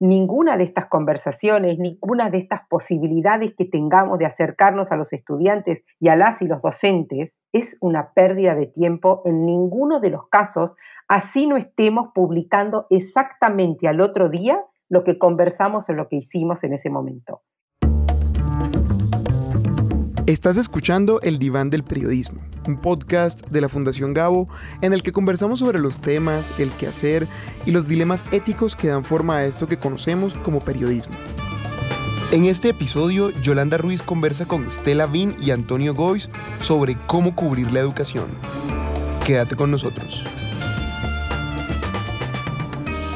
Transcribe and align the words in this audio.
ninguna 0.00 0.56
de 0.56 0.64
estas 0.64 0.86
conversaciones, 0.86 1.78
ninguna 1.78 2.30
de 2.30 2.38
estas 2.38 2.60
posibilidades 2.68 3.54
que 3.56 3.64
tengamos 3.64 4.18
de 4.18 4.26
acercarnos 4.26 4.92
a 4.92 4.96
los 4.96 5.12
estudiantes 5.12 5.84
y 5.98 6.08
a 6.08 6.16
las 6.16 6.40
y 6.42 6.46
los 6.46 6.62
docentes 6.62 7.36
es 7.52 7.76
una 7.80 8.12
pérdida 8.12 8.54
de 8.54 8.66
tiempo 8.66 9.22
en 9.24 9.44
ninguno 9.44 10.00
de 10.00 10.10
los 10.10 10.28
casos, 10.28 10.76
así 11.08 11.46
no 11.46 11.56
estemos 11.56 12.10
publicando 12.14 12.86
exactamente 12.90 13.88
al 13.88 14.00
otro 14.00 14.28
día 14.28 14.62
lo 14.88 15.04
que 15.04 15.18
conversamos 15.18 15.88
o 15.88 15.92
lo 15.92 16.08
que 16.08 16.16
hicimos 16.16 16.64
en 16.64 16.74
ese 16.74 16.90
momento. 16.90 17.42
Estás 20.26 20.58
escuchando 20.58 21.20
El 21.22 21.38
Diván 21.38 21.70
del 21.70 21.84
Periodismo, 21.84 22.42
un 22.68 22.76
podcast 22.76 23.46
de 23.48 23.60
la 23.60 23.68
Fundación 23.68 24.14
Gabo 24.14 24.48
en 24.82 24.92
el 24.92 25.02
que 25.02 25.12
conversamos 25.12 25.58
sobre 25.58 25.80
los 25.80 26.00
temas, 26.00 26.52
el 26.58 26.70
quehacer 26.72 27.26
y 27.66 27.72
los 27.72 27.88
dilemas 27.88 28.24
éticos 28.30 28.76
que 28.76 28.88
dan 28.88 29.02
forma 29.02 29.38
a 29.38 29.44
esto 29.44 29.66
que 29.66 29.78
conocemos 29.78 30.34
como 30.34 30.60
periodismo. 30.60 31.14
En 32.30 32.44
este 32.44 32.68
episodio, 32.68 33.30
Yolanda 33.40 33.78
Ruiz 33.78 34.02
conversa 34.02 34.44
con 34.44 34.70
Stella 34.70 35.06
Vin 35.06 35.34
y 35.40 35.50
Antonio 35.50 35.94
Gois 35.94 36.28
sobre 36.60 36.98
cómo 37.06 37.34
cubrir 37.34 37.72
la 37.72 37.80
educación. 37.80 38.26
Quédate 39.24 39.56
con 39.56 39.70
nosotros. 39.70 40.24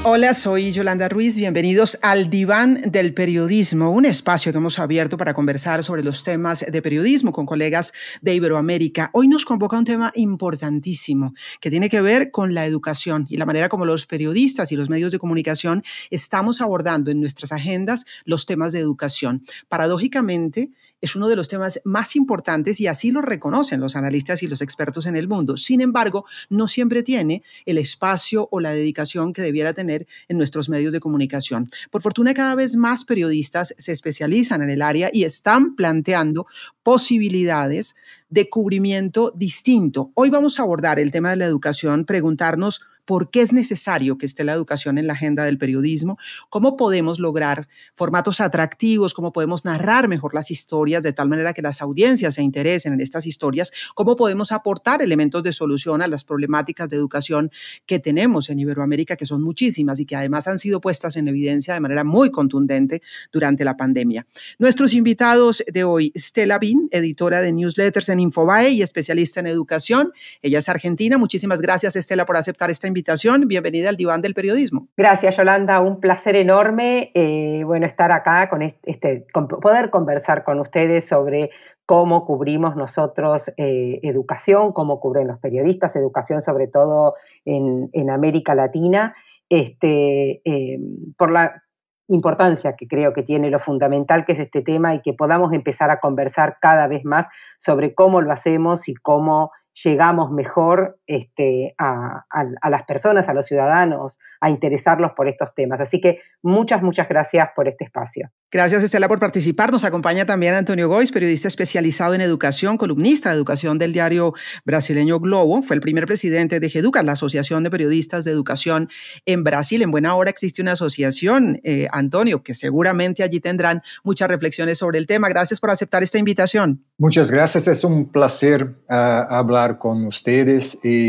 Hola, 0.04 0.34
soy 0.34 0.72
Yolanda 0.72 1.08
Ruiz. 1.08 1.36
Bienvenidos 1.36 1.96
al 2.02 2.28
Diván 2.28 2.90
del 2.90 3.14
Periodismo, 3.14 3.92
un 3.92 4.04
espacio 4.04 4.50
que 4.50 4.58
hemos 4.58 4.80
abierto 4.80 5.16
para 5.16 5.32
conversar 5.32 5.84
sobre 5.84 6.02
los 6.02 6.24
temas 6.24 6.66
de 6.68 6.82
periodismo 6.82 7.30
con 7.30 7.46
colegas 7.46 7.92
de 8.20 8.34
Iberoamérica. 8.34 9.10
Hoy 9.12 9.28
nos 9.28 9.44
convoca 9.44 9.78
un 9.78 9.84
tema 9.84 10.10
importantísimo 10.16 11.34
que 11.60 11.70
tiene 11.70 11.88
que 11.88 12.00
ver 12.00 12.32
con 12.32 12.52
la 12.52 12.66
educación 12.66 13.28
y 13.30 13.36
la 13.36 13.46
manera 13.46 13.68
como 13.68 13.86
los 13.86 14.06
periodistas 14.06 14.72
y 14.72 14.76
los 14.76 14.90
medios 14.90 15.12
de 15.12 15.20
comunicación 15.20 15.84
estamos 16.10 16.60
abordando 16.60 17.12
en 17.12 17.20
nuestras 17.20 17.52
agendas 17.52 18.04
los 18.24 18.44
temas 18.44 18.72
de 18.72 18.80
educación. 18.80 19.44
Paradójicamente, 19.68 20.70
es 21.02 21.16
uno 21.16 21.28
de 21.28 21.36
los 21.36 21.48
temas 21.48 21.82
más 21.84 22.16
importantes 22.16 22.80
y 22.80 22.86
así 22.86 23.10
lo 23.10 23.20
reconocen 23.20 23.80
los 23.80 23.96
analistas 23.96 24.42
y 24.42 24.46
los 24.46 24.62
expertos 24.62 25.04
en 25.06 25.16
el 25.16 25.28
mundo. 25.28 25.58
Sin 25.58 25.82
embargo, 25.82 26.24
no 26.48 26.68
siempre 26.68 27.02
tiene 27.02 27.42
el 27.66 27.76
espacio 27.76 28.48
o 28.50 28.60
la 28.60 28.70
dedicación 28.70 29.32
que 29.32 29.42
debiera 29.42 29.74
tener 29.74 30.06
en 30.28 30.38
nuestros 30.38 30.68
medios 30.68 30.92
de 30.92 31.00
comunicación. 31.00 31.68
Por 31.90 32.02
fortuna, 32.02 32.32
cada 32.32 32.54
vez 32.54 32.76
más 32.76 33.04
periodistas 33.04 33.74
se 33.76 33.92
especializan 33.92 34.62
en 34.62 34.70
el 34.70 34.80
área 34.80 35.10
y 35.12 35.24
están 35.24 35.74
planteando 35.74 36.46
posibilidades 36.84 37.96
de 38.30 38.48
cubrimiento 38.48 39.32
distinto. 39.36 40.12
Hoy 40.14 40.30
vamos 40.30 40.58
a 40.58 40.62
abordar 40.62 41.00
el 41.00 41.10
tema 41.10 41.30
de 41.30 41.36
la 41.36 41.44
educación, 41.46 42.04
preguntarnos 42.04 42.80
por 43.04 43.30
qué 43.30 43.40
es 43.40 43.52
necesario 43.52 44.18
que 44.18 44.26
esté 44.26 44.44
la 44.44 44.52
educación 44.52 44.98
en 44.98 45.06
la 45.06 45.14
agenda 45.14 45.44
del 45.44 45.58
periodismo, 45.58 46.18
cómo 46.48 46.76
podemos 46.76 47.18
lograr 47.18 47.68
formatos 47.94 48.40
atractivos, 48.40 49.14
cómo 49.14 49.32
podemos 49.32 49.64
narrar 49.64 50.08
mejor 50.08 50.34
las 50.34 50.50
historias 50.50 51.02
de 51.02 51.12
tal 51.12 51.28
manera 51.28 51.52
que 51.52 51.62
las 51.62 51.82
audiencias 51.82 52.34
se 52.34 52.42
interesen 52.42 52.92
en 52.92 53.00
estas 53.00 53.26
historias, 53.26 53.72
cómo 53.94 54.16
podemos 54.16 54.52
aportar 54.52 55.02
elementos 55.02 55.42
de 55.42 55.52
solución 55.52 56.02
a 56.02 56.06
las 56.06 56.24
problemáticas 56.24 56.88
de 56.88 56.96
educación 56.96 57.50
que 57.86 57.98
tenemos 57.98 58.50
en 58.50 58.58
Iberoamérica, 58.60 59.16
que 59.16 59.26
son 59.26 59.42
muchísimas 59.42 60.00
y 60.00 60.06
que 60.06 60.16
además 60.16 60.46
han 60.46 60.58
sido 60.58 60.80
puestas 60.80 61.16
en 61.16 61.28
evidencia 61.28 61.74
de 61.74 61.80
manera 61.80 62.04
muy 62.04 62.30
contundente 62.30 63.02
durante 63.32 63.64
la 63.64 63.76
pandemia. 63.76 64.26
Nuestros 64.58 64.94
invitados 64.94 65.64
de 65.66 65.84
hoy, 65.84 66.12
Stella 66.16 66.58
Bin, 66.58 66.88
editora 66.90 67.40
de 67.40 67.52
newsletters 67.52 68.08
en 68.08 68.20
Infobae 68.20 68.70
y 68.70 68.82
especialista 68.82 69.40
en 69.40 69.46
educación. 69.46 70.12
Ella 70.40 70.58
es 70.58 70.68
argentina. 70.68 71.18
Muchísimas 71.18 71.60
gracias, 71.60 71.96
Estela, 71.96 72.26
por 72.26 72.36
aceptar 72.36 72.70
esta 72.70 72.86
invitación. 72.92 73.48
Bienvenida 73.48 73.88
al 73.88 73.96
Diván 73.96 74.22
del 74.22 74.34
Periodismo. 74.34 74.88
Gracias, 74.96 75.36
Yolanda. 75.36 75.80
Un 75.80 75.98
placer 75.98 76.36
enorme, 76.36 77.10
eh, 77.14 77.62
bueno, 77.64 77.86
estar 77.86 78.12
acá 78.12 78.48
con 78.48 78.62
este, 78.62 79.26
poder 79.32 79.90
conversar 79.90 80.44
con 80.44 80.60
ustedes 80.60 81.08
sobre 81.08 81.50
cómo 81.86 82.24
cubrimos 82.24 82.76
nosotros 82.76 83.50
eh, 83.56 83.98
educación, 84.02 84.72
cómo 84.72 85.00
cubren 85.00 85.26
los 85.26 85.38
periodistas, 85.40 85.96
educación 85.96 86.42
sobre 86.42 86.68
todo 86.68 87.14
en, 87.44 88.10
América 88.10 88.54
Latina, 88.54 89.14
este, 89.48 90.40
eh, 90.44 90.78
por 91.16 91.32
la 91.32 91.62
importancia 92.08 92.76
que 92.76 92.86
creo 92.86 93.12
que 93.12 93.22
tiene 93.22 93.50
lo 93.50 93.58
fundamental 93.58 94.24
que 94.24 94.32
es 94.32 94.38
este 94.38 94.62
tema 94.62 94.94
y 94.94 95.00
que 95.00 95.14
podamos 95.14 95.52
empezar 95.52 95.90
a 95.90 95.98
conversar 95.98 96.58
cada 96.60 96.86
vez 96.86 97.04
más 97.04 97.26
sobre 97.58 97.94
cómo 97.94 98.20
lo 98.20 98.32
hacemos 98.32 98.88
y 98.88 98.94
cómo 98.94 99.50
llegamos 99.84 100.30
mejor 100.30 100.98
este, 101.12 101.74
a, 101.78 102.24
las 102.68 102.84
personas, 102.84 103.28
a 103.28 103.34
los 103.34 103.46
ciudadanos, 103.46 104.18
a 104.40 104.50
interesarlos 104.50 105.12
por 105.12 105.28
estos 105.28 105.54
temas. 105.54 105.80
Así 105.80 106.00
que 106.00 106.20
muchas, 106.42 106.82
muchas 106.82 107.08
gracias 107.08 107.48
por 107.54 107.68
este 107.68 107.84
espacio. 107.84 108.30
Gracias, 108.50 108.82
Estela, 108.82 109.08
por 109.08 109.18
participar. 109.18 109.72
Nos 109.72 109.84
acompaña 109.84 110.26
también 110.26 110.52
Antonio 110.52 110.86
Gois, 110.86 111.10
periodista 111.10 111.48
especializado 111.48 112.14
en 112.14 112.20
educación, 112.20 112.76
columnista 112.76 113.30
de 113.30 113.36
educación 113.36 113.78
del 113.78 113.94
diario 113.94 114.34
brasileño 114.66 115.18
Globo. 115.20 115.62
Fue 115.62 115.74
el 115.74 115.80
primer 115.80 116.04
presidente 116.04 116.60
de 116.60 116.68
GEDUCA, 116.68 117.02
la 117.02 117.12
Asociación 117.12 117.62
de 117.62 117.70
Periodistas 117.70 118.24
de 118.24 118.30
Educación 118.30 118.90
en 119.24 119.42
Brasil. 119.42 119.80
En 119.80 119.90
buena 119.90 120.14
hora 120.14 120.28
existe 120.28 120.60
una 120.60 120.72
asociación, 120.72 121.60
eh, 121.64 121.88
Antonio, 121.92 122.42
que 122.42 122.54
seguramente 122.54 123.22
allí 123.22 123.40
tendrán 123.40 123.80
muchas 124.04 124.28
reflexiones 124.28 124.76
sobre 124.78 124.98
el 124.98 125.06
tema. 125.06 125.30
Gracias 125.30 125.58
por 125.58 125.70
aceptar 125.70 126.02
esta 126.02 126.18
invitación. 126.18 126.84
Muchas 126.98 127.30
gracias. 127.30 127.68
Es 127.68 127.84
un 127.84 128.12
placer 128.12 128.74
ah, 128.88 129.26
hablar 129.30 129.78
con 129.78 130.04
ustedes 130.04 130.78
y, 130.82 131.01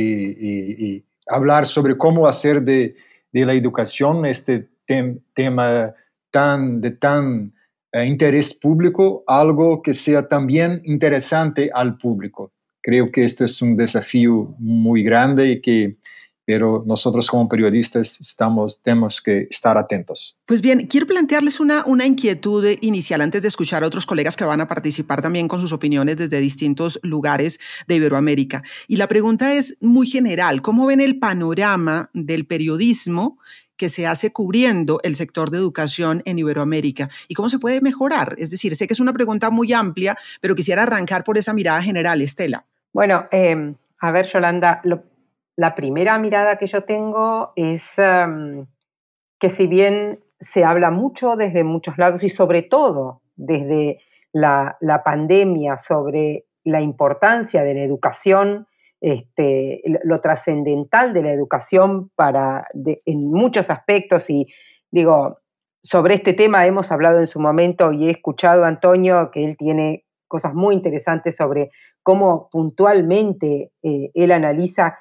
hablar 1.28 1.66
sobre 1.66 1.98
cómo 1.98 2.28
hacer 2.28 2.62
de, 2.62 2.96
de 3.31 3.46
la 3.46 3.54
educación 3.54 4.26
este 4.26 4.70
tema 5.34 5.94
tan, 6.31 6.81
de 6.81 6.92
tan 6.92 7.54
eh, 7.92 8.06
interés 8.06 8.54
público, 8.54 9.24
algo 9.28 9.81
que 9.81 9.94
sea 9.94 10.28
también 10.28 10.81
interesante 10.84 11.70
al 11.74 11.98
público. 11.98 12.52
Creo 12.81 13.12
que 13.12 13.24
esto 13.24 13.46
es 13.46 13.62
un 13.62 13.78
desafío 13.78 14.56
muy 14.58 15.04
grande 15.04 15.52
y 15.52 15.62
que 15.62 15.98
pero 16.46 16.84
nosotros 16.86 17.30
como 17.30 17.48
periodistas 17.48 18.20
estamos, 18.20 18.81
tenemos 18.81 19.22
que 19.22 19.48
estar 19.50 19.78
atentos. 19.78 20.38
Pues 20.46 20.62
bien, 20.62 20.88
quiero 20.88 21.08
plantearles 21.08 21.59
una, 21.59 21.86
una 21.86 22.06
inquietud 22.06 22.66
inicial 22.81 23.22
antes 23.22 23.42
de 23.42 23.48
escuchar 23.48 23.84
a 23.84 23.88
otros 23.88 24.06
colegas 24.06 24.36
que 24.36 24.44
van 24.44 24.62
a 24.62 24.68
participar 24.68 25.22
también 25.22 25.48
con 25.48 25.59
sus 25.59 25.74
opiniones 25.74 26.18
desde 26.18 26.40
distintos 26.40 27.00
lugares 27.04 27.59
de 27.88 27.96
Iberoamérica. 27.96 28.64
Y 28.88 28.98
la 28.98 29.08
pregunta 29.08 29.54
es 29.54 29.78
muy 29.81 30.08
general, 30.08 30.62
¿cómo 30.62 30.86
ven 30.86 31.02
el 31.02 31.20
panorama 31.20 32.09
del 32.14 32.46
periodismo 32.46 33.38
que 33.78 33.90
se 33.90 34.08
hace 34.08 34.31
cubriendo 34.31 35.00
el 35.04 35.16
sector 35.16 35.50
de 35.50 35.58
educación 35.58 36.22
en 36.25 36.40
Iberoamérica 36.40 37.10
y 37.28 37.34
cómo 37.34 37.50
se 37.50 37.60
puede 37.60 37.81
mejorar. 37.81 38.36
Es 38.38 38.50
decir, 38.50 38.75
sé 38.75 38.88
que 38.88 38.94
es 38.94 39.00
una 39.00 39.14
pregunta 39.14 39.50
muy 39.50 39.74
amplia, 39.74 40.16
pero 40.42 40.56
quisiera 40.56 40.84
arrancar 40.84 41.24
por 41.24 41.38
esa 41.38 41.54
mirada 41.54 41.81
general, 41.81 42.22
Estela. 42.22 42.66
Bueno, 42.94 43.25
em, 43.31 43.75
a 44.00 44.12
ver, 44.12 44.28
Yolanda, 44.28 44.81
la 45.56 45.75
primera 45.75 46.18
mirada 46.18 46.58
que 46.58 46.68
yo 46.68 46.84
tengo 46.84 47.53
es 47.56 47.84
em, 47.97 48.66
que 49.40 49.50
si 49.50 49.68
bien 49.68 50.24
se 50.40 50.64
habla 50.64 50.91
mucho 50.91 51.36
desde 51.36 51.64
muchos 51.64 51.97
lados 51.97 52.24
y 52.24 52.30
sobre 52.30 52.64
todo 52.64 53.22
desde 53.36 54.00
la, 54.31 54.78
pandemia 55.03 55.78
sobre 55.78 56.46
la 56.63 56.81
importancia 56.81 57.63
de 57.63 57.74
la 57.74 57.84
educación 57.84 58.68
este, 59.00 59.81
lo 60.03 60.19
trascendental 60.22 61.13
de 61.13 61.24
la 61.24 61.34
educación 61.34 62.09
para, 62.16 62.68
en 62.74 63.31
muchos 63.31 63.69
aspectos 63.69 64.30
y 64.30 64.47
digo, 64.92 65.40
sobre 65.81 66.16
este 66.16 66.34
tema 66.34 66.66
hemos 66.66 66.92
hablado 66.92 67.19
en 67.19 67.28
su 67.28 67.40
momento 67.40 67.92
y 67.92 68.08
he 68.08 68.12
escuchado 68.12 68.63
a 68.63 68.69
Antonio 68.69 69.30
que 69.31 69.44
él 69.44 69.58
tiene 69.58 70.06
cosas 70.30 70.53
muy 70.53 70.74
interesantes 70.74 71.36
sobre 71.36 71.72
cómo 72.02 72.50
puntualmente 72.50 73.72
eh, 73.84 74.09
él 74.13 74.31
analiza 74.31 74.97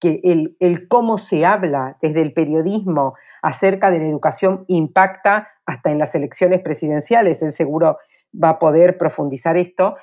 que, 0.00 0.20
el, 0.22 0.54
el, 0.60 0.86
cómo 0.86 1.16
se 1.16 1.46
habla 1.46 1.96
desde 2.02 2.20
el 2.20 2.34
periodismo 2.34 3.14
acerca 3.40 3.90
de 3.90 3.98
la 3.98 4.06
educación 4.06 4.64
impacta 4.68 5.48
hasta 5.64 5.90
en 5.90 5.98
las 5.98 6.14
elecciones 6.14 6.60
presidenciales. 6.60 7.42
Él 7.42 7.52
seguro 7.52 7.96
va 8.32 8.50
a 8.50 8.58
poder 8.58 8.98
profundizar 8.98 9.56
esto. 9.56 9.96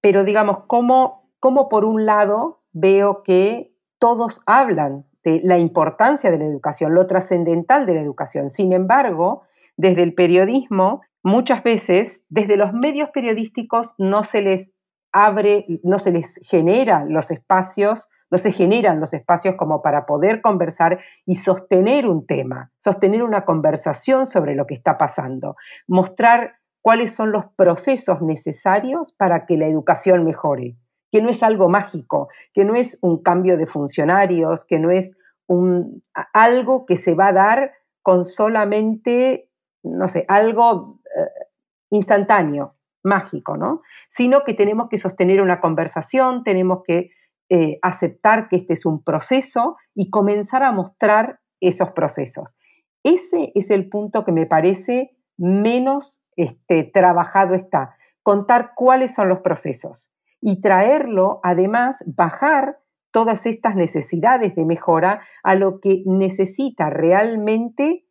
Pero 0.00 0.22
digamos, 0.22 0.58
cómo, 0.68 1.28
cómo 1.40 1.68
por 1.68 1.84
un 1.84 2.06
lado 2.06 2.62
veo 2.72 3.22
que 3.24 3.74
todos 3.98 4.42
hablan 4.46 5.04
de 5.24 5.40
la 5.42 5.58
importancia 5.58 6.30
de 6.30 6.38
la 6.38 6.46
educación, 6.46 6.94
lo 6.94 7.06
trascendental 7.06 7.86
de 7.86 7.94
la 7.94 8.00
educación. 8.00 8.48
Sin 8.48 8.72
embargo, 8.72 9.42
desde 9.76 10.04
el 10.04 10.14
periodismo, 10.14 11.02
muchas 11.22 11.62
veces, 11.64 12.22
desde 12.28 12.56
los 12.56 12.72
medios 12.72 13.10
periodísticos 13.10 13.92
no 13.98 14.22
se 14.22 14.40
les 14.40 14.70
abre, 15.12 15.66
no 15.82 15.98
se 15.98 16.12
les 16.12 16.38
genera 16.48 17.04
los 17.04 17.30
espacios, 17.30 18.08
no 18.30 18.38
se 18.38 18.52
generan 18.52 19.00
los 19.00 19.12
espacios 19.12 19.56
como 19.56 19.82
para 19.82 20.06
poder 20.06 20.40
conversar 20.40 21.00
y 21.26 21.36
sostener 21.36 22.06
un 22.06 22.26
tema, 22.26 22.72
sostener 22.78 23.22
una 23.22 23.44
conversación 23.44 24.26
sobre 24.26 24.54
lo 24.54 24.66
que 24.66 24.74
está 24.74 24.98
pasando, 24.98 25.56
mostrar 25.88 26.54
cuáles 26.82 27.14
son 27.14 27.32
los 27.32 27.44
procesos 27.56 28.22
necesarios 28.22 29.12
para 29.12 29.46
que 29.46 29.56
la 29.56 29.66
educación 29.66 30.24
mejore 30.24 30.76
que 31.10 31.20
no 31.20 31.28
es 31.28 31.42
algo 31.42 31.68
mágico, 31.68 32.28
que 32.52 32.64
no 32.64 32.74
es 32.74 32.98
un 33.02 33.22
cambio 33.22 33.56
de 33.56 33.66
funcionarios, 33.66 34.64
que 34.64 34.78
no 34.78 34.90
es 34.90 35.16
un, 35.46 36.02
algo 36.32 36.86
que 36.86 36.96
se 36.96 37.14
va 37.14 37.28
a 37.28 37.32
dar 37.32 37.72
con 38.02 38.24
solamente, 38.24 39.48
no 39.82 40.08
sé, 40.08 40.24
algo 40.28 41.00
eh, 41.16 41.46
instantáneo, 41.90 42.76
mágico, 43.02 43.56
¿no? 43.56 43.82
Sino 44.10 44.44
que 44.44 44.54
tenemos 44.54 44.88
que 44.88 44.98
sostener 44.98 45.40
una 45.40 45.60
conversación, 45.60 46.44
tenemos 46.44 46.82
que 46.86 47.10
eh, 47.50 47.78
aceptar 47.82 48.48
que 48.48 48.56
este 48.56 48.74
es 48.74 48.86
un 48.86 49.02
proceso 49.02 49.76
y 49.94 50.08
comenzar 50.08 50.62
a 50.62 50.70
mostrar 50.70 51.40
esos 51.60 51.90
procesos. 51.90 52.56
Ese 53.02 53.50
es 53.54 53.70
el 53.70 53.88
punto 53.88 54.24
que 54.24 54.32
me 54.32 54.46
parece 54.46 55.10
menos 55.36 56.22
este, 56.36 56.84
trabajado 56.84 57.54
está, 57.54 57.96
contar 58.22 58.72
cuáles 58.76 59.14
son 59.14 59.28
los 59.28 59.40
procesos 59.40 60.12
y 60.40 60.60
traerlo, 60.60 61.40
además, 61.42 61.98
bajar 62.06 62.78
todas 63.10 63.46
estas 63.46 63.74
necesidades 63.74 64.54
de 64.54 64.64
mejora 64.64 65.20
a 65.42 65.54
lo 65.56 65.80
que 65.80 66.02
necesita 66.06 66.88
realmente 66.88 68.04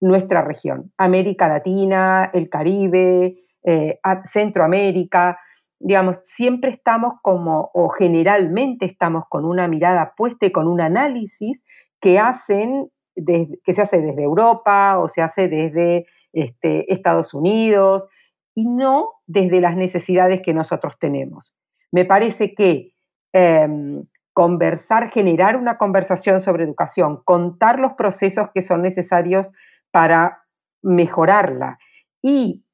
nuestra 0.00 0.42
región, 0.42 0.92
América 0.98 1.48
Latina, 1.48 2.30
el 2.34 2.50
Caribe, 2.50 3.38
eh, 3.64 4.00
Centroamérica, 4.24 5.38
digamos, 5.82 6.20
siempre 6.24 6.70
estamos 6.70 7.14
como, 7.22 7.70
o 7.74 7.88
generalmente 7.90 8.86
estamos 8.86 9.24
con 9.28 9.44
una 9.44 9.68
mirada 9.68 10.14
puesta 10.16 10.46
y 10.46 10.52
con 10.52 10.68
un 10.68 10.80
análisis 10.80 11.62
que 12.00 12.18
hacen, 12.18 12.90
que 13.14 13.72
se 13.72 13.82
hace 13.82 14.00
desde 14.00 14.22
Europa 14.22 14.98
o 14.98 15.08
se 15.08 15.22
hace 15.22 15.48
desde 15.48 16.06
este, 16.32 16.92
Estados 16.92 17.34
Unidos 17.34 18.06
y 18.54 18.66
no 18.66 19.10
desde 19.26 19.60
las 19.60 19.76
necesidades 19.76 20.40
que 20.42 20.54
nosotros 20.54 20.98
tenemos. 20.98 21.52
Me 21.90 22.04
parece 22.04 22.54
que 22.54 22.92
em, 23.32 24.04
conversar, 24.32 25.10
generar 25.10 25.56
una 25.56 25.78
conversación 25.78 26.40
sobre 26.40 26.64
educación, 26.64 27.22
contar 27.24 27.78
los 27.78 27.92
procesos 27.94 28.48
que 28.54 28.62
son 28.62 28.82
necesarios 28.82 29.50
para 29.90 30.44
mejorarla 30.82 31.78
y 32.22 32.64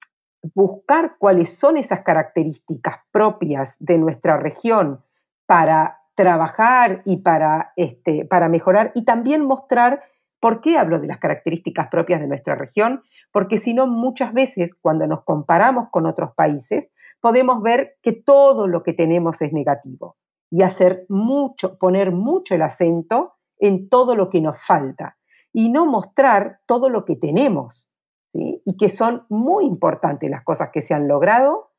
buscar 0.55 1.17
cuáles 1.19 1.59
son 1.59 1.77
esas 1.77 2.01
características 2.01 2.97
propias 3.11 3.77
de 3.79 3.99
nuestra 3.99 4.37
región 4.37 5.03
para 5.47 6.01
trabajar 6.15 7.03
y 7.05 7.19
para, 7.19 7.73
este, 7.77 8.25
para 8.25 8.49
mejorar 8.49 8.93
y 8.95 9.05
también 9.05 9.45
mostrar 9.45 10.03
por 10.41 10.61
qué 10.61 10.79
hablo 10.79 11.01
de 11.01 11.09
las 11.09 11.19
características 11.19 11.89
propias 11.89 12.21
de 12.21 12.29
nuestra 12.29 12.55
región, 12.55 13.03
porque 13.33 13.59
si 13.59 13.75
no 13.75 13.87
muchas 13.87 14.33
veces 14.33 14.75
cuando 14.75 15.07
nos 15.07 15.25
comparamos 15.25 15.89
con 15.91 16.07
otros 16.07 16.33
países 16.35 16.93
podemos 17.21 17.63
ver 17.63 17.97
que 18.03 18.13
todo 18.13 18.67
lo 18.69 18.83
que 18.83 18.93
tenemos 18.93 19.43
es 19.43 19.53
negativo 19.53 20.17
y 20.51 20.63
hacer 20.63 21.05
mucho, 21.09 21.79
poner 21.79 22.13
mucho 22.13 22.55
el 22.55 22.63
acento 22.63 23.35
en 23.59 23.89
todo 23.89 24.15
lo 24.15 24.31
que 24.31 24.41
nos 24.41 24.61
falta 24.61 25.19
y 25.53 25.71
no 25.71 25.87
mostrar 25.87 26.61
todo 26.67 26.89
lo 26.89 27.05
que 27.05 27.17
tenemos, 27.17 27.91
¿sí? 28.29 28.63
Y 28.65 28.77
que 28.77 28.89
son 28.89 29.25
muy 29.29 29.65
importantes 29.65 30.31
las 30.31 30.45
cosas 30.45 30.71
que 30.73 30.83
se 30.83 30.95
han 30.95 31.09
logrado 31.09 31.71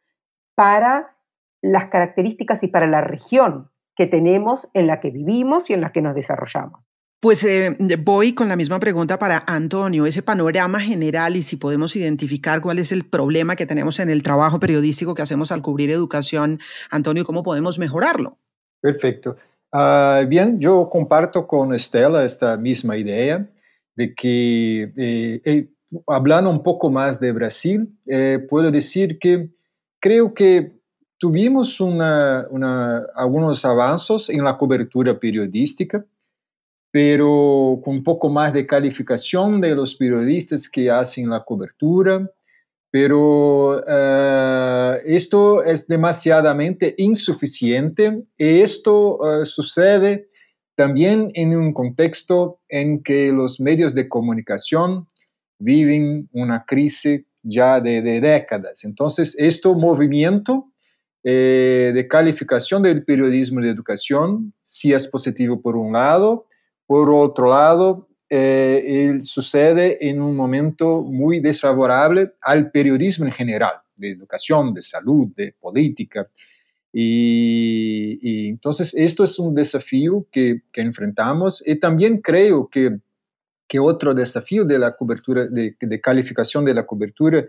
para 0.55 1.15
las 1.61 1.85
características 1.85 2.63
y 2.63 2.67
para 2.67 2.87
la 2.87 3.01
región 3.01 3.69
que 3.95 4.05
tenemos 4.05 4.69
en 4.73 4.87
la 4.87 4.99
que 4.99 5.11
vivimos 5.11 5.69
y 5.69 5.73
en 5.73 5.81
la 5.81 5.91
que 5.91 6.01
nos 6.01 6.15
desarrollamos. 6.15 6.89
Pues 7.21 7.43
eh, 7.43 7.75
voy 8.01 8.33
con 8.33 8.47
la 8.47 8.55
misma 8.55 8.79
pregunta 8.79 9.19
para 9.19 9.43
Antonio, 9.45 10.05
ese 10.05 10.21
panorama 10.21 10.79
general 10.79 11.35
y 11.35 11.41
si 11.41 11.57
podemos 11.57 11.97
identificar 11.97 12.61
cuál 12.61 12.79
es 12.79 12.93
el 12.93 13.03
problema 13.03 13.57
que 13.57 13.65
tenemos 13.65 13.99
en 13.99 14.09
el 14.09 14.23
trabajo 14.23 14.57
periodístico 14.61 15.15
que 15.15 15.21
hacemos 15.21 15.51
al 15.51 15.61
cubrir 15.61 15.91
educación, 15.91 16.59
Antonio, 16.89 17.25
¿cómo 17.25 17.43
podemos 17.43 17.77
mejorarlo? 17.77 18.37
Perfecto. 18.79 19.35
Ah, 19.73 20.23
bien, 20.27 20.61
yo 20.61 20.89
comparto 20.89 21.45
con 21.45 21.73
Estela 21.73 22.23
esta 22.23 22.55
misma 22.55 22.95
idea 22.95 23.45
de 23.95 24.15
que, 24.15 24.83
eh, 24.95 25.41
eh, 25.43 25.67
hablando 26.07 26.49
un 26.49 26.63
poco 26.63 26.89
más 26.89 27.19
de 27.19 27.31
Brasil, 27.31 27.87
eh, 28.05 28.45
puedo 28.49 28.71
decir 28.71 29.19
que 29.19 29.49
creo 29.99 30.33
que 30.33 30.73
tuvimos 31.17 31.79
algunos 31.81 33.65
avances 33.65 34.29
en 34.29 34.43
la 34.43 34.57
cobertura 34.57 35.19
periodística, 35.19 36.05
pero 36.91 37.79
con 37.83 37.97
un 37.97 38.03
poco 38.03 38.29
más 38.29 38.53
de 38.53 38.65
calificación 38.65 39.61
de 39.61 39.75
los 39.75 39.95
periodistas 39.95 40.67
que 40.67 40.89
hacen 40.89 41.29
la 41.29 41.43
cobertura, 41.43 42.27
pero 42.91 43.77
uh, 43.77 44.97
esto 45.05 45.63
es 45.63 45.87
demasiadamente 45.87 46.95
insuficiente. 46.97 48.23
Y 48.37 48.61
esto 48.61 49.17
uh, 49.17 49.45
sucede 49.45 50.29
también 50.75 51.29
en 51.35 51.55
un 51.55 51.73
contexto 51.73 52.61
en 52.67 53.03
que 53.03 53.31
los 53.31 53.59
medios 53.59 53.93
de 53.93 54.09
comunicación 54.09 55.05
viven 55.59 56.27
una 56.31 56.65
crisis 56.65 57.21
ya 57.43 57.79
de, 57.79 58.01
de 58.01 58.19
décadas. 58.19 58.83
Entonces, 58.83 59.35
este 59.37 59.69
movimiento 59.69 60.69
eh, 61.21 61.91
de 61.93 62.07
calificación 62.07 62.81
del 62.81 63.03
periodismo 63.03 63.59
de 63.59 63.69
educación, 63.69 64.53
si 64.61 64.93
es 64.93 65.05
positivo 65.05 65.61
por 65.61 65.75
un 65.75 65.91
lado, 65.91 66.47
por 66.85 67.09
otro 67.11 67.49
lado, 67.49 68.07
eh, 68.29 69.17
sucede 69.21 70.09
en 70.09 70.21
un 70.21 70.33
momento 70.35 71.01
muy 71.01 71.41
desfavorable 71.41 72.31
al 72.41 72.71
periodismo 72.71 73.25
en 73.25 73.33
general, 73.33 73.73
de 73.97 74.11
educación, 74.11 74.73
de 74.73 74.81
salud, 74.81 75.27
de 75.35 75.53
política. 75.59 76.29
Y, 76.93 78.47
entonces 78.49 78.93
esto 78.95 79.25
es 79.25 79.37
un 79.39 79.53
desafío 79.53 80.25
que, 80.31 80.61
que, 80.71 80.81
enfrentamos 80.81 81.61
y 81.65 81.75
también 81.75 82.21
creo 82.21 82.69
que, 82.69 82.97
que 83.69 83.79
otro 83.79 84.13
desafío 84.13 84.65
de 84.65 84.79
la 84.79 84.97
cobertura, 84.97 85.47
de, 85.47 85.77
de 85.79 86.01
calificación 86.01 86.65
de 86.65 86.73
la 86.73 86.85
cobertura, 86.85 87.45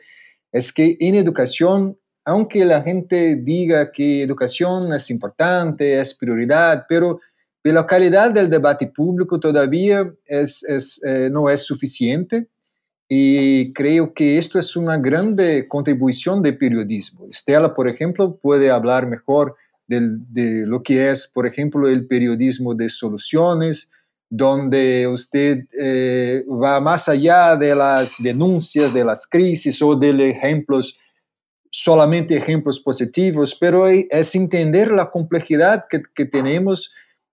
es 0.52 0.72
que 0.72 0.96
en 1.00 1.16
educación 1.16 1.96
aunque 2.24 2.64
la 2.64 2.82
gente 2.82 3.36
diga 3.36 3.90
que 3.90 4.22
educación 4.22 4.92
es 4.92 5.10
importante, 5.10 5.98
es 5.98 6.14
prioridad, 6.14 6.84
pero 6.88 7.20
la 7.64 7.86
calidad 7.86 8.30
del 8.30 8.48
debate 8.48 8.86
público 8.86 9.40
todavía 9.40 10.12
es, 10.26 10.62
es, 10.64 11.00
eh, 11.04 11.28
no 11.30 11.50
es 11.50 11.60
suficiente 11.60 12.46
y 13.08 13.72
creo 13.72 14.14
que 14.14 14.38
esto 14.38 14.58
es 14.58 14.76
una 14.76 14.96
grande 14.96 15.66
contribución 15.66 16.42
de 16.42 16.52
periodismo. 16.52 17.26
Estela, 17.28 17.74
por 17.74 17.88
ejemplo, 17.88 18.36
puede 18.36 18.70
hablar 18.70 19.06
mejor 19.06 19.56
de, 19.88 20.00
de 20.28 20.66
lo 20.66 20.82
que 20.82 21.10
es, 21.10 21.26
por 21.26 21.46
ejemplo, 21.46 21.88
el 21.88 22.06
periodismo 22.06 22.74
de 22.74 22.88
soluciones, 22.88 23.90
donde 24.30 25.08
usted 25.08 25.64
eh, 25.78 26.44
va 26.48 26.80
más 26.80 27.08
allá 27.08 27.56
de 27.56 27.74
las 27.74 28.14
denuncias, 28.18 28.94
de 28.94 29.04
las 29.04 29.26
crisis 29.26 29.82
o 29.82 29.96
de 29.96 30.30
ejemplos, 30.30 30.96
solamente 31.70 32.36
ejemplos 32.36 32.80
positivos, 32.80 33.54
pero 33.54 33.86
es 33.86 34.34
entender 34.34 34.92
la 34.92 35.10
complejidad 35.10 35.86
que, 35.90 36.02
que 36.14 36.24
tenemos 36.24 36.90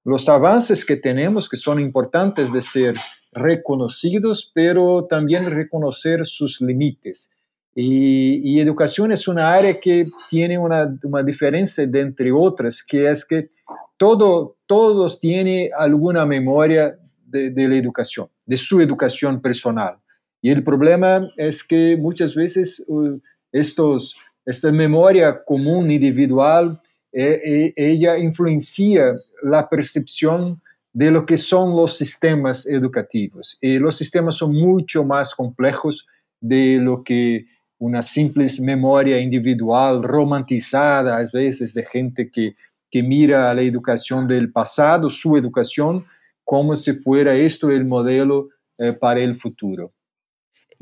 los 0.07 0.29
avances 0.29 0.85
que 0.85 0.95
tenemos, 0.95 1.49
que 1.49 1.57
son 1.57 1.81
importantes 1.81 2.53
de 2.53 2.61
ser 2.61 2.95
reconocidos, 3.33 4.49
pero 4.55 5.05
también 5.05 5.51
reconocer 5.51 6.25
sus 6.25 6.61
límites. 6.61 7.29
Y, 7.75 8.59
educación 8.59 9.11
es 9.11 9.27
una 9.27 9.53
área 9.53 9.79
que 9.79 10.07
tiene 10.29 10.57
una, 10.57 10.97
una, 11.03 11.21
diferencia 11.21 11.85
de 11.85 11.99
entre 11.99 12.31
otras, 12.31 12.81
que 12.81 13.07
es 13.09 13.23
que 13.23 13.49
todo, 13.97 14.56
todos 14.67 15.19
tienen 15.19 15.69
alguna 15.77 16.25
memoria 16.25 16.97
de, 17.25 17.51
la 17.67 17.75
educación, 17.75 18.29
de 18.45 18.57
su 18.57 18.79
educación 18.81 19.41
personal. 19.41 19.97
Y 20.41 20.51
el 20.51 20.63
problema 20.63 21.27
es 21.35 21.63
que 21.63 21.97
muchas 21.97 22.35
veces 22.35 22.83
uh, 22.87 23.19
estos, 23.51 24.15
esta 24.45 24.71
memoria 24.71 25.43
común 25.43 25.89
individual 25.89 26.79
eh, 27.11 27.73
ella 27.75 28.17
influencia 28.17 29.15
la 29.41 29.67
percepción 29.67 30.61
de 30.93 31.11
lo 31.11 31.25
que 31.25 31.37
son 31.37 31.75
los 31.75 31.97
sistemas 31.97 32.67
educativos. 32.67 33.57
Y 33.61 33.79
los 33.79 33.97
sistemas 33.97 34.35
son 34.35 34.53
mucho 34.53 35.03
más 35.03 35.33
complejos 35.33 36.07
de 36.39 36.77
lo 36.77 37.03
que 37.03 37.45
una 37.79 38.01
simple 38.01 38.47
memoria 38.61 39.19
individual 39.19 40.03
romantizada, 40.03 41.17
a 41.17 41.23
veces 41.31 41.73
de 41.73 41.83
gente 41.83 42.29
que, 42.29 42.55
que 42.89 43.03
mira 43.03 43.49
a 43.49 43.53
la 43.53 43.61
educación 43.61 44.27
del 44.27 44.51
pasado, 44.51 45.09
su 45.09 45.37
educación, 45.37 46.05
como 46.43 46.75
si 46.75 46.93
fuera 46.93 47.35
esto 47.35 47.69
el 47.71 47.85
modelo 47.85 48.49
eh, 48.77 48.93
para 48.93 49.19
el 49.19 49.35
futuro. 49.35 49.93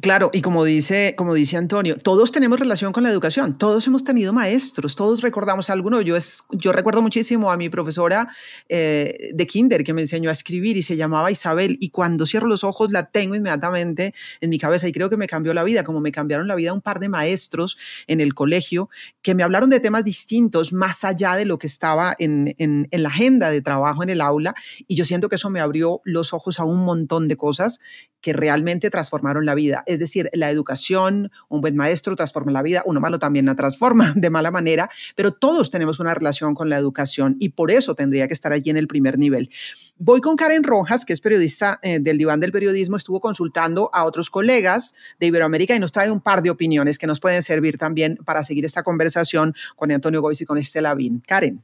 Claro, 0.01 0.29
y 0.33 0.41
como 0.41 0.65
dice, 0.65 1.15
como 1.17 1.33
dice 1.33 1.55
Antonio, 1.55 1.95
todos 1.95 2.33
tenemos 2.33 2.59
relación 2.59 2.91
con 2.91 3.03
la 3.03 3.09
educación, 3.09 3.57
todos 3.57 3.87
hemos 3.87 4.03
tenido 4.03 4.33
maestros, 4.33 4.93
todos 4.93 5.21
recordamos 5.21 5.69
alguno. 5.69 6.01
Yo, 6.01 6.17
es, 6.17 6.43
yo 6.51 6.73
recuerdo 6.73 7.01
muchísimo 7.01 7.49
a 7.49 7.55
mi 7.55 7.69
profesora 7.69 8.27
eh, 8.67 9.31
de 9.33 9.47
kinder 9.47 9.85
que 9.85 9.93
me 9.93 10.01
enseñó 10.01 10.29
a 10.29 10.33
escribir 10.33 10.75
y 10.75 10.83
se 10.83 10.97
llamaba 10.97 11.31
Isabel 11.31 11.77
y 11.79 11.91
cuando 11.91 12.25
cierro 12.25 12.47
los 12.47 12.65
ojos 12.65 12.91
la 12.91 13.09
tengo 13.09 13.35
inmediatamente 13.35 14.13
en 14.41 14.49
mi 14.49 14.59
cabeza 14.59 14.85
y 14.85 14.91
creo 14.91 15.09
que 15.09 15.15
me 15.15 15.27
cambió 15.27 15.53
la 15.53 15.63
vida, 15.63 15.85
como 15.85 16.01
me 16.01 16.11
cambiaron 16.11 16.49
la 16.49 16.55
vida 16.55 16.73
un 16.73 16.81
par 16.81 16.99
de 16.99 17.07
maestros 17.07 17.77
en 18.07 18.19
el 18.19 18.33
colegio 18.33 18.89
que 19.21 19.33
me 19.33 19.43
hablaron 19.43 19.69
de 19.69 19.79
temas 19.79 20.03
distintos 20.03 20.73
más 20.73 21.05
allá 21.05 21.37
de 21.37 21.45
lo 21.45 21.57
que 21.57 21.67
estaba 21.67 22.15
en, 22.19 22.53
en 22.57 22.87
la 22.91 23.09
agenda 23.09 23.49
de 23.49 23.61
trabajo 23.61 24.03
en 24.03 24.09
el 24.09 24.19
aula 24.19 24.55
y 24.87 24.95
yo 24.95 25.05
siento 25.05 25.29
que 25.29 25.35
eso 25.35 25.49
me 25.49 25.61
abrió 25.61 26.01
los 26.03 26.33
ojos 26.33 26.59
a 26.59 26.65
un 26.65 26.83
montón 26.83 27.29
de 27.29 27.37
cosas 27.37 27.79
que 28.25 28.33
realmente 28.33 28.89
transformaron 28.89 29.45
la 29.45 29.53
vida. 29.53 29.83
Es 29.85 29.99
decir, 29.99 30.29
la 30.33 30.49
educación, 30.49 31.31
un 31.49 31.61
buen 31.61 31.75
maestro 31.75 32.15
transforma 32.15 32.51
la 32.51 32.61
vida, 32.61 32.83
uno 32.85 32.99
malo 32.99 33.19
también 33.19 33.45
la 33.45 33.55
transforma 33.55 34.13
de 34.15 34.29
mala 34.29 34.51
manera, 34.51 34.89
pero 35.15 35.33
todos 35.33 35.71
tenemos 35.71 35.99
una 35.99 36.13
relación 36.13 36.55
con 36.55 36.69
la 36.69 36.77
educación 36.77 37.35
y 37.39 37.49
por 37.49 37.71
eso 37.71 37.95
tendría 37.95 38.27
que 38.27 38.33
estar 38.33 38.51
allí 38.51 38.69
en 38.69 38.77
el 38.77 38.87
primer 38.87 39.17
nivel. 39.17 39.49
Voy 39.97 40.21
con 40.21 40.35
Karen 40.35 40.63
Rojas, 40.63 41.05
que 41.05 41.13
es 41.13 41.21
periodista 41.21 41.79
eh, 41.81 41.99
del 41.99 42.17
diván 42.17 42.39
del 42.39 42.51
periodismo, 42.51 42.97
estuvo 42.97 43.19
consultando 43.19 43.89
a 43.93 44.03
otros 44.03 44.29
colegas 44.29 44.93
de 45.19 45.27
Iberoamérica 45.27 45.75
y 45.75 45.79
nos 45.79 45.91
trae 45.91 46.11
un 46.11 46.21
par 46.21 46.41
de 46.41 46.49
opiniones 46.49 46.97
que 46.97 47.07
nos 47.07 47.19
pueden 47.19 47.41
servir 47.41 47.77
también 47.77 48.17
para 48.25 48.43
seguir 48.43 48.65
esta 48.65 48.83
conversación 48.83 49.53
con 49.75 49.91
Antonio 49.91 50.21
Goiz 50.21 50.41
y 50.41 50.45
con 50.45 50.57
Estela 50.57 50.95
Bin. 50.95 51.21
Karen. 51.25 51.63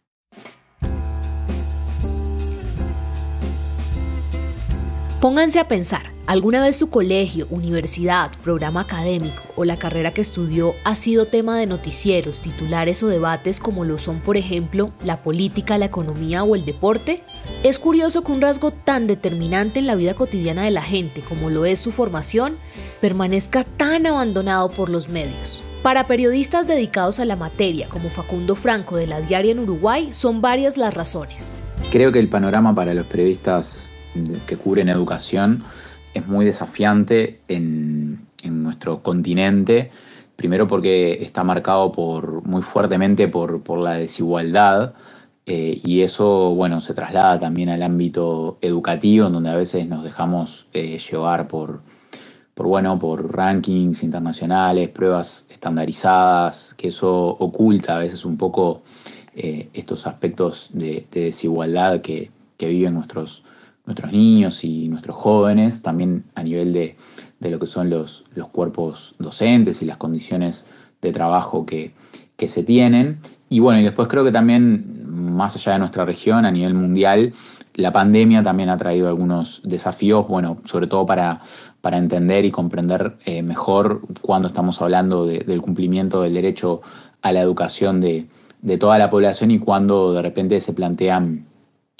Pónganse 5.22 5.60
a 5.60 5.68
pensar, 5.68 6.10
¿alguna 6.26 6.64
vez 6.64 6.78
su 6.78 6.90
colegio, 6.90 7.46
universidad, 7.52 8.32
programa 8.44 8.82
académico 8.82 9.44
o 9.56 9.66
la 9.66 9.78
carrera 9.78 10.12
que 10.12 10.22
estudió 10.22 10.74
ha 10.84 10.96
sido 10.96 11.28
tema 11.28 11.60
de 11.60 11.68
noticieros, 11.68 12.40
titulares 12.40 13.04
o 13.04 13.08
debates 13.08 13.60
como 13.60 13.86
lo 13.86 14.00
son, 14.00 14.20
por 14.22 14.36
ejemplo, 14.36 14.90
la 15.06 15.22
política, 15.22 15.78
la 15.78 15.86
economía 15.86 16.44
o 16.44 16.56
el 16.56 16.66
deporte? 16.66 17.22
Es 17.62 17.78
curioso 17.78 18.24
que 18.24 18.32
un 18.32 18.42
rasgo 18.42 18.72
tan 18.72 19.06
determinante 19.06 19.78
en 19.78 19.86
la 19.86 19.94
vida 19.94 20.16
cotidiana 20.16 20.64
de 20.64 20.72
la 20.72 20.82
gente 20.82 21.22
como 21.22 21.52
lo 21.52 21.66
es 21.66 21.78
su 21.78 21.92
formación 21.92 22.58
permanezca 23.00 23.64
tan 23.64 24.08
abandonado 24.08 24.72
por 24.72 24.90
los 24.90 25.08
medios. 25.08 25.62
Para 25.84 26.08
periodistas 26.08 26.66
dedicados 26.66 27.20
a 27.20 27.26
la 27.26 27.36
materia 27.36 27.88
como 27.90 28.10
Facundo 28.10 28.56
Franco 28.56 28.96
de 28.96 29.06
la 29.06 29.22
Diaria 29.22 29.52
en 29.52 29.60
Uruguay 29.60 30.08
son 30.14 30.42
varias 30.42 30.78
las 30.78 30.96
razones. 30.96 31.54
Creo 31.92 32.12
que 32.12 32.18
el 32.18 32.28
panorama 32.28 32.74
para 32.74 32.96
los 32.96 33.06
periodistas 33.06 33.91
que 34.48 34.58
cubren 34.58 34.90
educación 34.90 35.64
es 36.14 36.28
muy 36.28 36.46
desafiante 36.46 37.40
en, 37.48 38.28
nuestro 38.44 39.04
continente, 39.04 39.92
primero 40.36 40.68
porque 40.68 41.20
está 41.22 41.44
marcado 41.44 41.92
por, 41.92 42.44
muy 42.44 42.64
fuertemente 42.64 43.28
por, 43.28 43.78
la 43.78 43.94
desigualdad 43.94 44.94
eh, 45.46 45.80
y 45.84 46.02
eso 46.02 46.56
bueno, 46.56 46.82
se 46.82 46.94
traslada 46.94 47.40
también 47.40 47.70
al 47.70 47.84
ámbito 47.84 48.58
educativo, 48.62 49.28
en 49.28 49.34
donde 49.34 49.52
a 49.52 49.56
veces 49.56 49.88
nos 49.88 50.04
dejamos 50.04 50.68
eh, 50.74 50.98
llevar 50.98 51.48
por, 51.48 51.82
por, 52.56 52.68
bueno, 52.68 52.98
por 52.98 53.36
rankings 53.36 54.04
internacionales, 54.04 54.90
pruebas 54.90 55.46
estandarizadas, 55.50 56.74
que 56.74 56.88
eso 56.88 57.28
oculta 57.28 57.98
a 57.98 58.00
veces 58.00 58.26
un 58.26 58.38
poco 58.38 58.82
eh, 59.36 59.70
estos 59.74 60.08
aspectos 60.08 60.70
de, 60.74 61.06
desigualdad 61.12 62.02
que, 62.02 62.32
que 62.58 62.68
viven 62.68 62.96
nuestros, 62.96 63.44
nuestros 63.86 64.12
niños 64.12 64.64
y 64.64 64.88
nuestros 64.88 65.16
jóvenes, 65.16 65.82
también 65.82 66.24
a 66.36 66.44
nivel 66.44 66.74
de, 66.74 66.96
lo 67.40 67.60
que 67.60 67.66
son 67.66 67.90
los, 67.90 68.26
los, 68.36 68.48
cuerpos 68.50 69.16
docentes 69.20 69.82
y 69.82 69.86
las 69.86 69.98
condiciones 69.98 70.66
de 71.02 71.12
trabajo 71.12 71.66
que, 71.66 71.94
se 72.48 72.64
tienen. 72.64 73.20
Y 73.50 73.60
bueno, 73.60 73.80
y 73.80 73.84
después 73.84 74.08
creo 74.08 74.24
que 74.24 74.32
también, 74.32 75.06
más 75.06 75.56
allá 75.56 75.74
de 75.74 75.80
nuestra 75.80 76.06
región, 76.06 76.44
a 76.44 76.52
nivel 76.52 76.74
mundial, 76.74 77.34
la 77.76 77.92
pandemia 77.92 78.42
también 78.42 78.70
ha 78.70 78.78
traído 78.78 79.08
algunos 79.08 79.62
desafíos, 79.64 80.28
bueno, 80.28 80.58
sobre 80.66 80.88
todo 80.88 81.06
para, 81.06 81.42
para 81.82 81.98
entender 81.98 82.44
y 82.46 82.50
comprender 82.50 83.16
eh, 83.26 83.44
mejor 83.44 84.02
cuando 84.22 84.48
estamos 84.48 84.82
hablando 84.82 85.28
del 85.28 85.62
cumplimiento 85.62 86.24
del 86.24 86.34
derecho 86.34 86.82
a 87.22 87.32
la 87.32 87.42
educación 87.42 88.02
de, 88.02 88.26
de 88.62 88.78
toda 88.78 88.98
la 88.98 89.10
población 89.10 89.52
y 89.52 89.60
cuando 89.60 90.14
de 90.14 90.22
repente 90.22 90.60
se 90.62 90.74
plantean 90.74 91.46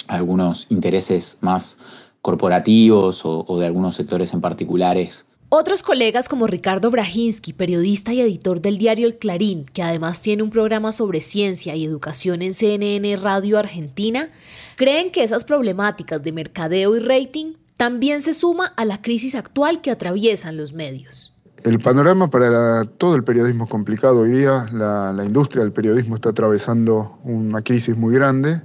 algunos 0.08 0.66
intereses 0.70 1.38
más 1.40 1.78
corporativos 2.22 3.22
o, 3.24 3.44
de 3.58 3.66
algunos 3.66 3.96
sectores 3.96 4.32
en 4.32 4.40
particulares. 4.40 5.26
Otros 5.48 5.82
colegas 5.82 6.30
como 6.30 6.46
Ricardo 6.46 6.90
Brajinski, 6.90 7.52
periodista 7.52 8.14
y 8.14 8.22
editor 8.22 8.62
del 8.62 8.78
diario 8.78 9.06
El 9.06 9.18
Clarín, 9.18 9.66
que 9.66 9.82
además 9.82 10.22
tiene 10.22 10.42
un 10.42 10.48
programa 10.48 10.92
sobre 10.92 11.20
ciencia 11.20 11.76
y 11.76 11.84
educación 11.84 12.40
en 12.40 12.54
CNN 12.54 13.16
Radio 13.16 13.58
Argentina, 13.58 14.30
creen 14.76 15.10
que 15.10 15.22
esas 15.22 15.44
problemáticas 15.44 16.22
de 16.22 16.32
mercadeo 16.32 16.96
y 16.96 17.00
rating 17.00 17.54
también 17.76 18.22
se 18.22 18.32
suma 18.32 18.66
a 18.76 18.86
la 18.86 19.02
crisis 19.02 19.34
actual 19.34 19.82
que 19.82 19.90
atraviesan 19.90 20.56
los 20.56 20.72
medios. 20.72 21.36
El 21.64 21.80
panorama 21.80 22.30
para 22.30 22.84
todo 22.84 23.14
el 23.14 23.22
periodismo 23.22 23.64
es 23.64 23.70
complicado 23.70 24.20
hoy 24.20 24.30
día. 24.30 24.68
la 24.72 25.22
industria 25.24 25.64
del 25.64 25.72
periodismo 25.72 26.14
está 26.14 26.30
atravesando 26.30 27.18
una 27.24 27.60
crisis 27.60 27.96
muy 27.96 28.14
grande 28.14 28.62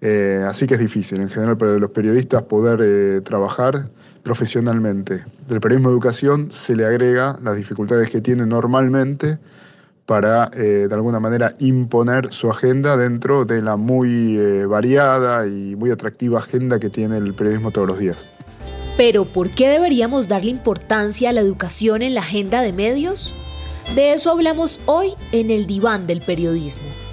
eh, 0.00 0.44
así 0.46 0.66
que 0.66 0.74
es 0.74 0.80
difícil 0.80 1.20
en 1.20 1.28
general 1.28 1.56
para 1.56 1.78
los 1.78 1.90
periodistas 1.90 2.42
poder 2.42 2.80
eh, 2.82 3.20
trabajar 3.22 3.88
profesionalmente. 4.22 5.24
Del 5.48 5.60
periodismo 5.60 5.90
de 5.90 5.94
educación 5.94 6.48
se 6.50 6.76
le 6.76 6.84
agrega 6.84 7.38
las 7.42 7.56
dificultades 7.56 8.10
que 8.10 8.20
tiene 8.20 8.44
normalmente 8.44 9.38
para 10.04 10.50
eh, 10.54 10.86
de 10.88 10.94
alguna 10.94 11.18
manera 11.18 11.54
imponer 11.58 12.32
su 12.32 12.50
agenda 12.50 12.96
dentro 12.96 13.44
de 13.44 13.62
la 13.62 13.76
muy 13.76 14.36
variada 14.66 15.46
y 15.46 15.74
muy 15.74 15.90
atractiva 15.90 16.40
agenda 16.40 16.78
que 16.78 16.90
tiene 16.90 17.18
el 17.18 17.34
periodismo 17.34 17.70
todos 17.70 17.88
los 17.88 17.98
días. 17.98 18.32
Pero 18.96 19.24
¿por 19.24 19.50
qué 19.50 19.68
deberíamos 19.68 20.28
darle 20.28 20.50
importancia 20.50 21.30
a 21.30 21.32
la 21.32 21.40
educación 21.40 22.02
en 22.02 22.14
la 22.14 22.20
agenda 22.20 22.62
de 22.62 22.72
medios? 22.72 23.34
De 23.94 24.14
eso 24.14 24.30
hablamos 24.30 24.80
hoy 24.86 25.14
en 25.32 25.50
el 25.50 25.66
diván 25.66 26.06
del 26.06 26.20
periodismo. 26.20 27.05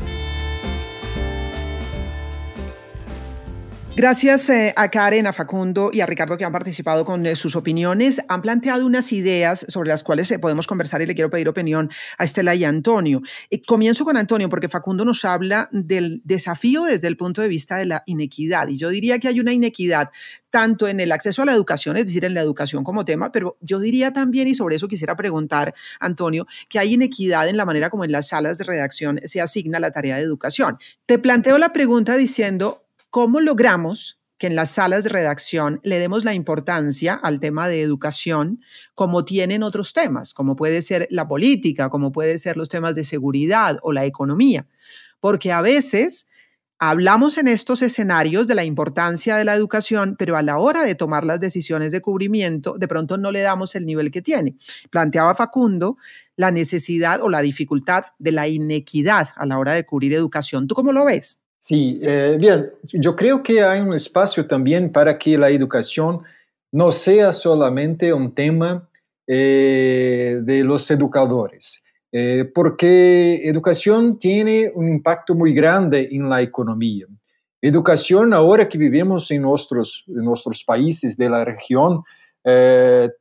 Gracias 3.95 4.49
eh, 4.49 4.73
a 4.75 4.89
Karen, 4.89 5.27
a 5.27 5.33
Facundo 5.33 5.91
y 5.93 6.01
a 6.01 6.07
Ricardo 6.07 6.35
que 6.35 6.43
han 6.43 6.51
participado 6.51 7.05
con 7.05 7.23
eh, 7.27 7.35
sus 7.35 7.55
opiniones. 7.55 8.21
Han 8.27 8.41
planteado 8.41 8.87
unas 8.87 9.11
ideas 9.11 9.67
sobre 9.69 9.89
las 9.89 10.01
cuales 10.01 10.31
eh, 10.31 10.39
podemos 10.39 10.65
conversar 10.65 11.03
y 11.03 11.05
le 11.05 11.13
quiero 11.13 11.29
pedir 11.29 11.47
opinión 11.47 11.91
a 12.17 12.23
Estela 12.23 12.55
y 12.55 12.63
a 12.63 12.69
Antonio. 12.69 13.21
comienzo 13.67 14.03
con 14.03 14.17
Antonio 14.17 14.49
porque 14.49 14.67
Facundo 14.67 15.05
nos 15.05 15.23
habla 15.25 15.69
del 15.71 16.21
desafío 16.25 16.85
desde 16.85 17.07
el 17.07 17.17
punto 17.17 17.43
de 17.43 17.47
vista 17.47 17.77
de 17.77 17.85
la 17.85 18.01
inequidad. 18.07 18.67
Y 18.67 18.77
yo 18.77 18.89
diría 18.89 19.19
que 19.19 19.27
hay 19.27 19.39
una 19.39 19.53
inequidad 19.53 20.09
tanto 20.49 20.87
en 20.87 20.99
el 20.99 21.11
acceso 21.11 21.43
a 21.43 21.45
la 21.45 21.53
educación, 21.53 21.95
es 21.95 22.05
decir, 22.05 22.25
en 22.25 22.33
la 22.33 22.41
educación 22.41 22.83
como 22.83 23.05
tema, 23.05 23.31
pero 23.31 23.57
yo 23.61 23.79
diría 23.79 24.11
también, 24.11 24.47
y 24.47 24.55
sobre 24.55 24.75
eso 24.75 24.87
quisiera 24.87 25.15
preguntar, 25.15 25.73
Antonio, 25.99 26.47
que 26.67 26.77
hay 26.77 26.93
inequidad 26.93 27.47
en 27.47 27.57
la 27.57 27.65
manera 27.65 27.89
como 27.91 28.05
en 28.05 28.11
las 28.11 28.27
salas 28.27 28.57
de 28.57 28.63
redacción 28.63 29.19
se 29.23 29.41
asigna 29.41 29.79
la 29.79 29.91
tarea 29.91 30.17
de 30.17 30.23
educación. 30.23 30.77
Te 31.05 31.17
planteo 31.17 31.57
la 31.57 31.73
pregunta 31.73 32.15
diciendo, 32.15 32.82
¿Cómo 33.13 33.41
logramos 33.41 34.19
que 34.39 34.47
en 34.47 34.55
las 34.55 34.71
salas 34.71 35.03
de 35.03 35.11
redacción 35.11 35.79
le 35.83 35.99
demos 35.99 36.25
la 36.25 36.33
importancia 36.33 37.13
al 37.13 37.39
tema 37.39 37.67
de 37.67 37.83
educación 37.83 38.59
como 38.95 39.23
tienen 39.23 39.61
otros 39.61 39.93
temas, 39.93 40.33
como 40.33 40.55
puede 40.55 40.81
ser 40.81 41.07
la 41.11 41.27
política, 41.27 41.89
como 41.89 42.11
puede 42.11 42.39
ser 42.39 42.57
los 42.57 42.69
temas 42.69 42.95
de 42.95 43.03
seguridad 43.03 43.77
o 43.83 43.93
la 43.93 44.05
economía? 44.05 44.65
Porque 45.19 45.51
a 45.51 45.61
veces 45.61 46.25
hablamos 46.79 47.37
en 47.37 47.47
estos 47.47 47.83
escenarios 47.83 48.47
de 48.47 48.55
la 48.55 48.63
importancia 48.63 49.35
de 49.35 49.45
la 49.45 49.53
educación, 49.53 50.15
pero 50.17 50.35
a 50.35 50.41
la 50.41 50.57
hora 50.57 50.83
de 50.83 50.95
tomar 50.95 51.23
las 51.23 51.39
decisiones 51.39 51.91
de 51.91 52.01
cubrimiento, 52.01 52.77
de 52.79 52.87
pronto 52.87 53.19
no 53.19 53.31
le 53.31 53.41
damos 53.41 53.75
el 53.75 53.85
nivel 53.85 54.09
que 54.09 54.23
tiene. 54.23 54.55
Planteaba 54.89 55.35
Facundo 55.35 55.97
la 56.35 56.49
necesidad 56.49 57.21
o 57.21 57.29
la 57.29 57.43
dificultad 57.43 58.05
de 58.17 58.31
la 58.31 58.47
inequidad 58.47 59.29
a 59.35 59.45
la 59.45 59.59
hora 59.59 59.73
de 59.73 59.85
cubrir 59.85 60.13
educación. 60.13 60.67
¿Tú 60.67 60.73
cómo 60.73 60.91
lo 60.91 61.05
ves? 61.05 61.37
Sí, 61.65 61.97
eh, 62.03 62.35
bien, 62.37 62.73
yo 62.91 63.15
creo 63.15 63.41
que 63.41 63.63
hay 63.63 63.79
un 63.79 63.93
espacio 63.93 64.45
también 64.45 64.91
para 64.91 65.17
que 65.17 65.37
la 65.37 65.49
educación 65.49 66.19
no 66.73 66.91
sea 66.91 67.31
solamente 67.31 68.11
un 68.11 68.35
tema 68.35 68.89
eh, 69.25 70.41
de 70.43 70.63
los 70.65 70.91
educadores, 70.91 71.81
eh, 72.11 72.51
porque 72.53 73.47
educación 73.47 74.19
tiene 74.19 74.73
un 74.75 74.89
impacto 74.89 75.35
muy 75.35 75.53
grande 75.53 76.09
en 76.11 76.27
la 76.27 76.41
economía. 76.41 77.05
Educación, 77.61 78.33
ahora 78.33 78.67
que 78.67 78.77
vivimos 78.77 79.31
en 79.31 79.43
nuestros, 79.43 80.03
en 80.09 80.25
nuestros 80.25 80.65
países 80.65 81.15
de 81.15 81.29
la 81.29 81.45
región, 81.45 82.03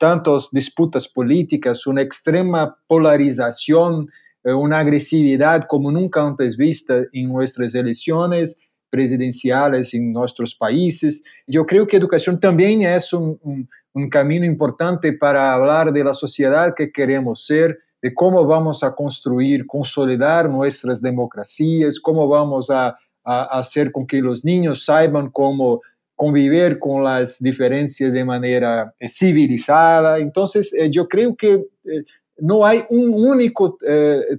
tantas 0.01 0.49
disputas 0.51 1.07
políticas, 1.07 1.87
una 1.87 2.03
extrema 2.03 2.77
polarización, 2.89 4.11
una 4.45 4.81
agresividad 4.81 5.65
como 5.69 5.93
nunca 5.93 6.23
antes 6.23 6.57
vista 6.57 7.03
en 7.13 7.29
nuestras 7.29 7.75
elecciones, 7.75 8.59
presidenciales 8.93 9.95
en 9.95 10.13
nuestros 10.13 10.55
países. 10.55 11.25
Yo 11.47 11.65
creo 11.65 11.87
que 11.87 11.97
educación 11.97 12.39
también 12.39 12.83
es 12.83 13.13
un, 13.15 13.69
camino 14.11 14.45
importante 14.45 15.13
para 15.15 15.53
hablar 15.55 15.93
de 15.93 16.05
la 16.05 16.15
sociedad 16.15 16.75
que 16.77 16.93
queremos 16.93 17.47
ser, 17.47 17.79
de 18.03 18.13
cómo 18.15 18.47
vamos 18.47 18.83
a 18.83 18.95
construir, 18.95 19.67
consolidar 19.67 20.49
nuestras 20.49 21.01
democracias, 21.01 21.99
cómo 21.99 22.29
vamos 22.29 22.71
a, 22.71 22.97
hacer 23.25 23.93
con 23.93 24.05
que 24.05 24.21
los 24.21 24.45
niños 24.45 24.85
saiban 24.85 25.31
cómo 25.31 25.81
convivir 26.17 26.81
con 26.81 27.05
las 27.05 27.39
diferencias 27.39 28.13
de 28.13 28.25
manera 28.25 28.93
eh, 28.99 29.09
civilizada. 29.09 30.19
Entonces, 30.19 30.75
eh, 30.75 30.91
yo 30.91 31.07
creo 31.07 31.37
que 31.37 31.65
eh, 31.85 32.05
no 32.43 32.67
hay 32.67 32.85
un 32.91 33.15
único 33.15 33.79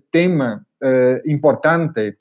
tema 0.09 0.65
importante 1.25 2.17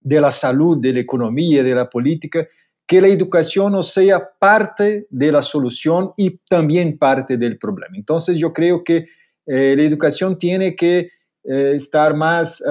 de 0.00 0.20
la 0.20 0.30
salud, 0.30 0.78
de 0.78 0.92
la 0.92 1.00
economía, 1.00 1.62
de 1.62 1.74
la 1.74 1.88
política, 1.88 2.46
que 2.86 3.00
la 3.00 3.06
educación 3.06 3.72
no 3.72 3.82
sea 3.84 4.30
parte 4.38 5.06
de 5.08 5.30
la 5.30 5.42
solución 5.42 6.10
y 6.16 6.38
también 6.48 6.98
parte 6.98 7.36
del 7.36 7.56
problema. 7.56 7.96
Entonces, 7.96 8.36
yo 8.36 8.52
creo 8.52 8.82
que 8.82 9.06
eh, 9.46 9.74
la 9.76 9.82
educación 9.84 10.36
tiene 10.36 10.74
que 10.74 11.10
eh, 11.44 11.72
estar 11.74 12.16
más, 12.16 12.62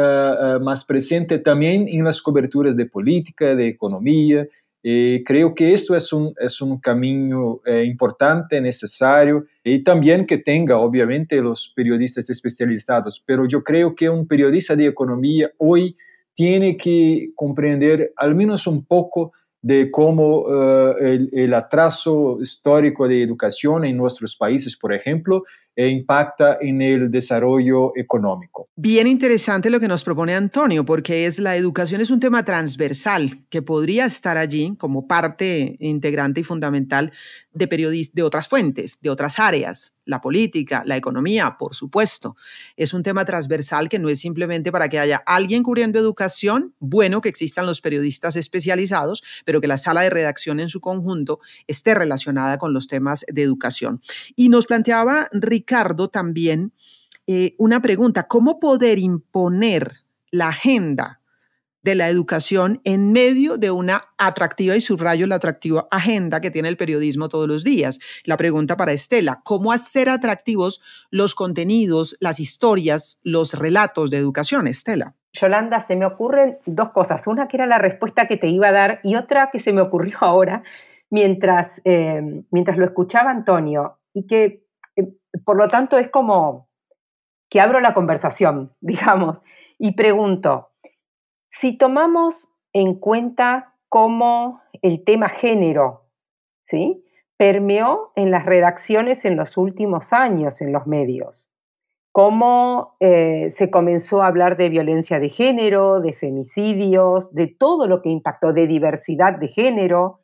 más 0.62 0.84
presente 0.84 1.40
también 1.40 1.88
en 1.88 2.04
las 2.04 2.22
coberturas 2.22 2.76
de 2.76 2.86
política, 2.86 3.56
de 3.56 3.68
economía. 3.68 4.46
Creo 4.84 5.54
que 5.54 5.74
esto 5.74 5.96
es 5.96 6.12
un, 6.12 6.34
es 6.40 6.62
un 6.62 6.80
camino 6.80 7.62
importante, 7.86 8.60
necesario, 8.60 9.46
y 9.64 9.84
también 9.84 10.26
que 10.26 10.38
tenga, 10.38 10.78
obviamente, 10.78 11.42
los 11.42 11.72
periodistas 11.76 12.30
especializados, 12.30 13.22
pero 13.26 13.46
yo 13.48 13.64
creo 13.64 13.94
que 13.96 14.10
un 14.10 14.28
periodista 14.28 14.76
de 14.76 14.88
economía 14.88 15.52
hoy 15.58 15.96
tiene 16.34 16.78
que 16.78 17.30
comprender 17.36 18.14
al 18.16 18.34
menos 18.36 18.66
un 18.66 18.84
poco 18.86 19.34
de 19.62 19.92
cómo 19.92 20.46
el, 21.00 21.30
el, 21.32 21.54
atraso 21.54 22.40
histórico 22.42 23.08
de 23.08 23.22
educación 23.22 23.86
en 23.86 23.96
nuestros 23.96 24.36
países, 24.36 24.76
por 24.76 24.92
ejemplo, 24.92 25.44
e 25.76 25.88
impacta 25.88 26.58
en 26.62 26.82
el 26.82 27.12
desarrollo 27.12 27.94
económico. 27.96 28.68
Bien 28.76 29.08
interesante 29.08 29.70
lo 29.70 29.80
que 29.80 29.88
nos 29.88 30.04
propone 30.04 30.36
Antonio, 30.36 30.86
porque 30.86 31.26
es 31.26 31.40
la 31.40 31.56
educación 31.56 32.02
es 32.02 32.12
un 32.12 32.20
tema 32.20 32.44
transversal 32.44 33.46
que 33.50 33.62
podría 33.62 34.06
estar 34.06 34.38
allí 34.38 34.76
como 34.78 35.08
parte 35.08 35.78
integrante 35.80 36.42
y 36.42 36.44
fundamental 36.44 37.12
de 37.54 37.68
de 38.14 38.24
otras 38.24 38.48
fuentes, 38.48 39.00
de 39.02 39.10
otras 39.10 39.40
áreas, 39.40 39.94
la 40.06 40.22
política, 40.22 40.84
la 40.86 40.98
economía, 40.98 41.58
por 41.58 41.76
supuesto. 41.76 42.36
Es 42.76 42.94
un 42.94 43.04
tema 43.04 43.26
transversal 43.26 43.90
que 43.90 44.00
no 44.00 44.10
es 44.10 44.20
simplemente 44.20 44.72
para 44.72 44.90
que 44.90 45.00
haya 45.00 45.24
alguien 45.26 45.64
cubriendo 45.64 46.00
educación, 46.00 46.74
bueno 46.80 47.22
que 47.22 47.30
existan 47.30 47.66
los 47.66 47.82
periodistas 47.82 48.36
especializados, 48.36 49.24
pero 49.46 49.62
que 49.62 49.68
la 49.68 49.78
sala 49.78 50.02
de 50.02 50.10
redacción 50.10 50.60
en 50.60 50.70
su 50.70 50.80
conjunto 50.80 51.40
esté 51.68 51.94
relacionada 51.94 52.58
con 52.58 52.74
los 52.74 52.88
temas 52.88 53.26
de 53.28 53.42
educación. 53.42 54.02
Y 54.36 54.50
nos 54.50 54.66
planteaba 54.66 55.28
Ricardo 55.62 56.10
también 56.10 56.74
eh, 57.28 57.54
una 57.60 57.82
pregunta, 57.82 58.28
¿cómo 58.28 58.60
poder 58.60 58.98
imponer 58.98 59.92
la 60.32 60.48
agenda 60.50 61.22
de 61.84 61.94
la 61.94 62.10
educación 62.10 62.82
en 62.84 63.12
medio 63.12 63.58
de 63.58 63.70
una 63.70 64.02
atractiva 64.18 64.76
y 64.76 64.82
subrayo 64.82 65.28
la 65.28 65.36
atractiva 65.36 65.88
agenda 65.92 66.42
que 66.42 66.52
tiene 66.52 66.68
el 66.70 66.78
periodismo 66.78 67.28
todos 67.28 67.48
los 67.48 67.64
días. 67.64 68.00
La 68.24 68.38
pregunta 68.38 68.78
para 68.78 68.92
Estela, 68.92 69.42
¿cómo 69.44 69.72
hacer 69.72 70.10
atractivos 70.10 70.82
los 71.10 71.34
contenidos, 71.34 72.18
las 72.20 72.40
historias, 72.40 73.20
los 73.24 73.54
relatos 73.56 74.12
de 74.12 74.18
educación, 74.18 74.68
Estela? 74.68 75.16
Yolanda, 75.34 75.86
se 75.88 75.96
me 75.96 76.06
ocurren 76.06 76.60
dos 76.68 76.92
cosas. 76.92 77.26
Una 77.26 77.48
que 77.48 77.58
era 77.58 77.66
la 77.66 77.80
respuesta 77.80 78.28
que 78.28 78.38
te 78.38 78.48
iba 78.48 78.68
a 78.68 78.72
dar 78.72 79.00
y 79.04 79.16
otra 79.16 79.50
que 79.52 79.60
se 79.60 79.74
me 79.74 79.82
ocurrió 79.82 80.18
ahora 80.22 80.64
mientras, 81.10 81.82
eh, 81.84 82.44
mientras 82.52 82.78
lo 82.78 82.86
escuchaba 82.86 83.32
Antonio 83.32 83.98
y 84.14 84.28
que 84.28 84.64
por 85.46 85.58
lo 85.58 85.68
tanto 85.68 85.98
es 85.98 86.10
como 86.10 86.70
que 87.50 87.60
abro 87.60 87.80
la 87.80 87.94
conversación, 87.94 88.74
digamos, 88.82 89.42
y 89.78 89.94
pregunto, 89.94 90.70
si 91.50 91.78
tomamos 91.78 92.50
en 92.74 92.96
cuenta 92.96 93.76
cómo 93.90 94.62
el 94.82 95.04
tema 95.04 95.30
género, 95.30 96.08
¿sí? 96.66 97.04
permeó 97.38 98.12
en 98.16 98.32
las 98.32 98.46
redacciones 98.46 99.26
en 99.26 99.36
los 99.36 99.58
últimos 99.58 100.14
años 100.14 100.62
en 100.62 100.72
los 100.72 100.86
medios, 100.86 101.50
cómo 102.12 102.96
eh, 103.00 103.50
se 103.50 103.72
comenzó 103.72 104.22
a 104.22 104.28
hablar 104.28 104.58
de 104.58 104.70
violencia 104.70 105.20
de 105.20 105.30
género, 105.30 106.02
de 106.02 106.14
femicidios, 106.14 107.34
de 107.34 107.48
todo 107.48 107.88
lo 107.88 108.02
que 108.02 108.10
impactó, 108.10 108.54
de 108.54 108.68
diversidad 108.68 109.40
de 109.40 109.48
género, 109.48 110.20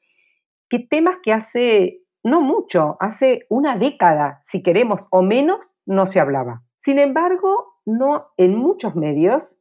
que 0.69 0.79
temas 0.79 1.17
que 1.23 1.33
hace 1.33 2.01
no 2.23 2.41
mucho, 2.41 2.97
hace 2.99 3.45
una 3.49 3.77
década, 3.77 4.41
si 4.43 4.63
queremos, 4.63 5.07
o 5.11 5.21
menos, 5.21 5.73
no 5.85 6.05
se 6.05 6.19
hablaba. 6.19 6.63
Sin 6.77 6.99
embargo, 6.99 7.75
no 7.85 8.27
en 8.37 8.55
muchos 8.55 8.95
medios 8.95 9.57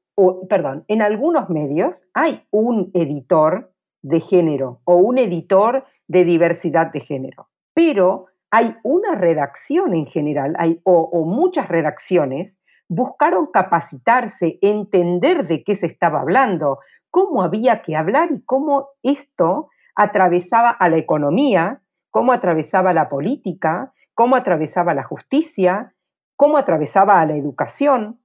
perdón, 0.48 0.84
en 0.88 1.02
algunos 1.02 1.48
medios 1.50 2.04
hay 2.14 2.46
un 2.50 2.90
editor 2.94 3.72
de 4.02 4.20
género 4.20 4.81
o 4.85 4.96
un 4.96 5.18
editor 5.18 5.85
de 6.09 6.24
diversidad 6.24 6.92
de 6.92 7.00
género, 7.00 7.48
pero 7.74 8.26
hay 8.50 8.76
una 8.83 9.14
redacción 9.14 9.94
en 9.94 10.07
general, 10.07 10.54
hay, 10.59 10.81
o, 10.85 11.24
muchas 11.24 11.68
redacciones, 11.68 12.57
buscaron 12.88 13.46
capacitarse, 13.46 14.59
entender 14.62 15.46
de 15.46 15.64
qué 15.64 15.74
se 15.74 15.87
estaba 15.87 16.20
hablando, 16.20 16.78
cómo 17.11 17.42
había 17.42 17.83
que 17.83 17.96
hablar 17.96 18.31
y 18.33 18.42
cómo 18.42 18.90
esto 19.02 19.68
atravesaba 19.96 20.70
a 20.70 20.88
la 20.88 20.96
economía, 20.96 21.83
cómo 22.16 22.33
atravesaba 22.33 22.94
la 22.94 23.11
política, 23.11 23.92
cómo 24.14 24.37
atravesaba 24.37 24.94
la 24.94 25.02
justicia, 25.02 25.94
cómo 26.35 26.57
atravesaba 26.57 27.20
a 27.20 27.26
la 27.26 27.37
educación. 27.37 28.22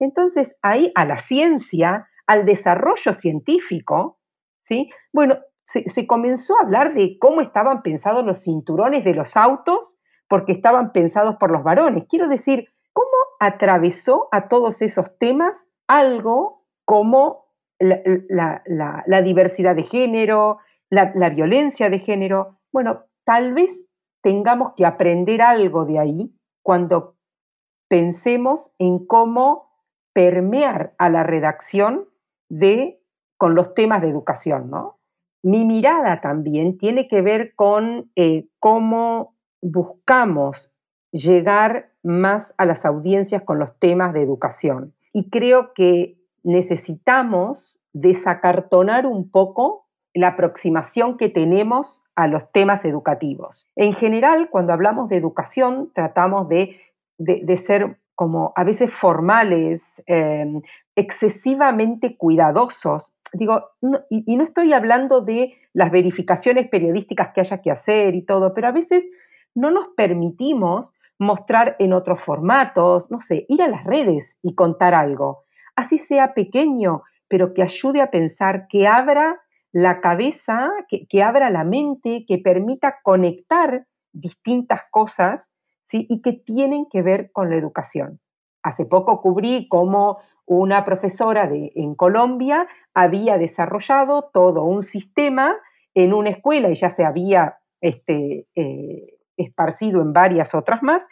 Entonces, 0.00 0.56
ahí 0.60 0.90
a 0.96 1.04
la 1.04 1.18
ciencia, 1.18 2.08
al 2.26 2.44
desarrollo 2.44 3.12
científico, 3.12 4.18
¿sí? 4.64 4.90
Bueno, 5.12 5.38
se, 5.64 6.04
comenzó 6.08 6.56
a 6.56 6.64
hablar 6.64 6.94
de 6.94 7.16
cómo 7.20 7.40
estaban 7.40 7.82
pensados 7.84 8.24
los 8.24 8.42
cinturones 8.42 9.04
de 9.04 9.14
los 9.14 9.36
autos, 9.36 9.96
porque 10.26 10.50
estaban 10.50 10.90
pensados 10.90 11.36
por 11.36 11.52
los 11.52 11.62
varones. 11.62 12.06
Quiero 12.08 12.26
decir, 12.26 12.74
¿cómo 12.92 13.06
atravesó 13.38 14.26
a 14.32 14.48
todos 14.48 14.82
esos 14.82 15.16
temas 15.16 15.68
algo 15.86 16.64
como 16.84 17.46
la, 17.78 19.22
diversidad 19.22 19.76
de 19.76 19.84
género, 19.84 20.58
la, 20.90 21.12
la 21.14 21.30
violencia 21.30 21.88
de 21.88 22.00
género? 22.00 22.58
Bueno, 22.72 23.04
tal 23.28 23.52
vez 23.52 23.84
tengamos 24.22 24.72
que 24.74 24.86
aprender 24.86 25.42
algo 25.42 25.84
de 25.84 25.98
ahí 25.98 26.34
cuando 26.62 27.18
pensemos 27.86 28.72
en 28.78 29.04
cómo 29.04 29.68
permear 30.14 30.94
a 30.96 31.10
la 31.10 31.24
redacción 31.24 32.08
de, 32.48 33.02
con 33.36 33.54
los 33.54 33.74
temas 33.74 34.00
de 34.00 34.08
educación, 34.08 34.70
¿no? 34.70 34.98
Mi 35.42 35.66
mirada 35.66 36.22
también 36.22 36.78
tiene 36.78 37.06
que 37.06 37.20
ver 37.20 37.54
con 37.54 38.10
eh, 38.16 38.48
cómo 38.60 39.36
buscamos 39.60 40.72
llegar 41.12 41.92
más 42.02 42.54
a 42.56 42.64
las 42.64 42.86
audiencias 42.86 43.42
con 43.42 43.58
los 43.58 43.78
temas 43.78 44.14
de 44.14 44.22
educación. 44.22 44.94
Y 45.12 45.28
creo 45.28 45.74
que 45.74 46.16
necesitamos 46.42 47.78
desacartonar 47.92 49.04
un 49.06 49.30
poco 49.30 49.86
la 50.14 50.28
aproximación 50.28 51.18
que 51.18 51.28
tenemos 51.28 52.02
a 52.18 52.26
los 52.26 52.50
temas 52.50 52.84
educativos. 52.84 53.68
En 53.76 53.94
general, 53.94 54.48
cuando 54.50 54.72
hablamos 54.72 55.08
de 55.08 55.16
educación, 55.16 55.92
tratamos 55.94 56.48
de, 56.48 56.80
de 57.16 57.56
ser 57.56 57.96
como 58.18 58.52
a 58.56 58.64
veces 58.64 58.92
formales, 58.92 60.02
em, 60.06 60.60
excesivamente 60.96 62.16
cuidadosos. 62.16 63.12
Digo, 63.32 63.70
y, 64.10 64.36
no 64.36 64.42
estoy 64.42 64.72
hablando 64.72 65.20
de 65.20 65.54
las 65.72 65.92
verificaciones 65.92 66.66
periodísticas 66.68 67.28
que 67.32 67.42
haya 67.42 67.62
que 67.62 67.70
hacer 67.70 68.16
y 68.16 68.22
todo, 68.22 68.54
pero 68.54 68.66
a 68.66 68.72
veces 68.72 69.04
no 69.54 69.70
nos 69.70 69.90
permitimos 69.96 70.92
mostrar 71.20 71.76
en 71.78 71.92
otros 71.92 72.20
formatos, 72.20 73.08
no 73.08 73.20
sé, 73.20 73.46
ir 73.48 73.62
a 73.62 73.68
las 73.68 73.84
redes 73.84 74.36
y 74.42 74.56
contar 74.56 74.94
algo, 74.94 75.44
así 75.76 75.96
sea 75.96 76.34
pequeño, 76.34 77.04
pero 77.28 77.54
que 77.54 77.62
ayude 77.62 78.00
a 78.00 78.10
pensar, 78.10 78.66
que 78.66 78.88
abra 78.88 79.40
la 79.72 80.00
cabeza, 80.00 80.70
que 80.88 81.22
abra 81.22 81.50
la 81.50 81.64
mente, 81.64 82.24
que 82.26 82.38
permita 82.38 82.96
conectar 83.02 83.86
distintas 84.12 84.82
cosas 84.90 85.50
y 85.92 86.20
que 86.22 86.32
tienen 86.32 86.86
que 86.90 87.02
ver 87.02 87.30
con 87.32 87.50
la 87.50 87.56
educación. 87.56 88.20
Hace 88.62 88.84
poco 88.84 89.20
cubrí 89.20 89.68
cómo 89.68 90.18
una 90.44 90.84
profesora 90.84 91.46
de, 91.46 91.72
en 91.74 91.94
Colombia 91.94 92.66
había 92.94 93.38
desarrollado 93.38 94.30
todo 94.32 94.64
un 94.64 94.82
sistema 94.82 95.56
en 95.94 96.12
una 96.12 96.30
escuela 96.30 96.70
y 96.70 96.74
ya 96.74 96.90
se 96.90 97.04
había 97.04 97.58
este, 97.80 98.46
eh, 98.54 99.18
esparcido 99.36 100.00
en 100.02 100.12
varias 100.12 100.54
otras 100.54 100.82
más, 100.82 101.06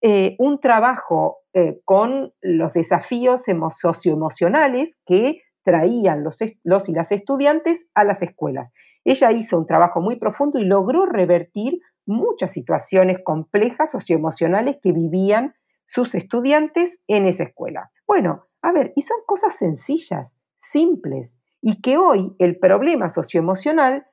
eh, 0.00 0.34
un 0.38 0.60
trabajo 0.60 1.38
eh, 1.54 1.80
con 1.84 2.32
los 2.40 2.72
desafíos 2.72 3.44
socioemocionales 3.70 4.96
que 5.06 5.42
traían 5.64 6.24
los, 6.24 6.38
los 6.64 6.88
y 6.88 6.92
las 6.92 7.12
estudiantes 7.12 7.86
a 7.94 8.04
las 8.04 8.22
escuelas. 8.22 8.72
Ella 9.04 9.32
hizo 9.32 9.58
un 9.58 9.66
trabajo 9.66 10.00
muy 10.00 10.16
profundo 10.16 10.58
y 10.58 10.64
logró 10.64 11.06
revertir 11.06 11.80
muchas 12.06 12.52
situaciones 12.52 13.18
complejas 13.24 13.90
socioemocionales 13.90 14.76
que 14.82 14.92
vivían 14.92 15.54
sus 15.86 16.14
estudiantes 16.14 16.98
en 17.06 17.26
esa 17.26 17.44
escuela. 17.44 17.90
Bueno, 18.06 18.46
a 18.62 18.72
ver, 18.72 18.92
y 18.96 19.02
son 19.02 19.18
cosas 19.26 19.56
sencillas, 19.56 20.34
simples, 20.58 21.36
y 21.60 21.80
que 21.80 21.96
hoy 21.96 22.34
el 22.38 22.58
problema 22.58 23.08
socioemocional 23.08 24.06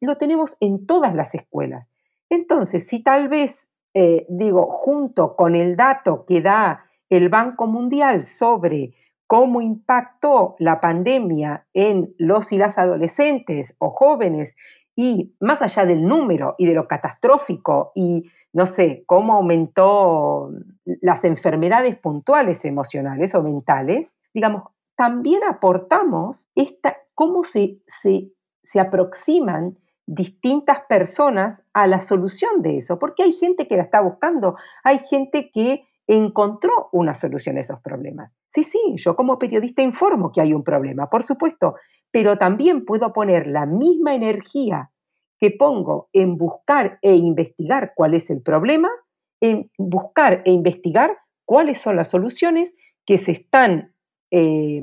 lo 0.00 0.16
tenemos 0.16 0.56
en 0.60 0.86
todas 0.86 1.14
las 1.14 1.34
escuelas. 1.34 1.90
Entonces, 2.30 2.86
si 2.86 3.02
tal 3.02 3.28
vez, 3.28 3.68
eh, 3.92 4.26
digo, 4.28 4.66
junto 4.66 5.36
con 5.36 5.54
el 5.54 5.76
dato 5.76 6.24
que 6.26 6.40
da 6.40 6.86
el 7.10 7.28
Banco 7.28 7.66
Mundial 7.66 8.24
sobre 8.24 8.94
cómo 9.34 9.60
impactó 9.60 10.54
la 10.60 10.80
pandemia 10.80 11.66
en 11.74 12.14
los 12.18 12.52
y 12.52 12.56
las 12.56 12.78
adolescentes 12.78 13.74
o 13.78 13.90
jóvenes 13.90 14.54
y 14.94 15.34
más 15.40 15.60
allá 15.60 15.84
del 15.84 16.06
número 16.06 16.54
y 16.56 16.66
de 16.66 16.74
lo 16.74 16.86
catastrófico 16.86 17.90
y 17.96 18.30
no 18.52 18.66
sé, 18.66 19.02
cómo 19.06 19.32
aumentó 19.32 20.52
las 20.84 21.24
enfermedades 21.24 21.96
puntuales 21.96 22.64
emocionales 22.64 23.34
o 23.34 23.42
mentales, 23.42 24.16
digamos, 24.32 24.68
también 24.94 25.40
aportamos 25.42 26.48
esta, 26.54 26.96
cómo 27.14 27.42
se, 27.42 27.80
se, 27.88 28.30
se 28.62 28.78
aproximan 28.78 29.76
distintas 30.06 30.82
personas 30.88 31.60
a 31.72 31.88
la 31.88 32.00
solución 32.00 32.62
de 32.62 32.76
eso, 32.76 33.00
porque 33.00 33.24
hay 33.24 33.32
gente 33.32 33.66
que 33.66 33.76
la 33.76 33.82
está 33.82 34.00
buscando, 34.00 34.54
hay 34.84 35.00
gente 35.00 35.50
que 35.52 35.88
encontró 36.06 36.88
una 36.92 37.14
solución 37.14 37.56
a 37.56 37.60
esos 37.60 37.80
problemas. 37.80 38.34
Sí, 38.48 38.62
sí, 38.62 38.78
yo 38.96 39.16
como 39.16 39.38
periodista 39.38 39.82
informo 39.82 40.30
que 40.32 40.40
hay 40.40 40.52
un 40.52 40.62
problema, 40.62 41.08
por 41.08 41.22
supuesto, 41.22 41.76
pero 42.10 42.38
también 42.38 42.84
puedo 42.84 43.12
poner 43.12 43.46
la 43.46 43.66
misma 43.66 44.14
energía 44.14 44.90
que 45.40 45.50
pongo 45.50 46.08
en 46.12 46.36
buscar 46.36 46.98
e 47.02 47.14
investigar 47.16 47.92
cuál 47.94 48.14
es 48.14 48.30
el 48.30 48.40
problema, 48.42 48.88
en 49.40 49.70
buscar 49.78 50.42
e 50.44 50.52
investigar 50.52 51.18
cuáles 51.44 51.78
son 51.78 51.96
las 51.96 52.08
soluciones 52.08 52.74
que 53.04 53.18
se 53.18 53.32
están 53.32 53.94
eh, 54.30 54.82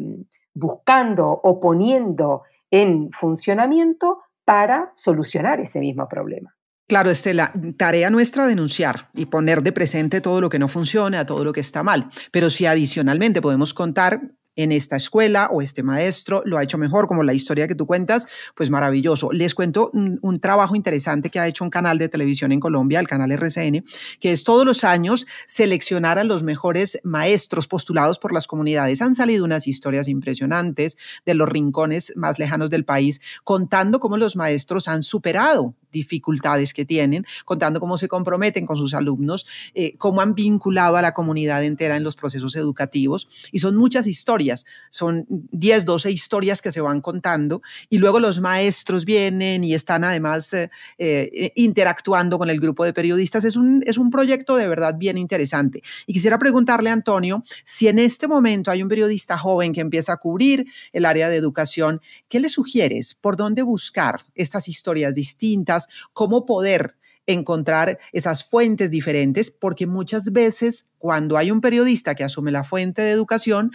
buscando 0.54 1.30
o 1.30 1.60
poniendo 1.60 2.44
en 2.70 3.12
funcionamiento 3.12 4.20
para 4.46 4.92
solucionar 4.96 5.60
ese 5.60 5.80
mismo 5.80 6.08
problema. 6.08 6.56
Claro, 6.92 7.10
Estela, 7.10 7.54
tarea 7.78 8.10
nuestra 8.10 8.46
denunciar 8.46 9.08
y 9.14 9.28
poner 9.28 9.64
de 9.64 9.72
presente 9.72 10.20
todo 10.20 10.42
lo 10.42 10.50
que 10.50 10.60
no 10.60 10.68
funciona, 10.68 11.26
todo 11.26 11.46
lo 11.46 11.54
que 11.54 11.62
está 11.62 11.84
mal. 11.84 12.10
Pero 12.32 12.50
si 12.50 12.66
adicionalmente 12.66 13.42
podemos 13.42 13.74
contar 13.74 14.24
en 14.58 14.74
esta 14.74 14.98
escuela 14.98 15.48
o 15.54 15.62
este 15.62 15.84
maestro 15.84 16.44
lo 16.46 16.58
ha 16.58 16.64
hecho 16.64 16.78
mejor, 16.78 17.08
como 17.08 17.24
la 17.24 17.34
historia 17.34 17.66
que 17.70 17.76
tú 17.76 17.88
cuentas, 17.88 18.28
pues 18.56 18.70
maravilloso. 18.70 19.32
Les 19.32 19.56
cuento 19.56 19.90
un, 19.94 20.40
trabajo 20.42 20.76
interesante 20.76 21.30
que 21.30 21.40
ha 21.40 21.48
hecho 21.48 21.64
un 21.64 21.70
canal 21.70 21.98
de 21.98 22.10
televisión 22.10 22.52
en 22.52 22.60
Colombia, 22.60 23.00
el 23.00 23.08
canal 23.08 23.32
RCN, 23.32 23.86
que 24.20 24.34
es 24.34 24.44
todos 24.44 24.66
los 24.66 24.84
años 24.84 25.28
seleccionar 25.48 26.20
a 26.20 26.26
los 26.26 26.44
mejores 26.44 27.00
maestros 27.06 27.70
postulados 27.70 28.20
por 28.20 28.34
las 28.34 28.48
comunidades. 28.48 29.02
Han 29.02 29.16
salido 29.16 29.46
unas 29.46 29.66
historias 29.66 30.10
impresionantes 30.10 30.98
de 31.26 31.36
los 31.36 31.48
rincones 31.48 32.12
más 32.18 32.38
lejanos 32.38 32.70
del 32.70 32.84
país, 32.84 33.22
contando 33.46 34.02
cómo 34.02 34.18
los 34.18 34.36
maestros 34.36 34.90
han 34.90 35.04
superado 35.04 35.78
dificultades 35.92 36.74
que 36.74 36.86
tienen, 36.86 37.26
contando 37.46 37.80
cómo 37.80 37.98
se 37.98 38.08
comprometen 38.08 38.66
con 38.66 38.78
sus 38.78 38.94
alumnos, 38.94 39.46
eh, 39.74 39.96
cómo 39.98 40.22
han 40.22 40.36
vinculado 40.36 40.98
a 40.98 41.02
la 41.02 41.14
comunidad 41.14 41.64
entera 41.64 41.96
en 41.98 42.04
los 42.04 42.16
procesos 42.16 42.56
educativos. 42.56 43.28
Y 43.52 43.60
son 43.60 43.76
muchas 43.76 44.08
historias, 44.08 44.66
son 44.90 45.26
10, 45.30 45.86
12 45.86 46.12
historias 46.12 46.62
que 46.62 46.72
se 46.72 46.82
van 46.82 47.02
contando 47.02 47.62
y 47.90 47.98
luego 47.98 48.20
los 48.20 48.40
maestros 48.40 49.06
vienen 49.06 49.64
y 49.64 49.74
están 49.74 50.04
además 50.04 50.54
eh, 50.54 50.70
eh, 50.98 51.52
interactuando 51.56 52.38
con 52.38 52.50
el 52.50 52.60
grupo 52.60 52.84
de 52.86 52.94
periodistas. 52.94 53.46
Es 53.46 53.56
un, 53.56 53.84
es 53.86 53.98
un 53.98 54.10
proyecto 54.10 54.56
de 54.56 54.68
verdad 54.68 54.96
bien 54.98 55.18
interesante. 55.18 55.82
Y 56.08 56.14
quisiera 56.14 56.40
preguntarle 56.40 56.90
a 56.90 56.94
Antonio 56.94 57.44
si 57.66 57.88
en 57.88 58.00
este 58.00 58.28
momento 58.28 58.72
hay 58.72 58.84
un 58.84 58.90
periodista 58.90 59.38
joven 59.38 59.74
que 59.74 59.82
empieza 59.82 60.14
a 60.14 60.18
cubrir 60.18 60.66
el 60.94 61.06
área 61.06 61.30
de 61.30 61.38
educación, 61.38 62.02
¿qué 62.28 62.40
le 62.40 62.50
sugieres? 62.50 63.16
¿Por 63.16 63.38
dónde 63.38 63.62
buscar 63.62 64.22
estas 64.36 64.68
historias 64.68 65.16
distintas? 65.16 65.81
Cómo 66.14 66.46
poder 66.46 66.96
encontrar 67.28 68.00
esas 68.12 68.44
fuentes 68.44 68.92
diferentes, 68.92 69.52
porque 69.52 69.88
muchas 69.88 70.32
veces 70.32 70.88
cuando 70.98 71.38
hay 71.38 71.52
un 71.52 71.62
periodista 71.62 72.16
que 72.16 72.24
asume 72.24 72.52
la 72.52 72.64
fuente 72.64 73.02
de 73.02 73.12
educación, 73.12 73.72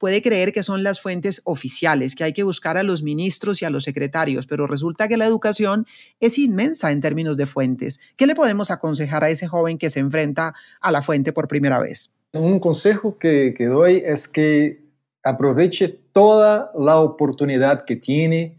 puede 0.00 0.22
creer 0.22 0.52
que 0.52 0.62
son 0.62 0.82
las 0.82 0.98
fuentes 0.98 1.42
oficiales, 1.44 2.14
que 2.14 2.24
hay 2.24 2.32
que 2.32 2.42
buscar 2.42 2.78
a 2.78 2.82
los 2.82 3.02
ministros 3.02 3.60
y 3.60 3.66
a 3.66 3.70
los 3.70 3.84
secretarios, 3.84 4.46
pero 4.46 4.66
resulta 4.66 5.08
que 5.08 5.18
la 5.18 5.26
educación 5.26 5.86
es 6.20 6.38
inmensa 6.38 6.90
en 6.90 7.02
términos 7.02 7.36
de 7.36 7.44
fuentes. 7.44 8.00
¿Qué 8.16 8.26
le 8.26 8.34
podemos 8.34 8.70
aconsejar 8.70 9.24
a 9.24 9.28
ese 9.28 9.46
joven 9.46 9.76
que 9.76 9.90
se 9.90 10.00
enfrenta 10.00 10.54
a 10.80 10.90
la 10.90 11.02
fuente 11.02 11.34
por 11.34 11.48
primera 11.48 11.78
vez? 11.78 12.10
Un 12.32 12.60
consejo 12.60 13.18
que, 13.18 13.54
doy 13.58 14.02
es 14.06 14.26
que 14.26 14.80
aproveche 15.22 15.88
toda 16.12 16.72
la 16.78 16.98
oportunidad 16.98 17.84
que 17.84 17.96
tiene 17.96 18.56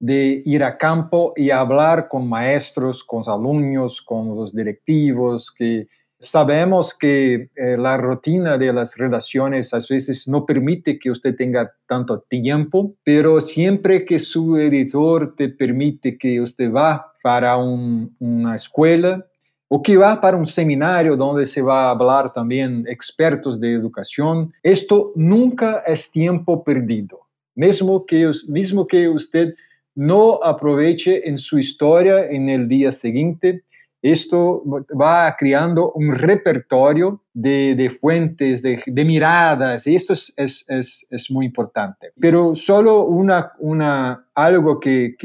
de 0.00 0.42
ir 0.44 0.64
a 0.64 0.78
campo 0.78 1.34
y 1.36 1.50
hablar 1.50 2.08
con 2.08 2.26
maestros, 2.26 3.04
con 3.04 3.22
alumnos, 3.28 4.00
con 4.00 4.34
los 4.34 4.54
directivos, 4.54 5.52
que 5.56 5.86
sabemos 6.18 6.96
que 6.98 7.50
eh, 7.54 7.76
la 7.78 7.98
rutina 7.98 8.56
de 8.56 8.72
las 8.72 8.96
relaciones 8.96 9.72
a 9.74 9.78
veces 9.88 10.26
no 10.26 10.46
permite 10.46 10.98
que 10.98 11.10
usted 11.10 11.36
tenga 11.36 11.70
tanto 11.86 12.20
tiempo, 12.20 12.94
pero 13.04 13.40
siempre 13.40 14.04
que 14.06 14.18
su 14.18 14.56
editor 14.56 15.34
te 15.36 15.50
permite 15.50 16.16
que 16.16 16.40
usted 16.40 16.72
va 16.72 17.14
para 17.22 17.56
una 17.58 18.54
escuela 18.54 19.26
o 19.68 19.82
que 19.82 19.96
va 19.96 20.20
para 20.20 20.36
un 20.36 20.46
seminario 20.46 21.16
donde 21.16 21.46
se 21.46 21.62
va 21.62 21.84
a 21.84 21.90
hablar 21.90 22.32
también 22.32 22.84
expertos 22.88 23.60
de 23.60 23.72
educación, 23.72 24.52
esto 24.62 25.12
nunca 25.14 25.82
es 25.86 26.10
tiempo 26.10 26.64
perdido. 26.64 27.20
Mismo 27.54 28.04
que, 28.04 28.30
mismo 28.48 28.86
que 28.86 29.08
usted 29.08 29.54
no 30.00 30.40
aproveche 30.42 31.28
en 31.28 31.36
su 31.36 31.58
historia 31.58 32.24
en 32.24 32.48
el 32.48 32.66
día 32.66 32.90
siguiente. 32.90 33.64
Esto 34.00 34.62
va 34.98 35.36
creando 35.38 35.92
un 35.92 36.14
repertorio 36.14 37.22
de, 37.34 37.98
fuentes, 38.00 38.62
de, 38.62 39.04
miradas, 39.04 39.86
y 39.86 39.94
esto 39.94 40.14
es, 40.14 41.26
muy 41.28 41.44
importante. 41.44 42.12
Pero 42.18 42.54
solo 42.54 43.04
una, 43.04 43.52
una, 43.58 44.24
algo 44.34 44.80
que, 44.80 45.16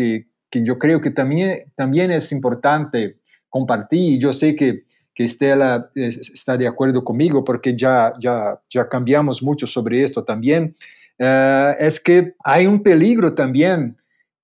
yo 0.52 0.78
creo 0.78 1.00
que 1.00 1.12
también, 1.12 1.72
también 1.76 2.12
es 2.12 2.34
importante 2.34 3.16
compartir, 3.50 4.16
y 4.16 4.20
yo 4.20 4.34
sé 4.34 4.58
que, 4.58 4.84
que 5.14 5.24
Estela 5.24 5.90
está 5.96 6.58
de 6.58 6.68
acuerdo 6.68 7.02
conmigo 7.02 7.46
porque 7.46 7.74
ya, 7.78 8.12
ya, 8.20 8.60
ya 8.70 8.90
cambiamos 8.90 9.42
mucho 9.42 9.68
sobre 9.68 10.04
esto 10.04 10.26
también, 10.26 10.76
eh, 11.18 11.76
es 11.80 11.98
que 12.02 12.34
hay 12.44 12.68
un 12.68 12.84
peligro 12.84 13.34
también 13.34 13.96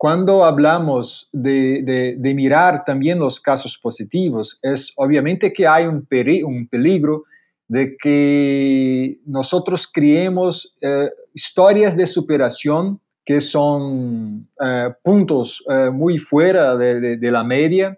cuando 0.01 0.43
hablamos 0.43 1.29
de, 1.31 2.17
mirar 2.35 2.83
también 2.83 3.19
los 3.19 3.39
casos 3.39 3.77
positivos, 3.77 4.57
es 4.63 4.91
obviamente 4.95 5.53
que 5.53 5.67
hay 5.67 5.85
un, 5.85 6.07
un 6.43 6.67
peligro 6.67 7.25
de 7.67 7.95
que 7.97 9.19
nosotros 9.27 9.87
creemos 9.93 10.75
eh, 10.81 11.07
historias 11.35 11.95
de 11.95 12.07
superación 12.07 12.99
que 13.23 13.41
son 13.41 14.49
eh, 14.59 14.89
puntos 15.03 15.63
eh, 15.69 15.91
muy 15.91 16.17
fuera 16.17 16.75
de, 16.75 17.31
la 17.31 17.43
media. 17.43 17.95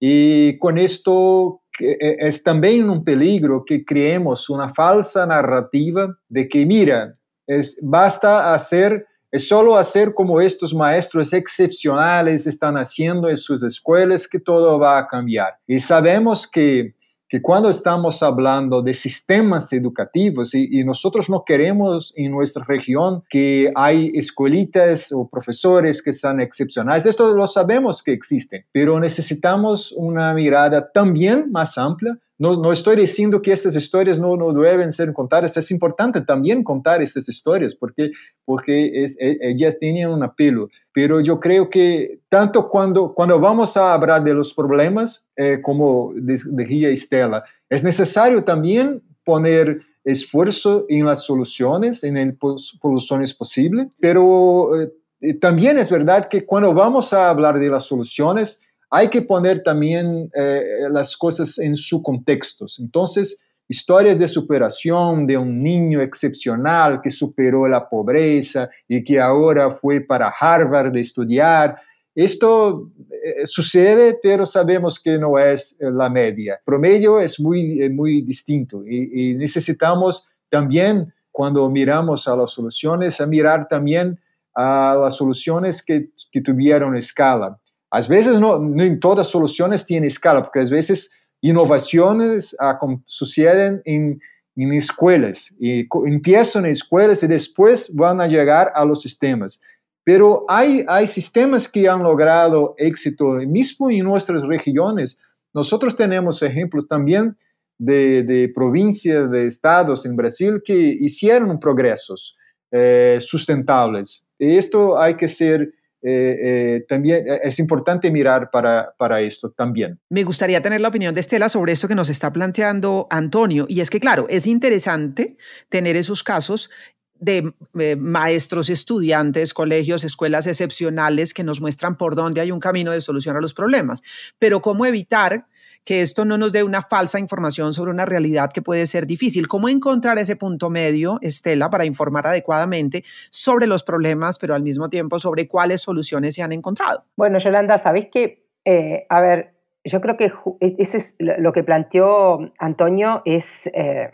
Y 0.00 0.58
con 0.58 0.76
esto 0.76 1.62
es 1.78 2.42
también 2.42 2.90
un 2.90 3.04
peligro 3.04 3.64
que 3.64 3.84
creemos 3.84 4.50
una 4.50 4.70
falsa 4.70 5.24
narrativa 5.24 6.18
de 6.28 6.48
que, 6.48 6.66
mira, 6.66 7.16
es, 7.46 7.78
basta 7.80 8.52
hacer 8.52 9.06
es 9.34 9.48
solo 9.48 9.76
hacer 9.76 10.14
como 10.14 10.40
estos 10.40 10.72
maestros 10.72 11.32
excepcionales 11.32 12.46
están 12.46 12.76
haciendo 12.76 13.28
en 13.28 13.36
sus 13.36 13.64
escuelas 13.64 14.28
que 14.28 14.38
todo 14.38 14.78
va 14.78 14.96
a 14.96 15.08
cambiar. 15.08 15.58
Y 15.66 15.80
sabemos 15.80 16.46
que, 16.46 16.94
que 17.28 17.42
cuando 17.42 17.68
estamos 17.68 18.22
hablando 18.22 18.80
de 18.80 18.94
sistemas 18.94 19.72
educativos 19.72 20.54
y, 20.54 20.68
y, 20.78 20.84
nosotros 20.84 21.28
no 21.28 21.42
queremos 21.44 22.12
en 22.14 22.30
nuestra 22.30 22.62
región 22.64 23.24
que 23.28 23.72
hay 23.74 24.12
escuelitas 24.14 25.10
o 25.10 25.28
profesores 25.28 26.00
que 26.00 26.12
sean 26.12 26.40
excepcionales, 26.40 27.04
esto 27.04 27.34
lo 27.34 27.48
sabemos 27.48 28.04
que 28.04 28.12
existen, 28.12 28.64
pero 28.70 29.00
necesitamos 29.00 29.90
una 29.96 30.32
mirada 30.32 30.92
también 30.92 31.50
más 31.50 31.76
amplia 31.76 32.16
no, 32.38 32.56
no, 32.56 32.72
estoy 32.72 32.96
diciendo 32.96 33.40
que 33.40 33.52
estas 33.52 33.76
historias 33.76 34.18
no, 34.18 34.36
no, 34.36 34.52
deben 34.52 34.90
ser 34.90 35.12
contadas, 35.12 35.56
es 35.56 35.70
importante 35.70 36.20
también 36.20 36.64
contar 36.64 37.00
estas 37.00 37.28
historias 37.28 37.74
porque, 37.74 38.10
porque 38.44 39.04
e, 39.04 39.38
ellas 39.40 39.78
tienen 39.78 40.08
un 40.08 40.22
apelo, 40.22 40.68
pero 40.92 41.20
yo 41.20 41.38
creo 41.38 41.70
que 41.70 42.18
tanto 42.28 42.68
cuando, 42.68 43.14
cuando 43.14 43.38
vamos 43.38 43.76
a 43.76 43.94
hablar 43.94 44.24
de 44.24 44.34
los 44.34 44.52
problemas, 44.52 45.26
eh, 45.36 45.60
como 45.62 46.12
decía 46.16 46.88
Estela, 46.88 47.44
es 47.68 47.84
necesario 47.84 48.42
también 48.42 49.02
poner 49.24 49.80
esfuerzo 50.04 50.86
en 50.88 51.06
las 51.06 51.24
soluciones, 51.24 52.04
en 52.04 52.16
el 52.16 52.36
soluciones 52.56 53.32
posible, 53.32 53.88
pero 54.00 54.70
eh, 54.80 55.34
también 55.34 55.78
es 55.78 55.88
verdad 55.88 56.28
que 56.28 56.44
cuando 56.44 56.74
vamos 56.74 57.12
a 57.12 57.30
hablar 57.30 57.58
de 57.58 57.70
las 57.70 57.84
soluciones, 57.84 58.63
hay 58.94 59.10
que 59.10 59.22
poner 59.22 59.64
también 59.64 60.30
eh, 60.36 60.62
las 60.88 61.16
cosas 61.16 61.58
en 61.58 61.74
su 61.74 62.00
contexto. 62.00 62.66
Entonces, 62.78 63.42
historias 63.66 64.16
de 64.16 64.28
superación 64.28 65.26
de 65.26 65.36
un 65.36 65.64
niño 65.64 66.00
excepcional 66.00 67.00
que 67.02 67.10
superó 67.10 67.66
la 67.66 67.88
pobreza 67.88 68.70
y 68.86 69.02
que 69.02 69.18
ahora 69.20 69.72
fue 69.72 70.00
para 70.00 70.28
Harvard 70.28 70.94
a 70.94 71.00
estudiar, 71.00 71.74
esto 72.14 72.92
eh, 73.10 73.44
sucede, 73.46 74.16
pero 74.22 74.46
sabemos 74.46 75.00
que 75.00 75.18
no 75.18 75.40
es 75.40 75.76
eh, 75.80 75.90
la 75.90 76.08
media. 76.08 76.60
Promedio 76.64 77.18
es 77.18 77.40
muy, 77.40 77.90
muy 77.90 78.22
distinto 78.22 78.86
y, 78.86 79.34
necesitamos 79.34 80.28
también, 80.48 81.12
cuando 81.32 81.68
miramos 81.68 82.28
a 82.28 82.36
las 82.36 82.52
soluciones, 82.52 83.20
a 83.20 83.26
mirar 83.26 83.66
también 83.66 84.20
a 84.54 84.96
las 85.02 85.16
soluciones 85.16 85.84
que 85.84 86.40
tuvieron 86.40 86.96
escala. 86.96 87.58
A 87.94 88.00
veces 88.08 88.40
no, 88.40 88.56
en 88.56 88.98
todas 88.98 89.28
soluciones 89.28 89.86
tienen 89.86 90.08
escala, 90.08 90.42
porque 90.42 90.58
a 90.58 90.68
veces 90.68 91.12
innovaciones 91.40 92.56
ah, 92.58 92.76
suceden 93.04 93.82
en, 93.84 94.20
en 94.56 94.72
escuelas 94.72 95.54
y 95.60 95.86
empiezan 96.04 96.64
en 96.64 96.72
escuelas 96.72 97.22
y 97.22 97.28
después 97.28 97.94
van 97.94 98.20
a 98.20 98.26
llegar 98.26 98.72
a 98.74 98.84
los 98.84 99.00
sistemas. 99.00 99.62
Pero 100.02 100.44
hay, 100.48 100.84
hay 100.88 101.06
sistemas 101.06 101.68
que 101.68 101.88
han 101.88 102.02
logrado 102.02 102.74
éxito 102.78 103.26
mismo 103.46 103.88
en 103.88 104.02
nuestras 104.02 104.42
regiones. 104.42 105.20
Nosotros 105.54 105.94
tenemos 105.94 106.42
ejemplos 106.42 106.88
también 106.88 107.36
de, 107.78 108.24
de 108.24 108.50
provincias, 108.52 109.30
de 109.30 109.46
estados 109.46 110.04
en 110.04 110.16
Brasil 110.16 110.60
que 110.64 110.74
hicieron 110.74 111.60
progresos 111.60 112.36
eh, 112.72 113.18
sustentables. 113.20 114.28
Y 114.36 114.56
esto 114.56 115.00
hay 115.00 115.14
que 115.14 115.28
ser 115.28 115.72
eh, 116.06 116.36
eh, 116.76 116.84
también 116.86 117.24
es 117.42 117.58
importante 117.58 118.10
mirar 118.10 118.50
para, 118.50 118.94
para 118.98 119.22
esto 119.22 119.50
también. 119.50 119.98
Me 120.10 120.22
gustaría 120.22 120.60
tener 120.60 120.82
la 120.82 120.88
opinión 120.88 121.14
de 121.14 121.20
Estela 121.20 121.48
sobre 121.48 121.72
esto 121.72 121.88
que 121.88 121.94
nos 121.94 122.10
está 122.10 122.30
planteando 122.30 123.06
Antonio. 123.10 123.64
Y 123.70 123.80
es 123.80 123.88
que, 123.88 124.00
claro, 124.00 124.26
es 124.28 124.46
interesante 124.46 125.36
tener 125.70 125.96
esos 125.96 126.22
casos 126.22 126.70
de 127.20 127.54
eh, 127.78 127.96
maestros, 127.96 128.68
estudiantes, 128.68 129.54
colegios, 129.54 130.04
escuelas 130.04 130.46
excepcionales 130.46 131.32
que 131.32 131.44
nos 131.44 131.60
muestran 131.60 131.96
por 131.96 132.14
dónde 132.14 132.40
hay 132.40 132.50
un 132.50 132.60
camino 132.60 132.92
de 132.92 133.00
solución 133.00 133.36
a 133.36 133.40
los 133.40 133.54
problemas. 133.54 134.02
Pero 134.38 134.60
cómo 134.60 134.86
evitar 134.86 135.46
que 135.84 136.00
esto 136.00 136.24
no 136.24 136.38
nos 136.38 136.52
dé 136.52 136.62
una 136.62 136.82
falsa 136.82 137.18
información 137.18 137.72
sobre 137.72 137.90
una 137.90 138.06
realidad 138.06 138.50
que 138.52 138.62
puede 138.62 138.86
ser 138.86 139.06
difícil. 139.06 139.48
¿Cómo 139.48 139.68
encontrar 139.68 140.18
ese 140.18 140.34
punto 140.34 140.70
medio, 140.70 141.18
Estela, 141.20 141.68
para 141.70 141.84
informar 141.84 142.26
adecuadamente 142.26 143.04
sobre 143.30 143.66
los 143.66 143.84
problemas, 143.84 144.38
pero 144.38 144.54
al 144.54 144.62
mismo 144.62 144.88
tiempo 144.88 145.18
sobre 145.18 145.46
cuáles 145.46 145.82
soluciones 145.82 146.34
se 146.34 146.42
han 146.42 146.52
encontrado? 146.52 147.04
Bueno, 147.16 147.38
Yolanda, 147.38 147.78
sabéis 147.78 148.06
que, 148.10 148.46
eh, 148.64 149.06
a 149.10 149.20
ver, 149.20 149.54
yo 149.84 150.00
creo 150.00 150.16
que 150.16 150.32
e, 150.60 150.76
ese 150.78 150.96
es 150.96 151.14
lo 151.18 151.52
que 151.52 151.62
planteó 151.62 152.52
Antonio 152.58 153.20
es, 153.26 153.66
eh, 153.74 154.10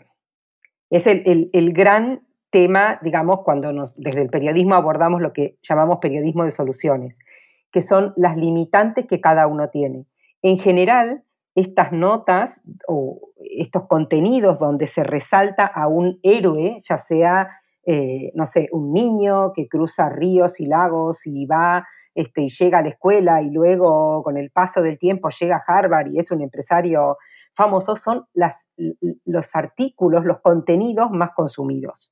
es 0.89 1.07
el, 1.07 1.49
el 1.53 1.71
gran 1.71 2.21
tema, 2.51 2.99
digamos, 3.01 3.41
cuando 3.43 3.71
desde 3.95 4.21
el 4.21 4.29
periodismo 4.29 4.75
abordamos 4.75 5.21
lo 5.21 5.33
que 5.33 5.57
llamamos 5.63 5.99
periodismo 5.99 6.43
de 6.43 6.51
soluciones, 6.51 7.17
que 7.71 7.81
son 7.81 8.13
las 8.17 8.37
limitantes 8.37 9.07
que 9.07 9.21
cada 9.21 9.47
uno 9.47 9.69
tiene. 9.69 10.05
En 10.41 10.57
general, 10.57 11.23
estas 11.55 11.91
notas 11.91 12.61
o 12.87 13.19
estos 13.57 13.87
contenidos 13.87 14.59
donde 14.59 14.85
se 14.85 15.03
resalta 15.03 15.65
a 15.65 15.87
un 15.87 16.19
héroe, 16.23 16.81
ya 16.83 16.97
sea, 16.97 17.49
eh, 17.85 18.31
no 18.35 18.45
sé, 18.45 18.69
un 18.71 18.93
niño 18.93 19.53
que 19.53 19.67
cruza 19.67 20.09
ríos 20.09 20.59
y 20.59 20.65
lagos 20.65 21.25
y 21.25 21.45
va 21.45 21.85
este, 22.13 22.41
y 22.41 22.49
llega 22.49 22.79
a 22.79 22.81
la 22.81 22.89
escuela 22.89 23.41
y 23.41 23.49
luego 23.49 24.21
con 24.23 24.37
el 24.37 24.51
paso 24.51 24.81
del 24.81 24.99
tiempo 24.99 25.29
llega 25.29 25.57
a 25.57 25.63
Harvard 25.65 26.07
y 26.11 26.19
es 26.19 26.31
un 26.31 26.41
empresario 26.41 27.17
famoso, 27.55 27.95
son 27.95 28.25
los 28.33 29.55
artículos, 29.55 30.25
los 30.25 30.39
contenidos 30.41 31.11
más 31.11 31.31
consumidos. 31.35 32.11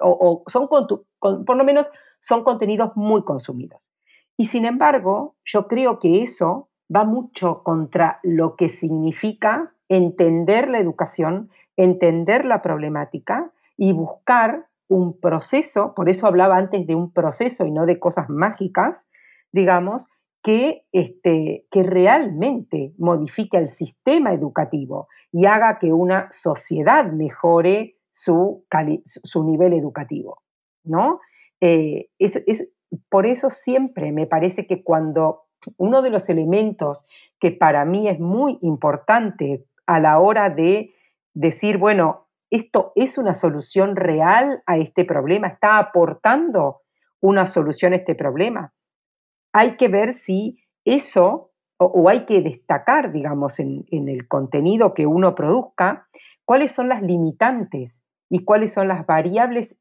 O, 0.00 0.42
son, 0.46 0.68
por 0.68 1.56
lo 1.56 1.64
menos 1.64 1.88
son 2.18 2.44
contenidos 2.44 2.92
muy 2.96 3.24
consumidos. 3.24 3.90
Y 4.36 4.46
sin 4.46 4.64
embargo, 4.64 5.36
yo 5.44 5.66
creo 5.66 5.98
que 5.98 6.20
eso 6.20 6.68
va 6.94 7.04
mucho 7.04 7.62
contra 7.62 8.20
lo 8.22 8.56
que 8.56 8.68
significa 8.68 9.72
entender 9.88 10.68
la 10.68 10.78
educación, 10.78 11.50
entender 11.76 12.44
la 12.44 12.62
problemática 12.62 13.50
y 13.76 13.92
buscar 13.92 14.66
un 14.88 15.18
proceso, 15.18 15.94
por 15.94 16.08
eso 16.08 16.26
hablaba 16.26 16.56
antes 16.56 16.86
de 16.86 16.94
un 16.94 17.12
proceso 17.12 17.66
y 17.66 17.72
no 17.72 17.86
de 17.86 17.98
cosas 17.98 18.28
mágicas, 18.28 19.08
digamos, 19.52 20.06
que, 20.42 20.84
este, 20.92 21.66
que 21.72 21.82
realmente 21.82 22.94
modifique 22.98 23.56
el 23.56 23.68
sistema 23.68 24.32
educativo 24.32 25.08
y 25.32 25.46
haga 25.46 25.78
que 25.80 25.92
una 25.92 26.28
sociedad 26.30 27.10
mejore 27.10 27.95
su, 28.16 29.44
nivel 29.44 29.74
educativo, 29.74 30.42
¿no? 30.84 31.20
Eh, 31.60 32.08
es, 32.18 32.42
por 33.08 33.26
eso 33.26 33.50
siempre 33.50 34.12
me 34.12 34.26
parece 34.26 34.66
que 34.66 34.82
cuando 34.82 35.42
uno 35.76 36.02
de 36.02 36.10
los 36.10 36.28
elementos 36.28 37.04
que 37.38 37.52
para 37.52 37.84
mí 37.84 38.08
es 38.08 38.18
muy 38.18 38.58
importante 38.62 39.66
a 39.86 40.00
la 40.00 40.18
hora 40.18 40.48
de 40.48 40.94
decir, 41.34 41.78
bueno, 41.78 42.28
esto 42.50 42.92
es 42.94 43.18
una 43.18 43.34
solución 43.34 43.96
real 43.96 44.62
a 44.66 44.78
este 44.78 45.04
problema, 45.04 45.48
está 45.48 45.78
aportando 45.78 46.82
una 47.20 47.46
solución 47.46 47.92
a 47.92 47.96
este 47.96 48.14
problema. 48.14 48.72
Hay 49.52 49.76
que 49.76 49.88
ver 49.88 50.12
si 50.12 50.58
eso, 50.84 51.50
o, 51.78 52.08
hay 52.08 52.24
que 52.24 52.40
destacar, 52.40 53.12
digamos, 53.12 53.58
en, 53.58 53.84
el 53.90 54.28
contenido 54.28 54.94
que 54.94 55.06
uno 55.06 55.34
produzca, 55.34 56.08
cuáles 56.44 56.72
son 56.72 56.88
las 56.88 57.02
limitantes 57.02 58.05
y 58.28 58.44
cuáles 58.44 58.72
son 58.72 58.88
las 58.88 59.06
variables 59.06 59.76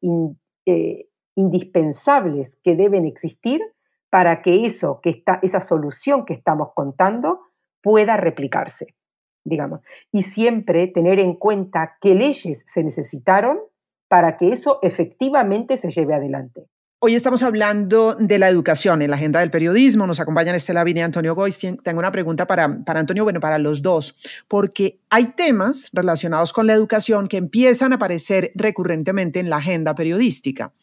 eh, 0.65 1.07
indispensables 1.35 2.57
que 2.63 2.75
deben 2.75 3.05
existir 3.05 3.61
para 4.09 4.41
que 4.41 4.65
eso, 4.65 4.99
que 5.01 5.09
está, 5.09 5.39
esa 5.41 5.59
solución 5.59 6.25
que 6.25 6.33
estamos 6.33 6.69
contando 6.73 7.41
pueda 7.81 8.17
replicarse, 8.17 8.95
digamos. 9.43 9.81
Y 10.11 10.23
siempre 10.23 10.87
tener 10.87 11.19
en 11.19 11.35
cuenta 11.35 11.97
qué 12.01 12.15
leyes 12.15 12.63
se 12.65 12.83
necesitaron 12.83 13.59
para 14.07 14.37
que 14.37 14.53
eso 14.53 14.79
efectivamente 14.81 15.77
se 15.77 15.91
lleve 15.91 16.13
adelante. 16.13 16.67
Hoy 17.07 17.13
estamos 17.13 17.43
hablando 17.43 18.17
de 18.19 18.39
la 18.39 18.49
educación 18.49 19.03
en 19.03 19.11
la 19.11 19.15
agenda 19.15 19.39
del 19.39 19.51
periodismo. 19.51 20.07
Nos 20.07 20.19
acompañan 20.19 20.55
Estela 20.55 20.83
Vini 20.83 21.01
y 21.01 21.03
Antonio 21.03 21.35
Goiz. 21.35 21.59
Tengo 21.59 21.99
una 21.99 22.11
pregunta 22.11 22.47
para, 22.47 22.83
para 22.83 22.99
Antonio, 22.99 23.23
bueno, 23.23 23.39
para 23.39 23.59
los 23.59 23.83
dos, 23.83 24.17
porque 24.47 24.97
hay 25.11 25.25
temas 25.33 25.91
relacionados 25.93 26.51
con 26.51 26.65
la 26.65 26.73
educación 26.73 27.27
que 27.27 27.37
empiezan 27.37 27.91
a 27.91 27.97
aparecer 27.97 28.51
recurrentemente 28.55 29.39
en 29.39 29.51
la 29.51 29.57
agenda 29.57 29.93
periodística. 29.93 30.73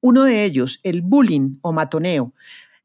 Uno 0.00 0.22
de 0.22 0.44
ellos, 0.44 0.78
el 0.84 1.02
bullying 1.02 1.56
o 1.62 1.72
matoneo. 1.72 2.32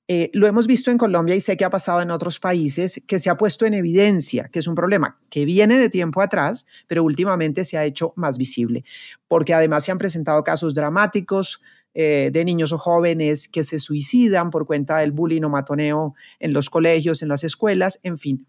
Eh, 0.09 0.29
lo 0.33 0.47
hemos 0.47 0.67
visto 0.67 0.91
en 0.91 0.97
Colombia 0.97 1.33
y 1.33 1.39
sé 1.39 1.55
que 1.55 1.63
ha 1.63 1.69
pasado 1.69 2.01
en 2.01 2.11
otros 2.11 2.39
países, 2.39 3.01
que 3.07 3.19
se 3.19 3.29
ha 3.29 3.37
puesto 3.37 3.65
en 3.65 3.73
evidencia 3.73 4.49
que 4.51 4.59
es 4.59 4.67
un 4.67 4.75
problema 4.75 5.17
que 5.29 5.45
viene 5.45 5.77
de 5.77 5.89
tiempo 5.89 6.21
atrás, 6.21 6.65
pero 6.87 7.05
últimamente 7.05 7.63
se 7.63 7.77
ha 7.77 7.85
hecho 7.85 8.11
más 8.17 8.37
visible, 8.37 8.83
porque 9.29 9.53
además 9.53 9.85
se 9.85 9.91
han 9.91 9.97
presentado 9.97 10.43
casos 10.43 10.73
dramáticos 10.73 11.61
eh, 11.95 12.31
de 12.33 12.43
niños 12.43 12.73
o 12.73 12.77
jóvenes 12.77 13.47
que 13.47 13.63
se 13.63 13.79
suicidan 13.79 14.49
por 14.49 14.65
cuenta 14.65 14.97
del 14.97 15.11
bullying 15.11 15.43
o 15.43 15.49
matoneo 15.49 16.15
en 16.39 16.51
los 16.51 16.69
colegios, 16.69 17.21
en 17.21 17.29
las 17.29 17.43
escuelas, 17.43 17.99
en 18.03 18.17
fin. 18.17 18.47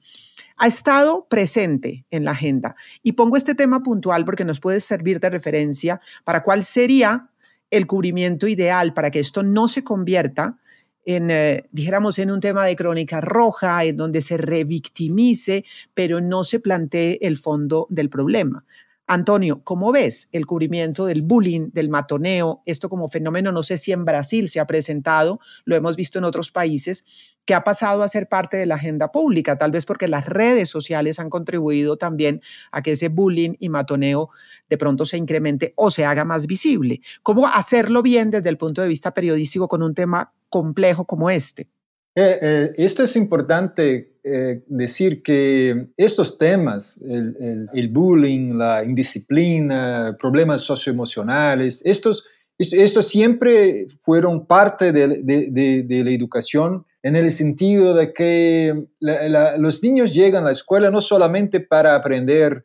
Ha 0.57 0.67
estado 0.67 1.27
presente 1.29 2.07
en 2.11 2.25
la 2.25 2.31
agenda. 2.31 2.75
Y 3.03 3.13
pongo 3.13 3.37
este 3.37 3.55
tema 3.55 3.83
puntual 3.83 4.25
porque 4.25 4.45
nos 4.45 4.61
puede 4.61 4.81
servir 4.81 5.21
de 5.21 5.31
referencia 5.31 6.01
para 6.25 6.43
cuál 6.43 6.65
sería 6.65 7.29
el 7.71 7.87
cubrimiento 7.87 8.49
ideal 8.49 8.95
para 8.95 9.11
que 9.11 9.21
esto 9.21 9.43
no 9.43 9.69
se 9.69 9.85
convierta 9.85 10.59
en, 11.05 11.31
eh, 11.31 11.65
dijéramos, 11.71 12.19
en 12.19 12.31
un 12.31 12.41
tema 12.41 12.65
de 12.65 12.77
crónica 12.77 13.21
roja, 13.21 13.85
en 13.85 13.97
donde 13.97 14.23
se 14.23 14.37
revictimice, 14.37 15.65
pero 15.95 16.21
no 16.21 16.45
se 16.45 16.61
plantee 16.61 17.19
el 17.23 17.37
fondo 17.37 17.87
del 17.91 18.09
problema. 18.11 18.65
Antonio, 19.07 19.63
¿cómo 19.65 19.93
ves 19.93 20.29
el 20.33 20.47
cubrimiento 20.47 21.05
del 21.05 21.21
bullying, 21.21 21.69
del 21.73 21.91
matoneo? 21.91 22.63
Esto 22.65 22.89
como 22.89 23.09
fenómeno, 23.09 23.53
no 23.53 23.63
sé 23.63 23.77
si 23.77 23.93
en 23.93 24.07
Brasil 24.07 24.49
se 24.49 24.61
ha 24.61 24.67
presentado, 24.67 25.41
lo 25.67 25.77
hemos 25.77 25.95
visto 25.97 26.19
en 26.19 26.25
otros 26.25 26.51
países, 26.51 27.05
que 27.45 27.53
ha 27.53 27.65
pasado 27.65 28.03
a 28.03 28.09
ser 28.09 28.31
parte 28.31 28.57
de 28.57 28.65
la 28.65 28.77
agenda 28.77 29.13
pública, 29.13 29.59
tal 29.59 29.73
vez 29.73 29.85
porque 29.85 30.09
las 30.09 30.25
redes 30.25 30.71
sociales 30.71 31.19
han 31.19 31.29
contribuido 31.29 31.99
también 31.99 32.41
a 32.73 32.81
que 32.81 32.93
ese 32.93 33.09
bullying 33.09 33.57
y 33.59 33.69
matoneo 33.69 34.31
de 34.71 34.79
pronto 34.79 35.05
se 35.05 35.19
incremente 35.19 35.75
o 35.77 35.91
se 35.91 36.07
haga 36.07 36.25
más 36.25 36.47
visible. 36.47 37.03
¿Cómo 37.23 37.47
hacerlo 37.47 38.01
bien 38.01 38.31
desde 38.31 38.49
el 38.49 38.57
punto 38.57 38.81
de 38.81 38.89
vista 38.89 39.13
periodístico 39.13 39.69
con 39.69 39.83
un 39.83 39.95
tema 39.95 40.33
complejo 40.49 41.05
como 41.05 41.29
este? 41.29 41.69
Eh, 42.17 42.39
eh, 42.41 42.73
esto 42.77 43.03
es 43.03 43.17
importante 43.17 44.19
eh, 44.23 44.63
decir 44.69 45.21
que 45.21 45.89
estos 45.97 46.39
temas, 46.39 47.03
el, 47.03 47.89
bullying, 47.89 48.57
la 48.57 48.85
indisciplina, 48.85 50.17
problemas 50.21 50.61
socioemocionales, 50.61 51.83
estos, 51.85 52.25
estos 52.57 53.09
siempre 53.09 53.89
fueron 54.01 54.47
parte 54.47 54.93
de, 54.93 56.05
la 56.05 56.11
educación 56.11 56.87
en 57.03 57.17
el 57.17 57.33
sentido 57.33 57.95
de 57.95 58.13
que 58.13 58.87
los 59.01 59.83
niños 59.83 60.15
llegan 60.15 60.45
a 60.45 60.47
la 60.47 60.53
escuela 60.53 60.91
no 60.91 61.01
solamente 61.01 61.59
para 61.59 61.97
aprender 61.97 62.65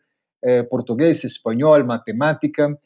portugués, 0.70 1.26
español, 1.26 1.86
matemática, 1.86 2.80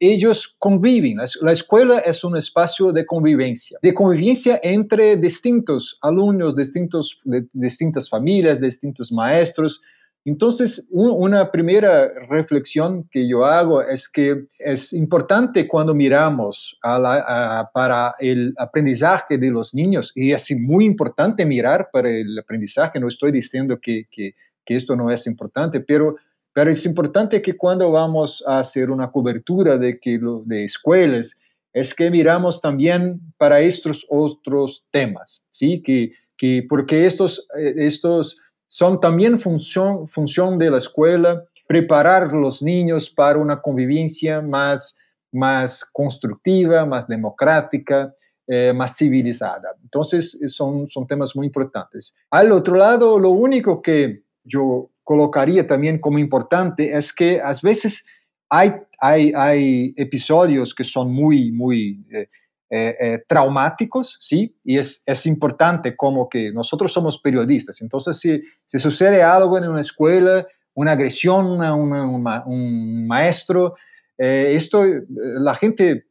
ellos 0.00 0.54
conviven. 0.58 1.18
La 1.40 1.52
escuela 1.52 1.98
es 1.98 2.22
un 2.24 2.36
espacio 2.36 2.92
de 2.92 3.04
convivencia, 3.04 3.78
de 3.82 3.92
convivencia 3.92 4.60
entre 4.62 5.16
distintos 5.16 5.98
alumnos, 6.00 6.54
distintos, 6.54 7.18
distintas 7.52 8.08
familias, 8.08 8.60
distintos 8.60 9.10
maestros. 9.10 9.80
Entonces, 10.24 10.86
una 10.90 11.50
primera 11.50 12.08
reflexión 12.28 13.08
que 13.10 13.28
yo 13.28 13.44
hago 13.44 13.82
es 13.82 14.08
que 14.08 14.46
es 14.58 14.92
importante 14.92 15.66
cuando 15.66 15.94
miramos 15.94 16.78
para 16.80 18.14
el 18.20 18.54
aprendizaje 18.56 19.36
de 19.36 19.50
los 19.50 19.74
niños, 19.74 20.12
y 20.14 20.32
es 20.32 20.48
muy 20.60 20.84
importante 20.84 21.44
mirar 21.44 21.88
para 21.92 22.08
el 22.08 22.38
aprendizaje, 22.38 23.00
no 23.00 23.08
estoy 23.08 23.32
diciendo 23.32 23.80
que, 23.82 24.04
que 24.12 24.76
esto 24.76 24.94
no 24.94 25.10
es 25.10 25.26
importante, 25.26 25.80
pero 25.80 26.14
pero 26.52 26.70
es 26.70 26.84
importante 26.84 27.40
que 27.40 27.56
cuando 27.56 27.90
vamos 27.90 28.42
a 28.46 28.58
hacer 28.58 28.90
una 28.90 29.10
cobertura 29.10 29.78
de, 29.78 29.98
que, 29.98 30.20
de 30.44 30.64
escuelas, 30.64 31.40
es 31.72 31.94
que 31.94 32.10
miramos 32.10 32.60
también 32.60 33.20
para 33.38 33.60
estos 33.60 34.06
otros 34.10 34.86
temas, 34.90 35.44
¿sí? 35.50 35.80
Que, 35.80 36.12
que 36.36 36.64
porque 36.68 37.06
estos, 37.06 37.48
eh, 37.58 37.74
estos 37.78 38.36
son 38.66 39.00
también 39.00 39.38
función, 39.38 40.06
función 40.08 40.58
de 40.58 40.70
la 40.70 40.78
escuela, 40.78 41.44
preparar 41.66 42.24
a 42.24 42.36
los 42.36 42.62
niños 42.62 43.08
para 43.08 43.38
una 43.38 43.62
convivencia 43.62 44.42
más, 44.42 44.98
más 45.30 45.84
constructiva, 45.92 46.84
más 46.84 47.06
democrática, 47.06 48.14
eh, 48.46 48.72
más 48.74 48.96
civilizada. 48.96 49.74
Entonces, 49.82 50.38
son, 50.46 50.88
son 50.88 51.06
temas 51.06 51.34
muy 51.34 51.46
importantes. 51.46 52.14
Al 52.30 52.52
otro 52.52 52.76
lado, 52.76 53.18
lo 53.18 53.30
único 53.30 53.80
que 53.80 54.21
yo 54.44 54.90
colocaría 55.04 55.66
también 55.66 55.98
como 55.98 56.18
importante 56.18 56.96
es 56.96 57.12
que 57.12 57.40
a 57.40 57.52
veces 57.62 58.04
hay, 58.48 58.72
hay, 59.00 59.32
hay 59.34 59.94
episodios 59.96 60.74
que 60.74 60.84
son 60.84 61.12
muy, 61.12 61.50
muy 61.52 62.04
eh, 62.12 62.28
eh, 62.70 62.96
eh, 63.00 63.24
traumáticos, 63.26 64.18
¿sí? 64.20 64.54
Y 64.64 64.78
es, 64.78 65.02
es, 65.06 65.26
importante 65.26 65.96
como 65.96 66.28
que 66.28 66.52
nosotros 66.52 66.92
somos 66.92 67.18
periodistas, 67.18 67.80
entonces 67.82 68.18
si, 68.18 68.42
si 68.66 68.78
sucede 68.78 69.22
algo 69.22 69.58
en 69.58 69.68
una 69.68 69.80
escuela, 69.80 70.46
una 70.74 70.92
agresión 70.92 71.62
a 71.62 71.74
un 71.74 73.06
maestro, 73.06 73.74
esto, 74.16 74.84
la 75.08 75.54
gente 75.54 76.06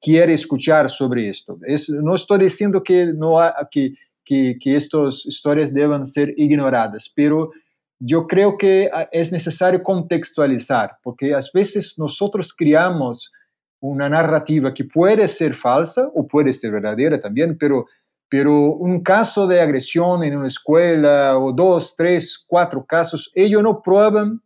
quiere 0.00 0.32
escuchar 0.32 0.88
sobre 0.88 1.28
esto. 1.28 1.58
Es, 1.66 1.90
no 1.90 2.14
estoy 2.14 2.38
diciendo 2.38 2.82
que, 2.82 3.12
no 3.12 3.36
que, 3.70 3.94
que, 4.30 4.56
que 4.60 4.76
estas 4.76 5.26
historias 5.26 5.74
deban 5.74 6.04
ser 6.04 6.32
ignoradas, 6.36 7.12
pero 7.12 7.50
yo 7.98 8.28
creo 8.28 8.56
que 8.56 8.88
ah, 8.92 9.08
es 9.10 9.32
necesario 9.32 9.82
contextualizar, 9.82 10.98
porque 11.02 11.34
a 11.34 11.40
veces 11.52 11.98
nosotros 11.98 12.54
criamos 12.54 13.32
una 13.80 14.08
narrativa 14.08 14.72
que 14.72 14.84
puede 14.84 15.26
ser 15.26 15.54
falsa 15.54 16.08
o 16.14 16.28
puede 16.28 16.52
ser 16.52 16.70
verdadera 16.70 17.18
también, 17.18 17.58
pero, 17.58 17.86
pero 18.28 18.52
un 18.74 19.02
caso 19.02 19.48
de 19.48 19.60
agresión 19.60 20.22
en 20.22 20.36
una 20.36 20.46
escuela 20.46 21.36
o 21.36 21.52
dos, 21.52 21.96
tres, 21.96 22.38
cuatro 22.46 22.86
casos, 22.86 23.32
ellos 23.34 23.64
no 23.64 23.82
prueban 23.82 24.40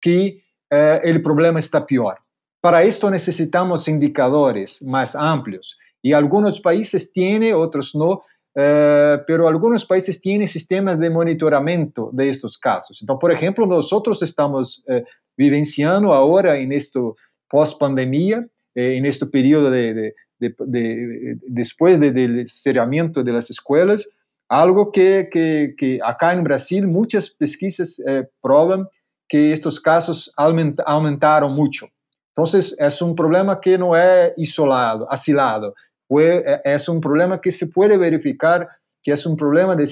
que 0.00 0.42
eh, 0.68 1.00
el 1.04 1.22
problema 1.22 1.60
está 1.60 1.86
peor. 1.86 2.18
Para 2.60 2.82
esto 2.82 3.08
necesitamos 3.08 3.86
indicadores 3.86 4.82
más 4.82 5.14
amplios 5.14 5.78
y 6.02 6.12
algunos 6.12 6.60
países 6.60 7.12
tienen, 7.12 7.54
otros 7.54 7.94
no, 7.94 8.22
eh, 8.54 9.18
pero 9.26 9.46
algunos 9.46 9.84
países 9.84 10.20
tienen 10.20 10.48
sistemas 10.48 10.98
de 10.98 11.10
monitoramiento 11.10 12.10
de 12.12 12.28
estos 12.28 12.58
casos. 12.58 13.00
Entonces, 13.00 13.20
por 13.20 13.32
ejemplo, 13.32 13.66
nosotros 13.66 14.22
estamos 14.22 14.84
eh, 14.88 15.04
vivenciando 15.36 16.12
ahora 16.12 16.56
en 16.56 16.72
esto 16.72 17.16
post-pandemia, 17.48 18.46
eh, 18.74 18.96
en 18.96 19.06
este 19.06 19.26
periodo 19.26 19.70
de, 19.70 20.14
después 20.38 22.00
del 22.00 22.46
cerramiento 22.46 23.22
de 23.22 23.32
las 23.32 23.50
escuelas, 23.50 24.08
algo 24.48 24.90
que, 24.90 25.28
que, 25.30 26.00
acá 26.02 26.32
en 26.32 26.42
Brasil 26.42 26.86
muchas 26.86 27.28
pesquisas 27.28 28.00
prueban 28.40 28.86
que 29.28 29.52
estos 29.52 29.78
casos 29.78 30.32
aumentaron 30.36 31.54
mucho. 31.54 31.88
Entonces, 32.28 32.74
es 32.78 33.02
un 33.02 33.16
problema 33.16 33.60
que 33.60 33.76
no 33.76 33.96
es 33.96 34.32
isolado, 34.36 35.10
asilado, 35.10 35.74
e, 36.10 36.60
es 36.64 36.88
un 36.88 37.00
problema 37.00 37.40
que 37.40 37.50
se 37.50 37.68
puede 37.68 37.96
verificar 37.96 38.68
que 39.02 39.12
es 39.12 39.26
un 39.26 39.36
problema 39.36 39.76
del 39.76 39.88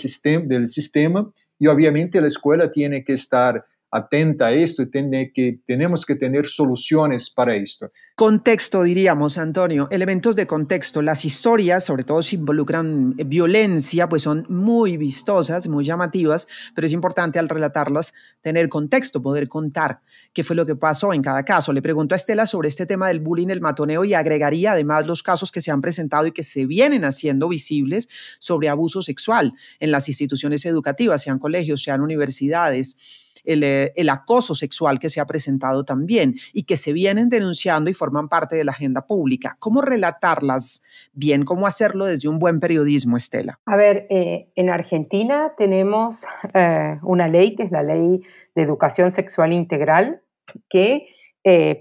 sistema 0.66 1.32
y 1.58 1.66
obviamente 1.68 2.20
la 2.20 2.26
escuela 2.26 2.70
tiene 2.70 3.04
que 3.04 3.12
estar 3.12 3.64
atenta 3.90 4.46
a 4.46 4.52
esto 4.52 4.82
y 4.82 4.90
tiene 4.90 5.32
que, 5.32 5.60
tenemos 5.64 6.04
que 6.04 6.16
tener 6.16 6.46
soluciones 6.46 7.30
para 7.30 7.54
esto. 7.54 7.90
Contexto, 8.14 8.82
diríamos, 8.82 9.36
Antonio, 9.36 9.88
elementos 9.90 10.36
de 10.36 10.46
contexto. 10.46 11.02
Las 11.02 11.26
historias, 11.26 11.84
sobre 11.84 12.02
todo 12.02 12.22
si 12.22 12.36
involucran 12.36 13.14
violencia, 13.14 14.08
pues 14.08 14.22
son 14.22 14.46
muy 14.48 14.96
vistosas, 14.96 15.68
muy 15.68 15.84
llamativas, 15.84 16.48
pero 16.74 16.86
es 16.86 16.94
importante 16.94 17.38
al 17.38 17.48
relatarlas 17.48 18.14
tener 18.40 18.70
contexto, 18.70 19.22
poder 19.22 19.48
contar 19.48 20.00
qué 20.32 20.44
fue 20.44 20.56
lo 20.56 20.64
que 20.64 20.76
pasó 20.76 21.12
en 21.12 21.22
cada 21.22 21.44
caso. 21.44 21.74
Le 21.74 21.82
pregunto 21.82 22.14
a 22.14 22.16
Estela 22.16 22.46
sobre 22.46 22.68
este 22.68 22.86
tema 22.86 23.08
del 23.08 23.20
bullying, 23.20 23.48
el 23.48 23.60
matoneo 23.60 24.02
y 24.04 24.14
agregaría 24.14 24.72
además 24.72 25.06
los 25.06 25.22
casos 25.22 25.52
que 25.52 25.60
se 25.60 25.70
han 25.70 25.82
presentado 25.82 26.26
y 26.26 26.32
que 26.32 26.42
se 26.42 26.64
vienen 26.64 27.04
haciendo 27.04 27.48
visibles 27.48 28.08
sobre 28.38 28.70
abuso 28.70 29.02
sexual 29.02 29.52
en 29.78 29.90
las 29.90 30.08
instituciones 30.08 30.64
educativas, 30.64 31.22
sean 31.22 31.38
colegios, 31.38 31.82
sean 31.82 32.00
universidades 32.00 32.96
eh, 33.44 33.92
el, 33.96 34.08
acoso 34.08 34.54
sexual 34.54 34.98
que 34.98 35.08
se 35.08 35.20
ha 35.20 35.26
presentado 35.26 35.84
también 35.84 36.34
y 36.52 36.64
que 36.64 36.76
se 36.76 36.92
vienen 36.92 37.28
denunciando 37.28 37.90
y 37.90 37.94
forman 37.94 38.28
parte 38.28 38.56
de 38.56 38.64
la 38.64 38.72
agenda 38.72 39.06
pública. 39.06 39.56
¿Cómo 39.58 39.82
relatarlas 39.82 40.82
bien? 41.12 41.44
¿Cómo 41.44 41.66
hacerlo 41.66 42.06
desde 42.06 42.28
un 42.28 42.38
buen 42.38 42.60
periodismo, 42.60 43.16
Estela? 43.16 43.58
A 43.66 43.76
ver, 43.76 44.06
eh, 44.10 44.48
en 44.54 44.70
Argentina 44.70 45.52
tenemos 45.56 46.24
eh, 46.54 46.98
una 47.02 47.28
ley 47.28 47.54
que 47.54 47.64
es 47.64 47.70
la 47.70 47.82
ley 47.82 48.22
de 48.54 48.62
educación 48.62 49.10
sexual 49.10 49.52
integral 49.52 50.22
que 50.70 51.08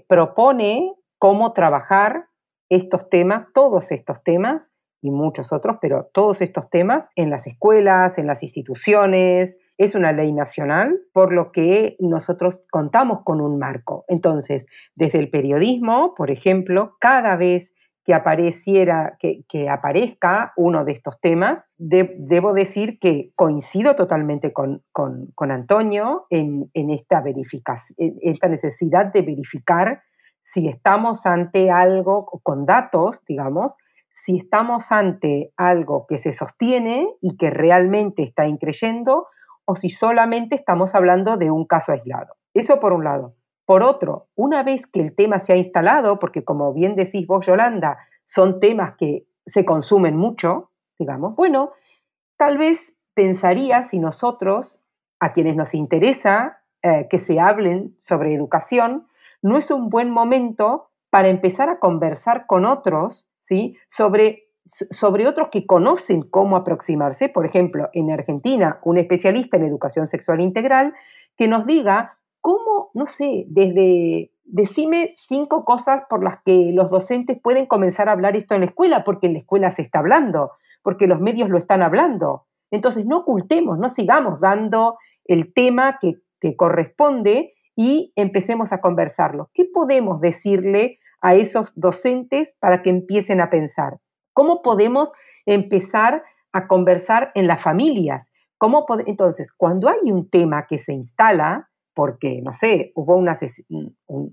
propone 0.06 0.92
cómo 1.18 1.52
trabajar 1.52 2.26
estos 2.68 3.08
temas, 3.08 3.46
todos 3.52 3.90
estos 3.90 4.22
temas 4.22 4.70
y 5.02 5.10
muchos 5.10 5.52
otros, 5.52 5.78
pero 5.80 6.08
todos 6.12 6.40
estos 6.40 6.70
temas 6.70 7.08
en 7.16 7.30
las 7.30 7.46
escuelas, 7.46 8.18
en 8.18 8.26
las 8.26 8.42
instituciones, 8.42 9.58
es 9.78 9.94
una 9.94 10.12
ley 10.12 10.32
nacional, 10.32 11.00
por 11.12 11.32
lo 11.32 11.52
que 11.52 11.96
nosotros 11.98 12.62
contamos 12.70 13.22
con 13.24 13.40
un 13.40 13.58
marco. 13.58 14.04
Entonces, 14.08 14.66
desde 14.94 15.18
el 15.18 15.30
periodismo, 15.30 16.14
por 16.14 16.30
ejemplo, 16.30 16.96
cada 17.00 17.36
vez 17.36 17.72
que 18.06 18.14
apareciera, 18.14 19.18
que, 19.18 19.68
aparezca 19.68 20.52
uno 20.56 20.84
de 20.84 20.92
estos 20.92 21.20
temas, 21.20 21.64
debo 21.76 22.52
decir 22.52 23.00
que 23.00 23.32
coincido 23.34 23.96
totalmente 23.96 24.52
con, 24.52 24.84
Antonio 25.36 26.26
en, 26.30 26.70
esta 26.72 27.20
verificación, 27.20 27.96
en 27.98 28.32
esta 28.32 28.48
necesidad 28.48 29.06
de 29.06 29.22
verificar 29.22 30.02
si 30.40 30.68
estamos 30.68 31.26
ante 31.26 31.72
algo 31.72 32.26
con 32.44 32.64
datos, 32.64 33.24
digamos, 33.26 33.74
si 34.10 34.36
estamos 34.36 34.92
ante 34.92 35.52
algo 35.56 36.06
que 36.06 36.18
se 36.18 36.30
sostiene 36.30 37.08
y 37.20 37.36
que 37.36 37.50
realmente 37.50 38.22
está 38.22 38.46
increyendo 38.46 39.26
o 39.66 39.74
si 39.74 39.90
solamente 39.90 40.54
estamos 40.54 40.94
hablando 40.94 41.36
de 41.36 41.50
un 41.50 41.66
caso 41.66 41.92
aislado. 41.92 42.34
Eso 42.54 42.80
por 42.80 42.92
un 42.92 43.04
lado. 43.04 43.34
Por 43.66 43.82
otro, 43.82 44.28
una 44.36 44.62
vez 44.62 44.86
que 44.86 45.00
el 45.00 45.14
tema 45.14 45.38
se 45.38 45.52
ha 45.52 45.56
instalado, 45.56 46.18
porque 46.18 46.44
como 46.44 46.72
bien 46.72 46.94
decís 46.94 47.26
vos, 47.26 47.44
Yolanda, 47.44 47.98
son 48.24 48.60
temas 48.60 48.94
que 48.96 49.26
se 49.44 49.64
consumen 49.64 50.16
mucho, 50.16 50.70
digamos, 50.98 51.36
bueno, 51.36 51.72
tal 52.36 52.58
vez 52.58 52.96
pensaría 53.14 53.82
si 53.82 53.98
nosotros, 53.98 54.80
a 55.20 55.32
quienes 55.32 55.56
nos 55.56 55.74
interesa 55.74 56.62
eh, 56.82 57.08
que 57.10 57.18
se 57.18 57.40
hablen 57.40 57.96
sobre 57.98 58.34
educación, 58.34 59.08
no 59.42 59.58
es 59.58 59.70
un 59.70 59.90
buen 59.90 60.10
momento 60.10 60.90
para 61.10 61.28
empezar 61.28 61.68
a 61.68 61.78
conversar 61.78 62.46
con 62.46 62.66
otros 62.66 63.28
¿sí? 63.40 63.76
sobre 63.88 64.45
sobre 64.66 65.28
otros 65.28 65.48
que 65.50 65.66
conocen 65.66 66.22
cómo 66.22 66.56
aproximarse, 66.56 67.28
por 67.28 67.46
ejemplo, 67.46 67.88
en 67.92 68.10
Argentina, 68.10 68.80
un 68.82 68.98
especialista 68.98 69.56
en 69.56 69.64
educación 69.64 70.06
sexual 70.06 70.40
integral, 70.40 70.94
que 71.36 71.48
nos 71.48 71.66
diga 71.66 72.18
cómo, 72.40 72.90
no 72.94 73.06
sé, 73.06 73.44
desde, 73.48 74.32
decime 74.44 75.14
cinco 75.16 75.64
cosas 75.64 76.02
por 76.08 76.22
las 76.22 76.42
que 76.42 76.70
los 76.72 76.90
docentes 76.90 77.38
pueden 77.40 77.66
comenzar 77.66 78.08
a 78.08 78.12
hablar 78.12 78.36
esto 78.36 78.54
en 78.54 78.60
la 78.60 78.66
escuela, 78.66 79.04
porque 79.04 79.26
en 79.26 79.34
la 79.34 79.38
escuela 79.40 79.70
se 79.70 79.82
está 79.82 80.00
hablando. 80.00 80.52
porque 80.82 81.08
los 81.08 81.20
medios 81.20 81.48
lo 81.48 81.58
están 81.58 81.82
hablando. 81.82 82.44
Entonces, 82.70 83.04
no 83.06 83.18
ocultemos, 83.18 83.76
no 83.76 83.88
sigamos 83.88 84.38
dando 84.38 84.98
el 85.24 85.52
tema 85.52 85.98
que, 86.00 86.20
que 86.40 86.54
corresponde 86.54 87.54
y 87.74 88.12
empecemos 88.14 88.72
a 88.72 88.80
conversarlo. 88.80 89.50
¿Qué 89.52 89.64
podemos 89.64 90.20
decirle 90.20 91.00
a 91.20 91.34
esos 91.34 91.72
docentes 91.74 92.54
para 92.60 92.82
que 92.82 92.90
empiecen 92.90 93.40
a 93.40 93.50
pensar? 93.50 93.98
¿Cómo 94.36 94.60
podemos 94.60 95.10
empezar 95.46 96.22
a 96.52 96.68
conversar 96.68 97.32
en 97.34 97.46
las 97.46 97.62
familias? 97.62 98.28
¿Cómo 98.58 98.84
Entonces, 99.06 99.50
cuando 99.50 99.88
hay 99.88 100.12
un 100.12 100.28
tema 100.28 100.66
que 100.66 100.76
se 100.76 100.92
instala, 100.92 101.70
porque, 101.94 102.42
no 102.42 102.52
sé, 102.52 102.92
hubo 102.94 103.16
un, 103.16 103.30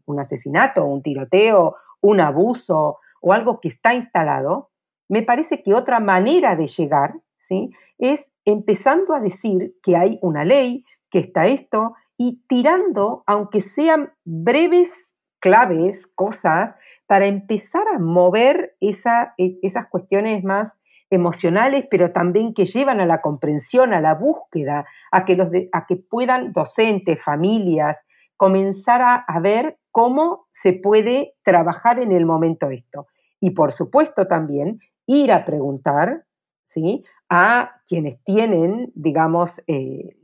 un, 0.06 0.20
asesinato, 0.20 0.84
un 0.84 1.02
tiroteo, 1.02 1.78
un 2.02 2.20
abuso 2.20 2.98
o 3.22 3.32
algo 3.32 3.62
que 3.62 3.70
está 3.70 3.94
instalado, 3.94 4.72
me 5.08 5.22
parece 5.22 5.64
que 5.64 5.74
otra 5.74 6.02
manera 6.02 6.58
de 6.58 6.68
llegar 6.68 7.14
¿sí? 7.38 7.72
es 7.98 8.30
empezando 8.44 9.14
a 9.14 9.22
decir 9.22 9.78
que 9.82 9.96
hay 9.96 10.20
una 10.22 10.44
ley, 10.44 10.84
que 11.12 11.20
está 11.20 11.46
esto, 11.46 11.94
y 12.18 12.44
tirando, 12.50 13.24
aunque 13.26 13.62
sean 13.62 14.12
breves 14.26 15.13
claves, 15.44 16.08
cosas, 16.16 16.74
para 17.06 17.26
empezar 17.26 17.84
a 17.94 18.00
mover 18.00 18.78
esa, 18.80 19.34
e, 19.38 19.60
esas 19.62 19.88
cuestiones 19.88 20.42
más 20.46 20.80
emocionales, 21.10 21.86
pero 21.92 22.14
también 22.14 22.54
que 22.54 22.66
llevan 22.66 23.02
a 23.02 23.06
la 23.06 23.20
comprensión, 23.20 23.94
a 23.94 24.00
la 24.00 24.16
búsqueda, 24.16 24.86
a 25.12 25.26
que, 25.26 25.36
los 25.36 25.50
a 25.74 25.86
que 25.86 25.98
puedan 25.98 26.54
docentes, 26.54 27.22
familias, 27.22 28.02
comenzar 28.38 29.02
a, 29.02 29.40
ver 29.42 29.78
cómo 29.92 30.48
se 30.52 30.72
puede 30.72 31.34
trabajar 31.44 32.00
en 32.00 32.14
el 32.14 32.26
momento 32.26 32.70
esto. 32.70 33.08
Y 33.42 33.50
por 33.50 33.74
supuesto 33.74 34.28
también 34.28 34.80
ir 35.08 35.34
a 35.34 35.44
preguntar 35.44 36.24
¿sí? 36.64 37.04
a 37.30 37.82
quienes 37.88 38.24
tienen, 38.24 38.92
digamos, 38.94 39.64
eh, 39.66 40.16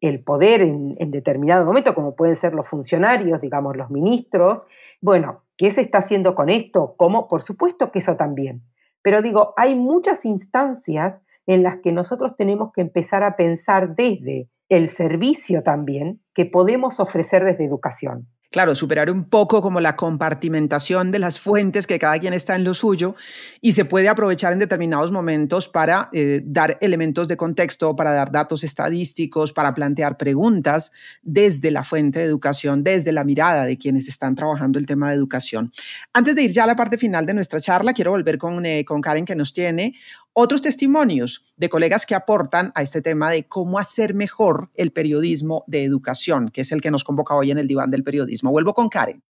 el, 0.00 0.22
poder 0.22 0.62
en, 0.62 0.94
en, 0.98 1.10
determinado 1.10 1.64
momento, 1.64 1.94
como 1.94 2.14
pueden 2.14 2.36
ser 2.36 2.54
los 2.54 2.68
funcionarios, 2.68 3.40
digamos, 3.40 3.76
los 3.76 3.90
ministros. 3.90 4.64
Bueno, 5.00 5.42
¿qué 5.56 5.70
se 5.70 5.80
está 5.80 5.98
haciendo 5.98 6.36
con 6.36 6.50
esto? 6.50 6.94
¿Cómo? 6.96 7.26
Por 7.26 7.42
supuesto 7.42 7.90
que 7.90 7.98
eso 7.98 8.16
también. 8.16 8.62
Pero 9.02 9.22
digo, 9.22 9.54
hay 9.56 9.74
muchas 9.74 10.24
instancias 10.24 11.20
en 11.46 11.64
las 11.64 11.78
que 11.78 11.90
nosotros 11.90 12.36
tenemos 12.36 12.72
que 12.72 12.82
empezar 12.82 13.24
a 13.24 13.34
pensar 13.34 13.96
desde 13.96 14.48
el 14.68 14.86
servicio 14.86 15.62
también 15.62 16.20
que 16.34 16.46
podemos 16.46 17.00
ofrecer 17.00 17.44
desde 17.44 17.64
educación 17.64 18.28
claro, 18.52 18.74
superar 18.74 19.10
un 19.10 19.24
poco 19.24 19.60
como 19.62 19.80
la 19.80 19.96
compartimentación 19.96 21.10
de 21.10 21.18
las 21.18 21.40
fuentes, 21.40 21.86
que 21.86 21.98
cada 21.98 22.18
quien 22.18 22.34
está 22.34 22.54
en 22.54 22.64
lo 22.64 22.74
suyo, 22.74 23.16
y 23.60 23.72
se 23.72 23.84
puede 23.84 24.08
aprovechar 24.08 24.52
en 24.52 24.58
determinados 24.58 25.10
momentos 25.10 25.68
para 25.68 26.10
eh, 26.12 26.42
dar 26.44 26.78
elementos 26.80 27.26
de 27.26 27.36
contexto, 27.36 27.96
para 27.96 28.12
dar 28.12 28.30
datos 28.30 28.62
estadísticos, 28.62 29.52
para 29.52 29.74
plantear 29.74 30.16
preguntas 30.16 30.92
desde 31.22 31.70
la 31.70 31.82
fuente 31.82 32.20
de 32.20 32.26
educación, 32.26 32.84
desde 32.84 33.10
la 33.10 33.24
mirada 33.24 33.64
de 33.64 33.78
quienes 33.78 34.06
están 34.06 34.34
trabajando 34.34 34.78
el 34.78 34.86
tema 34.86 35.08
de 35.08 35.16
educación. 35.16 35.72
Antes 36.12 36.36
de 36.36 36.42
ir 36.42 36.52
ya 36.52 36.64
a 36.64 36.66
la 36.66 36.76
parte 36.76 36.98
final 36.98 37.24
de 37.24 37.34
nuestra 37.34 37.60
charla, 37.60 37.94
quiero 37.94 38.10
volver 38.10 38.36
con, 38.36 38.64
eh, 38.66 38.84
con 38.84 39.00
Karen, 39.00 39.24
que 39.24 39.34
nos 39.34 39.52
tiene 39.52 39.94
otros 40.34 40.62
testimonios 40.62 41.44
de 41.56 41.68
colegas 41.68 42.06
que 42.06 42.14
aportan 42.14 42.72
a 42.74 42.82
este 42.82 43.02
tema 43.02 43.30
de 43.30 43.46
cómo 43.46 43.78
hacer 43.78 44.14
mejor 44.14 44.70
el 44.74 44.92
periodismo 44.92 45.64
de 45.66 45.84
educación, 45.84 46.48
que 46.48 46.62
es 46.62 46.72
el 46.72 46.80
que 46.80 46.90
nos 46.90 47.04
convoca 47.04 47.34
hoy 47.34 47.50
en 47.50 47.58
el 47.58 47.66
diván 47.66 47.90
del 47.90 48.02
periodismo. 48.02 48.50
Vuelvo 48.50 48.74
con 48.74 48.88
Karen. 48.88 49.22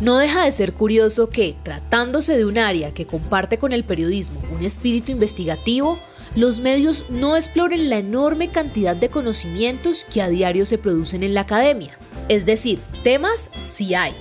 No 0.00 0.18
deja 0.18 0.44
de 0.44 0.50
ser 0.50 0.72
curioso 0.72 1.28
que, 1.28 1.54
tratándose 1.62 2.36
de 2.36 2.44
un 2.44 2.58
área 2.58 2.92
que 2.92 3.06
comparte 3.06 3.58
con 3.58 3.72
el 3.72 3.84
periodismo 3.84 4.40
un 4.52 4.64
espíritu 4.64 5.12
investigativo, 5.12 5.96
los 6.34 6.58
medios 6.58 7.10
no 7.10 7.36
exploren 7.36 7.88
la 7.88 7.98
enorme 7.98 8.48
cantidad 8.48 8.96
de 8.96 9.10
conocimientos 9.10 10.04
que 10.04 10.22
a 10.22 10.28
diario 10.28 10.66
se 10.66 10.78
producen 10.78 11.22
en 11.22 11.34
la 11.34 11.42
academia. 11.42 11.98
Es 12.28 12.46
decir, 12.46 12.80
temas 13.04 13.50
sí 13.52 13.94
hay, 13.94 14.12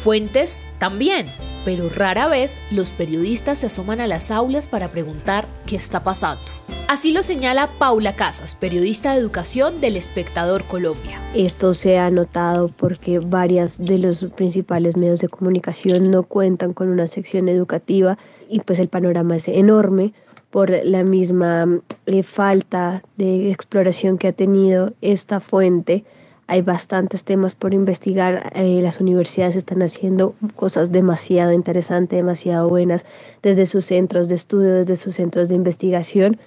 Fuentes 0.00 0.62
también, 0.78 1.26
pero 1.66 1.90
rara 1.94 2.26
vez 2.26 2.58
los 2.72 2.90
periodistas 2.90 3.58
se 3.58 3.66
asoman 3.66 4.00
a 4.00 4.06
las 4.06 4.30
aulas 4.30 4.66
para 4.66 4.88
preguntar 4.88 5.46
qué 5.66 5.76
está 5.76 6.02
pasando. 6.02 6.40
Así 6.88 7.12
lo 7.12 7.22
señala 7.22 7.68
Paula 7.78 8.16
Casas, 8.16 8.54
periodista 8.54 9.12
de 9.12 9.20
educación 9.20 9.82
del 9.82 9.98
Espectador 9.98 10.64
Colombia. 10.64 11.20
Esto 11.34 11.74
se 11.74 11.98
ha 11.98 12.10
notado 12.10 12.68
porque 12.68 13.18
varias 13.18 13.76
de 13.76 13.98
los 13.98 14.24
principales 14.34 14.96
medios 14.96 15.20
de 15.20 15.28
comunicación 15.28 16.10
no 16.10 16.22
cuentan 16.22 16.72
con 16.72 16.88
una 16.88 17.06
sección 17.06 17.50
educativa 17.50 18.16
y 18.48 18.60
pues 18.60 18.78
el 18.78 18.88
panorama 18.88 19.36
es 19.36 19.48
enorme 19.48 20.14
por 20.48 20.70
la 20.82 21.04
misma 21.04 21.82
eh, 22.06 22.22
falta 22.22 23.02
de 23.18 23.50
exploración 23.50 24.16
que 24.16 24.28
ha 24.28 24.32
tenido 24.32 24.94
esta 25.02 25.40
fuente 25.40 26.06
hay 26.50 26.62
bastantes 26.62 27.22
temas 27.22 27.54
por 27.54 27.72
investigar. 27.72 28.50
Eh, 28.56 28.80
las 28.82 29.00
universidades 29.00 29.54
están 29.54 29.82
haciendo 29.82 30.34
cosas 30.56 30.90
demasiado 30.90 31.52
interesantes, 31.52 32.16
demasiado 32.16 32.68
buenas 32.68 33.06
desde 33.40 33.66
sus 33.66 33.86
centros 33.86 34.28
de 34.28 34.34
estudio, 34.34 34.74
desde 34.74 34.96
sus 34.96 35.14
centros 35.14 35.48
de 35.48 35.54
investigación. 35.54 36.40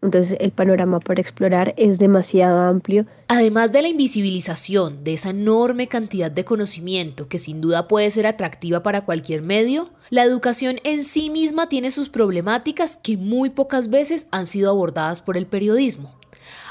Entonces 0.00 0.38
el 0.40 0.50
panorama 0.50 0.98
por 0.98 1.20
explorar 1.20 1.74
es 1.76 1.98
demasiado 1.98 2.58
amplio. 2.58 3.04
Además 3.28 3.70
de 3.70 3.82
la 3.82 3.88
invisibilización 3.88 5.04
de 5.04 5.12
esa 5.12 5.28
enorme 5.28 5.88
cantidad 5.88 6.30
de 6.30 6.46
conocimiento 6.46 7.28
que 7.28 7.38
sin 7.38 7.60
duda 7.60 7.86
puede 7.86 8.10
ser 8.10 8.26
atractiva 8.26 8.82
para 8.82 9.04
cualquier 9.04 9.42
medio, 9.42 9.90
la 10.08 10.24
educación 10.24 10.78
en 10.84 11.04
sí 11.04 11.28
misma 11.28 11.68
tiene 11.68 11.90
sus 11.90 12.08
problemáticas 12.08 12.96
que 12.96 13.18
muy 13.18 13.50
pocas 13.50 13.90
veces 13.90 14.26
han 14.30 14.46
sido 14.46 14.70
abordadas 14.70 15.20
por 15.20 15.36
el 15.36 15.44
periodismo. 15.44 16.18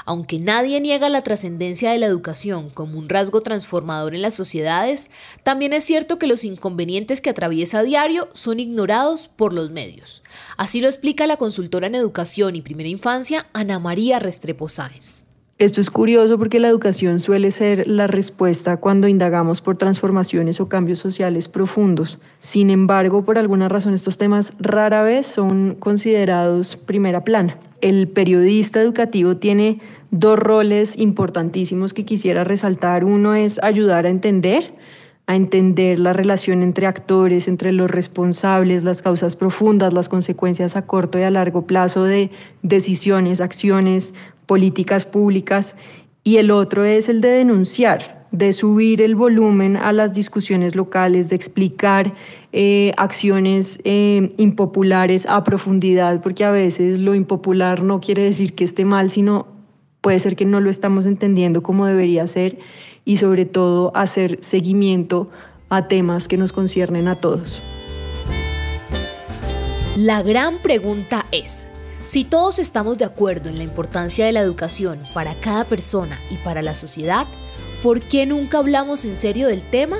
Aunque 0.04 0.38
nadie 0.38 0.80
niega 0.80 1.08
la 1.08 1.22
trascendencia 1.22 1.92
de 1.92 1.98
la 1.98 2.06
educación 2.06 2.70
como 2.70 2.98
un 2.98 3.08
rasgo 3.08 3.42
transformador 3.42 4.14
en 4.14 4.22
las 4.22 4.34
sociedades, 4.34 5.10
también 5.42 5.72
es 5.72 5.84
cierto 5.84 6.18
que 6.18 6.26
los 6.26 6.44
inconvenientes 6.44 7.20
que 7.20 7.30
atraviesa 7.30 7.80
a 7.80 7.82
diario 7.82 8.28
son 8.32 8.60
ignorados 8.60 9.28
por 9.28 9.52
los 9.52 9.70
medios. 9.70 10.22
Así 10.56 10.80
lo 10.80 10.88
explica 10.88 11.26
la 11.26 11.36
consultora 11.36 11.86
en 11.86 11.94
educación 11.94 12.56
y 12.56 12.62
primera 12.62 12.88
infancia, 12.88 13.46
Ana 13.52 13.78
María 13.78 14.18
Restrepo 14.18 14.68
Sáenz. 14.68 15.24
Esto 15.60 15.82
es 15.82 15.90
curioso 15.90 16.38
porque 16.38 16.58
la 16.58 16.68
educación 16.68 17.20
suele 17.20 17.50
ser 17.50 17.86
la 17.86 18.06
respuesta 18.06 18.78
cuando 18.78 19.08
indagamos 19.08 19.60
por 19.60 19.76
transformaciones 19.76 20.58
o 20.58 20.70
cambios 20.70 21.00
sociales 21.00 21.48
profundos. 21.48 22.18
Sin 22.38 22.70
embargo, 22.70 23.26
por 23.26 23.36
alguna 23.36 23.68
razón 23.68 23.92
estos 23.92 24.16
temas 24.16 24.54
rara 24.58 25.02
vez 25.02 25.26
son 25.26 25.74
considerados 25.74 26.76
primera 26.76 27.24
plana 27.24 27.58
el 27.80 28.08
periodista 28.08 28.80
educativo 28.80 29.36
tiene 29.36 29.80
dos 30.10 30.38
roles 30.38 30.98
importantísimos 30.98 31.94
que 31.94 32.04
quisiera 32.04 32.44
resaltar. 32.44 33.04
Uno 33.04 33.34
es 33.34 33.62
ayudar 33.62 34.06
a 34.06 34.08
entender, 34.08 34.74
a 35.26 35.36
entender 35.36 35.98
la 35.98 36.12
relación 36.12 36.62
entre 36.62 36.86
actores, 36.86 37.48
entre 37.48 37.72
los 37.72 37.90
responsables, 37.90 38.82
las 38.82 39.02
causas 39.02 39.36
profundas, 39.36 39.92
las 39.92 40.08
consecuencias 40.08 40.76
a 40.76 40.86
corto 40.86 41.18
y 41.18 41.22
a 41.22 41.30
largo 41.30 41.66
plazo 41.66 42.04
de 42.04 42.30
decisiones, 42.62 43.40
acciones, 43.40 44.12
políticas 44.46 45.04
públicas. 45.04 45.76
Y 46.24 46.36
el 46.36 46.50
otro 46.50 46.84
es 46.84 47.08
el 47.08 47.20
de 47.20 47.28
denunciar, 47.28 48.19
de 48.32 48.52
subir 48.52 49.02
el 49.02 49.14
volumen 49.14 49.76
a 49.76 49.92
las 49.92 50.14
discusiones 50.14 50.76
locales, 50.76 51.30
de 51.30 51.36
explicar 51.36 52.12
eh, 52.52 52.92
acciones 52.96 53.80
eh, 53.84 54.32
impopulares 54.36 55.26
a 55.26 55.42
profundidad, 55.42 56.20
porque 56.22 56.44
a 56.44 56.50
veces 56.50 56.98
lo 56.98 57.14
impopular 57.14 57.82
no 57.82 58.00
quiere 58.00 58.22
decir 58.22 58.54
que 58.54 58.64
esté 58.64 58.84
mal, 58.84 59.10
sino 59.10 59.46
puede 60.00 60.18
ser 60.20 60.36
que 60.36 60.44
no 60.44 60.60
lo 60.60 60.70
estamos 60.70 61.06
entendiendo 61.06 61.62
como 61.62 61.86
debería 61.86 62.26
ser 62.26 62.58
y 63.04 63.16
sobre 63.16 63.46
todo 63.46 63.92
hacer 63.96 64.38
seguimiento 64.40 65.28
a 65.68 65.88
temas 65.88 66.28
que 66.28 66.36
nos 66.36 66.52
conciernen 66.52 67.08
a 67.08 67.16
todos. 67.16 67.60
La 69.96 70.22
gran 70.22 70.58
pregunta 70.58 71.26
es, 71.32 71.68
si 72.06 72.24
todos 72.24 72.58
estamos 72.58 72.98
de 72.98 73.04
acuerdo 73.04 73.48
en 73.48 73.58
la 73.58 73.64
importancia 73.64 74.24
de 74.24 74.32
la 74.32 74.40
educación 74.40 75.00
para 75.14 75.34
cada 75.34 75.64
persona 75.64 76.18
y 76.30 76.36
para 76.36 76.62
la 76.62 76.74
sociedad, 76.74 77.26
¿Por 77.82 78.02
qué 78.02 78.26
nunca 78.26 78.58
hablamos 78.58 79.06
en 79.06 79.16
serio 79.16 79.48
del 79.48 79.62
tema? 79.62 79.96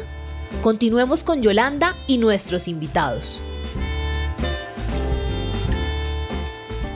Continuemos 0.63 1.25
con 1.25 1.41
Yolanda 1.41 1.95
y 2.07 2.19
nuestros 2.19 2.69
invitados. 2.69 3.41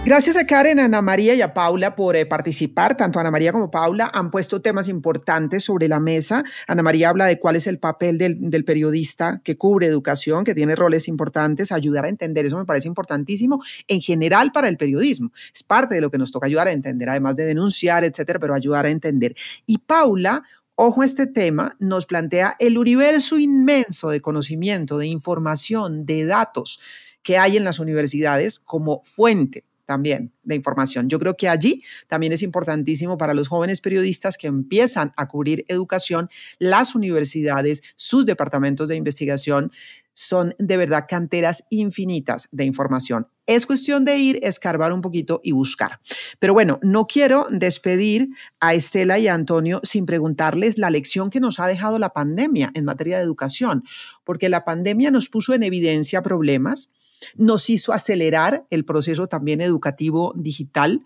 Gracias 0.04 0.36
a 0.36 0.44
Karen, 0.44 0.80
Ana 0.80 1.00
María 1.00 1.34
y 1.34 1.40
a 1.40 1.54
Paula 1.54 1.96
por 1.96 2.14
eh, 2.16 2.26
participar. 2.26 2.98
Tanto 2.98 3.18
Ana 3.18 3.30
María 3.30 3.52
como 3.52 3.70
Paula 3.70 4.10
han 4.12 4.30
puesto 4.30 4.60
temas 4.60 4.88
importantes 4.88 5.64
sobre 5.64 5.88
la 5.88 6.00
mesa. 6.00 6.44
Ana 6.66 6.82
María 6.82 7.08
habla 7.08 7.24
de 7.24 7.38
cuál 7.38 7.56
es 7.56 7.66
el 7.66 7.78
papel 7.78 8.18
del, 8.18 8.36
del, 8.50 8.66
periodista 8.66 9.40
que 9.42 9.56
cubre 9.56 9.86
educación, 9.86 10.44
que 10.44 10.54
tiene 10.54 10.76
roles 10.76 11.08
importantes, 11.08 11.72
ayudar 11.72 12.04
a 12.04 12.10
entender. 12.10 12.44
Eso 12.44 12.58
me 12.58 12.66
parece 12.66 12.88
importantísimo 12.88 13.62
en 13.88 14.02
general 14.02 14.52
para 14.52 14.68
el 14.68 14.76
periodismo. 14.76 15.32
Es 15.54 15.62
parte 15.62 15.94
de 15.94 16.02
lo 16.02 16.10
que 16.10 16.18
nos 16.18 16.30
toca 16.30 16.44
ayudar 16.44 16.68
a 16.68 16.72
entender, 16.72 17.08
además 17.08 17.36
de 17.36 17.46
denunciar, 17.46 18.04
etcétera, 18.04 18.38
pero 18.38 18.52
ayudar 18.52 18.84
a 18.84 18.90
entender. 18.90 19.34
Y 19.64 19.78
Paula 19.78 20.42
ojo 20.76 21.02
este 21.02 21.26
tema, 21.26 21.76
nos 21.78 22.06
plantea 22.06 22.56
el 22.58 22.78
universo 22.78 23.38
inmenso 23.38 24.10
de 24.10 24.20
conocimiento, 24.20 24.98
de 24.98 25.06
información, 25.06 26.06
de 26.06 26.24
datos 26.26 26.80
que 27.22 27.38
hay 27.38 27.56
en 27.56 27.64
las 27.64 27.78
universidades 27.78 28.58
como 28.58 29.02
fuente 29.04 29.64
también 29.84 30.32
de 30.42 30.54
información. 30.54 31.08
Yo 31.08 31.18
creo 31.18 31.36
que 31.36 31.48
allí 31.48 31.82
también 32.08 32.32
es 32.32 32.42
importantísimo 32.42 33.18
para 33.18 33.34
los 33.34 33.48
jóvenes 33.48 33.80
periodistas 33.80 34.36
que 34.36 34.46
empiezan 34.46 35.12
a 35.16 35.28
cubrir 35.28 35.64
educación, 35.68 36.28
las 36.58 36.94
universidades, 36.94 37.82
sus 37.96 38.26
departamentos 38.26 38.88
de 38.88 38.96
investigación 38.96 39.70
son 40.14 40.54
de 40.58 40.76
verdad 40.76 41.06
canteras 41.08 41.64
infinitas 41.70 42.48
de 42.52 42.64
información. 42.64 43.26
Es 43.46 43.66
cuestión 43.66 44.04
de 44.04 44.16
ir, 44.16 44.38
escarbar 44.42 44.92
un 44.92 45.02
poquito 45.02 45.40
y 45.44 45.52
buscar. 45.52 46.00
Pero 46.38 46.54
bueno, 46.54 46.78
no 46.82 47.06
quiero 47.06 47.48
despedir 47.50 48.28
a 48.60 48.74
Estela 48.74 49.18
y 49.18 49.28
a 49.28 49.34
Antonio 49.34 49.80
sin 49.82 50.06
preguntarles 50.06 50.78
la 50.78 50.88
lección 50.88 51.28
que 51.28 51.40
nos 51.40 51.60
ha 51.60 51.66
dejado 51.66 51.98
la 51.98 52.10
pandemia 52.10 52.70
en 52.74 52.84
materia 52.84 53.18
de 53.18 53.24
educación, 53.24 53.84
porque 54.22 54.48
la 54.48 54.64
pandemia 54.64 55.10
nos 55.10 55.28
puso 55.28 55.52
en 55.52 55.62
evidencia 55.62 56.22
problemas, 56.22 56.88
nos 57.36 57.70
hizo 57.70 57.92
acelerar 57.92 58.66
el 58.70 58.84
proceso 58.84 59.26
también 59.26 59.60
educativo 59.60 60.32
digital. 60.36 61.00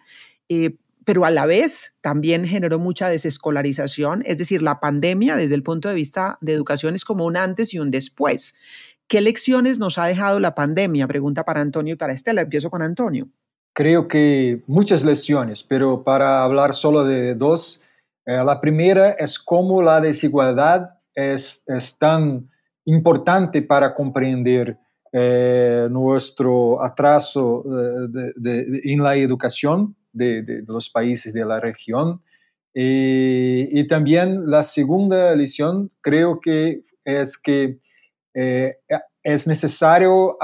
Eh, 0.49 0.77
pero 1.09 1.25
a 1.25 1.31
la 1.31 1.47
vez 1.47 1.95
también 2.03 2.45
generó 2.45 2.79
mucha 2.79 3.09
desescolarización, 3.09 4.23
es 4.27 4.37
decir, 4.37 4.61
la 4.61 4.79
pandemia 4.79 5.37
desde 5.37 5.55
el 5.55 5.63
punto 5.63 5.89
de 5.89 5.95
vista 5.95 6.37
de 6.43 6.53
educación 6.53 6.95
es 6.95 7.07
como 7.07 7.25
un 7.25 7.39
antes 7.39 7.73
y 7.73 7.79
un 7.79 7.91
después. 7.91 8.57
¿Qué 9.07 9.23
lecciones 9.23 9.79
nos 9.79 9.97
ha 9.97 10.05
dejado 10.05 10.39
la 10.39 10.55
pandemia? 10.55 11.09
Pregunta 11.09 11.47
para 11.47 11.63
Antonio 11.63 11.95
y 11.95 11.97
para 11.97 12.13
Estela. 12.13 12.43
Empiezo 12.43 12.69
con 12.69 12.83
Antonio. 12.83 13.27
Creo 13.73 14.07
que 14.07 14.63
muchas 14.67 15.03
lecciones, 15.03 15.63
pero 15.63 16.05
para 16.05 16.43
hablar 16.43 16.75
solo 16.75 17.07
de 17.07 17.35
dos, 17.35 17.83
eh, 18.27 18.43
la 18.45 18.61
primera 18.61 19.13
es 19.13 19.39
cómo 19.39 19.81
la 19.81 20.03
desigualdad 20.03 20.91
es, 21.15 21.65
es 21.69 21.97
tan 21.97 22.51
importante 22.85 23.63
para 23.63 23.95
comprender 23.95 24.77
eh, 25.13 25.89
nuestro 25.91 26.83
atraso 26.83 27.65
eh, 27.65 28.81
en 28.85 29.03
la 29.03 29.17
educación 29.17 29.97
de, 30.13 30.63
los 30.67 30.91
países 30.91 31.33
de 31.33 31.45
la 31.45 31.61
región. 31.61 32.23
y 32.75 33.87
también 33.87 34.51
la 34.51 34.63
segunda 34.63 35.35
lección 35.35 35.91
creo 36.01 36.39
que 36.41 36.83
es 37.05 37.39
que 37.39 37.79
eh, 38.35 38.77
es 39.23 39.47
necesario 39.47 40.37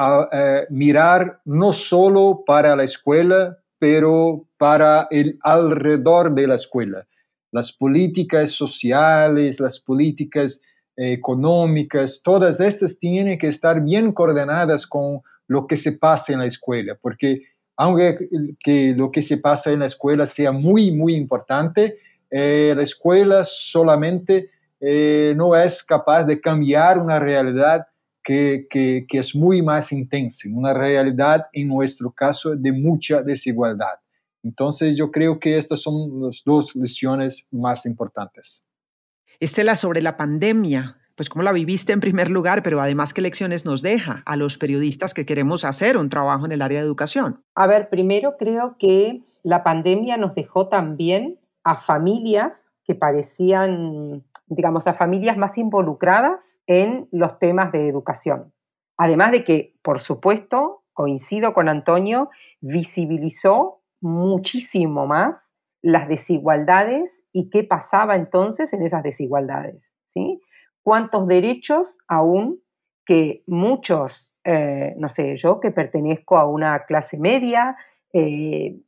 mirar 0.70 1.40
no 1.44 1.72
solo 1.72 2.42
para 2.46 2.74
la 2.74 2.84
escuela, 2.84 3.58
pero 3.78 4.48
para 4.56 5.06
el 5.10 5.38
alrededor 5.42 6.34
de 6.34 6.46
la 6.46 6.54
escuela. 6.54 7.06
Las 7.52 7.70
políticas 7.72 8.50
sociales, 8.50 9.60
las 9.60 9.78
políticas 9.78 10.60
económicas, 10.96 12.20
todas 12.22 12.60
estas 12.60 12.98
tienen 12.98 13.38
que 13.38 13.48
estar 13.48 13.82
bien 13.82 14.12
coordinadas 14.12 14.86
con 14.86 15.20
lo 15.46 15.66
que 15.66 15.76
se 15.76 15.92
pasa 15.92 16.32
en 16.32 16.38
la 16.40 16.46
escuela, 16.46 16.96
porque 17.00 17.42
aunque 17.76 18.28
que 18.62 18.94
lo 18.96 19.10
que 19.10 19.20
se 19.20 19.38
pasa 19.38 19.72
en 19.72 19.80
la 19.80 19.86
escuela 19.86 20.26
sea 20.26 20.52
muy, 20.52 20.92
muy 20.92 21.14
importante, 21.14 21.98
la 22.30 22.82
escuela 22.82 23.44
solamente 23.44 24.50
eh, 24.80 25.34
no 25.36 25.56
es 25.56 25.82
capaz 25.82 26.24
de 26.24 26.40
cambiar 26.40 26.98
una 26.98 27.18
realidad 27.18 27.86
que, 28.22 28.66
que, 28.68 29.06
que, 29.08 29.18
es 29.18 29.34
muy 29.34 29.62
más 29.62 29.92
intensa, 29.92 30.48
una 30.52 30.72
realidad 30.72 31.46
en 31.52 31.68
nuestro 31.68 32.10
caso 32.10 32.56
de 32.56 32.72
mucha 32.72 33.22
desigualdad. 33.22 34.00
Entonces 34.42 34.96
yo 34.96 35.10
creo 35.10 35.38
que 35.38 35.56
estas 35.56 35.80
son 35.80 36.22
las 36.22 36.42
dos 36.44 36.74
lecciones 36.74 37.46
más 37.50 37.86
importantes. 37.86 38.66
Estela, 39.40 39.76
sobre 39.76 40.02
la 40.02 40.16
pandemia, 40.16 40.98
pues 41.16 41.28
cómo 41.28 41.42
la 41.42 41.52
viviste 41.52 41.92
en 41.92 42.00
primer 42.00 42.30
lugar, 42.30 42.62
pero 42.62 42.80
además 42.80 43.14
qué 43.14 43.20
lecciones 43.20 43.64
nos 43.64 43.82
deja 43.82 44.22
a 44.26 44.36
los 44.36 44.58
periodistas 44.58 45.14
que 45.14 45.26
queremos 45.26 45.64
hacer 45.64 45.96
un 45.96 46.08
trabajo 46.08 46.46
en 46.46 46.52
el 46.52 46.62
área 46.62 46.80
de 46.80 46.86
educación. 46.86 47.42
A 47.54 47.66
ver, 47.66 47.88
primero 47.88 48.36
creo 48.38 48.76
que 48.78 49.22
la 49.42 49.62
pandemia 49.62 50.16
nos 50.16 50.34
dejó 50.34 50.68
también 50.68 51.38
a 51.62 51.76
familias 51.76 52.72
que 52.84 52.94
parecían 52.94 54.24
digamos, 54.46 54.86
a 54.86 54.94
familias 54.94 55.36
más 55.36 55.58
involucradas 55.58 56.58
en 56.66 57.08
los 57.10 57.38
temas 57.38 57.72
de 57.72 57.88
educación. 57.88 58.52
Además 58.96 59.32
de 59.32 59.44
que, 59.44 59.74
por 59.82 60.00
supuesto, 60.00 60.82
coincido 60.92 61.54
con 61.54 61.68
Antonio, 61.68 62.30
visibilizó 62.60 63.80
muchísimo 64.00 65.06
más 65.06 65.53
las 65.84 66.08
desigualdades 66.08 67.24
y 67.30 67.50
qué 67.50 67.62
pasaba 67.62 68.16
entonces 68.16 68.72
en 68.72 68.80
esas 68.80 69.02
desigualdades, 69.02 69.92
¿sí? 70.02 70.40
Cuántos 70.82 71.26
derechos 71.28 71.98
aún 72.08 72.62
que 73.04 73.42
muchos, 73.46 74.32
eh, 74.44 74.94
no 74.96 75.10
sé, 75.10 75.36
yo 75.36 75.60
que 75.60 75.70
pertenezco 75.70 76.38
a 76.38 76.46
una 76.48 76.86
clase 76.86 77.18
media, 77.18 77.76
eh, 78.14 78.78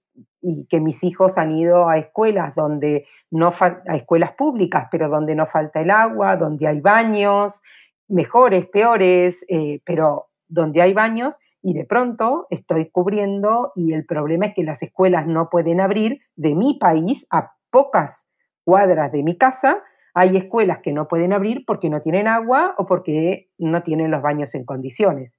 y 0.41 0.67
que 0.71 0.81
mis 0.81 1.05
hijos 1.05 1.37
han 1.37 1.55
ido 1.55 1.87
a 1.87 1.99
escuelas 1.99 2.55
donde 2.55 3.07
no 3.31 3.53
a 3.61 3.97
escuelas 3.97 4.33
públicas, 4.33 4.89
pero 4.91 5.11
donde 5.11 5.35
no 5.35 5.45
falta 5.45 5.83
el 5.83 5.91
agua, 5.91 6.37
donde 6.37 6.67
hay 6.67 6.81
baños, 6.81 7.61
mejores, 8.09 8.65
peores, 8.69 9.45
eh, 9.49 9.81
pero 9.85 10.29
donde 10.49 10.81
hay 10.81 10.95
baños, 10.95 11.39
y 11.63 11.75
de 11.75 11.85
pronto 11.85 12.47
estoy 12.51 12.91
cubriendo 12.91 13.73
y 13.75 13.93
el 13.93 14.05
problema 14.07 14.47
es 14.47 14.55
que 14.55 14.63
las 14.63 14.83
escuelas 14.83 15.27
no 15.27 15.51
pueden 15.51 15.81
abrir 15.81 16.21
de 16.37 16.55
mi 16.55 16.79
país 16.79 17.27
a 17.31 17.53
pocas 17.71 18.27
cuadras 18.65 19.13
de 19.13 19.23
mi 19.23 19.37
casa. 19.37 19.83
Hay 20.15 20.37
escuelas 20.37 20.79
que 20.83 20.93
no 20.93 21.09
pueden 21.09 21.33
abrir 21.33 21.65
porque 21.67 21.91
no 21.91 22.03
tienen 22.03 22.29
agua 22.29 22.75
o 22.79 22.87
porque 22.87 23.51
no 23.59 23.83
tienen 23.83 24.11
los 24.11 24.23
baños 24.23 24.55
en 24.55 24.65
condiciones. 24.65 25.39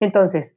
Entonces, 0.00 0.54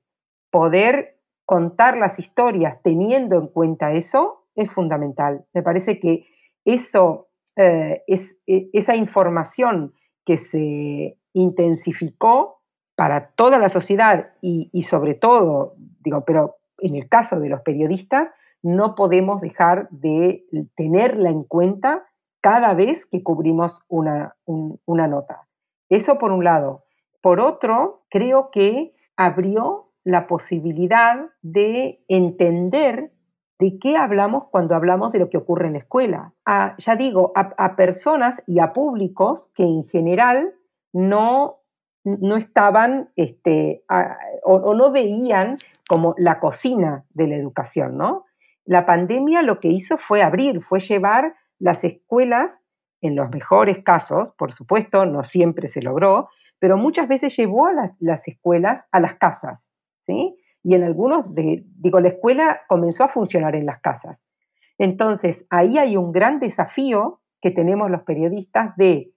poder 0.49 1.19
contar 1.45 1.97
las 1.97 2.19
historias 2.19 2.81
teniendo 2.83 3.37
en 3.37 3.47
cuenta 3.47 3.93
eso 3.93 4.47
es 4.55 4.71
fundamental. 4.71 5.45
Me 5.53 5.63
parece 5.63 5.99
que 5.99 6.25
eso, 6.65 7.29
eh, 7.55 8.03
es, 8.07 8.35
e, 8.47 8.69
esa 8.73 8.95
información 8.95 9.93
que 10.25 10.37
se 10.37 11.17
intensificó 11.33 12.60
para 13.01 13.31
toda 13.35 13.57
la 13.57 13.67
sociedad 13.67 14.27
y, 14.41 14.83
sobre 14.83 15.15
todo, 15.15 15.73
digo, 16.01 16.23
pero 16.23 16.57
en 16.77 16.93
el 16.93 17.09
caso 17.09 17.39
de 17.39 17.49
los 17.49 17.61
periodistas, 17.61 18.29
no 18.61 18.93
podemos 18.93 19.41
dejar 19.41 19.89
de 19.89 20.45
tenerla 20.75 21.31
en 21.31 21.43
cuenta 21.43 22.05
cada 22.41 22.75
vez 22.75 23.07
que 23.07 23.23
cubrimos 23.23 23.81
una, 23.87 24.35
una 24.45 25.07
nota. 25.07 25.47
Eso 25.89 26.19
por 26.19 26.31
un 26.31 26.43
lado. 26.43 26.83
Por 27.21 27.39
otro, 27.39 28.03
creo 28.07 28.51
que 28.51 28.93
abrió 29.17 29.87
la 30.03 30.27
posibilidad 30.27 31.25
de 31.41 32.03
entender 32.07 33.13
de 33.57 33.79
qué 33.79 33.97
hablamos 33.97 34.43
cuando 34.51 34.75
hablamos 34.75 35.11
de 35.11 35.17
lo 35.17 35.31
que 35.31 35.37
ocurre 35.37 35.65
en 35.65 35.73
la 35.73 35.79
escuela. 35.79 36.33
ya 36.77 36.95
digo, 36.95 37.31
a, 37.33 37.75
personas 37.75 38.43
y 38.45 38.59
a 38.59 38.73
públicos 38.73 39.49
que 39.55 39.63
en 39.63 39.85
general 39.85 40.53
no, 40.93 41.60
no 42.03 42.37
estaban 42.37 43.09
este, 43.15 43.83
o, 44.43 44.73
no 44.73 44.91
veían 44.91 45.55
como 45.87 46.15
la 46.17 46.39
cocina 46.39 47.05
de 47.13 47.27
la 47.27 47.35
educación, 47.35 47.97
¿no? 47.97 48.25
La 48.65 48.85
pandemia 48.85 49.41
lo 49.41 49.59
que 49.59 49.67
hizo 49.67 49.97
fue 49.97 50.21
abrir, 50.21 50.61
fue 50.61 50.79
llevar 50.79 51.35
las 51.59 51.83
escuelas, 51.83 52.65
en 53.01 53.15
los 53.15 53.29
mejores 53.31 53.83
casos, 53.83 54.31
por 54.31 54.51
supuesto, 54.51 55.05
no 55.05 55.23
siempre 55.23 55.67
se 55.67 55.81
logró, 55.81 56.29
pero 56.59 56.77
muchas 56.77 57.07
veces 57.07 57.35
llevó 57.35 57.65
a 57.65 57.73
las 57.99 58.27
escuelas 58.27 58.87
a 58.91 58.99
las 58.99 59.15
casas. 59.15 59.71
¿sí? 60.05 60.37
Y 60.63 60.75
en 60.75 60.83
algunos, 60.83 61.33
de, 61.33 61.63
digo, 61.77 61.99
la 61.99 62.09
escuela 62.09 62.61
comenzó 62.67 63.03
a 63.03 63.09
funcionar 63.09 63.55
en 63.55 63.65
las 63.65 63.79
casas. 63.81 64.23
Entonces, 64.77 65.45
ahí 65.49 65.77
hay 65.77 65.97
un 65.97 66.11
gran 66.11 66.39
desafío 66.39 67.21
que 67.41 67.51
tenemos 67.51 67.89
los 67.89 68.03
periodistas 68.03 68.75
de 68.77 69.11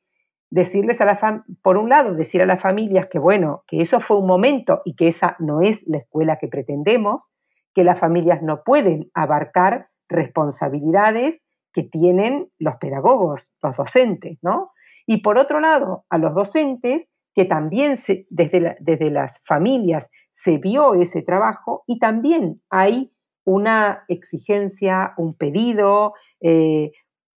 decirles 0.55 1.01
a 1.01 1.05
la 1.05 1.45
por 1.63 1.77
un 1.77 1.89
lado, 1.89 2.15
decir 2.15 2.41
a 2.41 2.47
las 2.47 2.63
familias 2.63 3.09
que 3.09 3.19
bueno, 3.19 3.65
que 3.67 3.81
eso 3.81 3.99
fue 3.99 4.19
un 4.19 4.27
momento 4.29 4.83
y 4.85 4.95
que 4.95 5.09
esa 5.09 5.35
no 5.41 5.61
es 5.61 5.83
la 5.85 5.99
escuela 5.99 6.39
que 6.39 6.47
pretendemos, 6.47 7.33
que 7.75 7.83
las 7.83 7.99
familias 7.99 8.41
no 8.41 8.63
pueden 8.63 9.11
abarcar 9.15 9.89
responsabilidades 10.09 11.43
que 11.73 11.83
tienen 11.83 12.51
los 12.61 12.77
pedagogos, 12.77 13.53
los 13.61 13.77
docentes, 13.77 14.39
¿no? 14.43 14.71
Y 15.07 15.23
por 15.23 15.39
otro 15.39 15.59
lado, 15.59 16.05
a 16.09 16.19
los 16.19 16.33
docentes 16.35 17.11
que 17.35 17.47
también 17.47 17.97
desde, 18.31 18.77
desde 18.79 19.11
las 19.11 19.41
familias 19.45 20.09
se 20.35 20.59
vio 20.59 20.95
ese 20.95 21.23
trabajo 21.23 21.83
y 21.89 21.99
también 21.99 22.63
hay 22.71 23.13
una 23.45 24.05
exigencia, 24.07 25.15
un 25.17 25.35
pedido, 25.35 26.15
eh, 26.41 26.93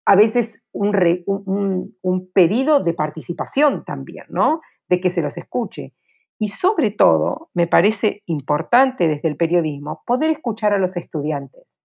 a 0.08 0.16
veces 0.16 0.62
un, 0.72 1.94
un, 2.02 2.32
pedido 2.32 2.80
de 2.80 2.94
participación 2.94 3.84
también, 3.84 4.26
¿no? 4.30 4.62
De 4.88 5.02
que 5.02 5.10
se 5.10 5.22
los 5.22 5.38
escuche. 5.38 5.94
Y 6.40 6.48
sobre 6.48 6.92
todo, 6.92 7.50
me 7.54 7.68
parece 7.68 8.24
importante 8.26 9.10
desde 9.10 9.28
el 9.28 9.36
periodismo 9.36 10.04
poder 10.06 10.30
escuchar 10.30 10.72
a 10.72 10.78
los 10.78 10.96
estudiantes. 10.96 11.80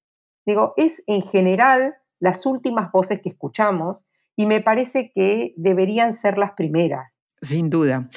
Digo, 0.46 0.72
es 0.76 1.02
en 1.08 1.22
general 1.22 1.96
las 2.20 2.46
últimas 2.46 2.92
voces 2.92 3.20
que 3.20 3.30
escuchamos 3.30 4.04
y 4.36 4.46
me 4.46 4.60
parece 4.60 5.10
que 5.12 5.52
deberían 5.56 6.14
ser 6.14 6.38
las 6.38 6.52
primeras. 6.52 7.18
Sin 7.40 7.70
duda. 7.70 8.08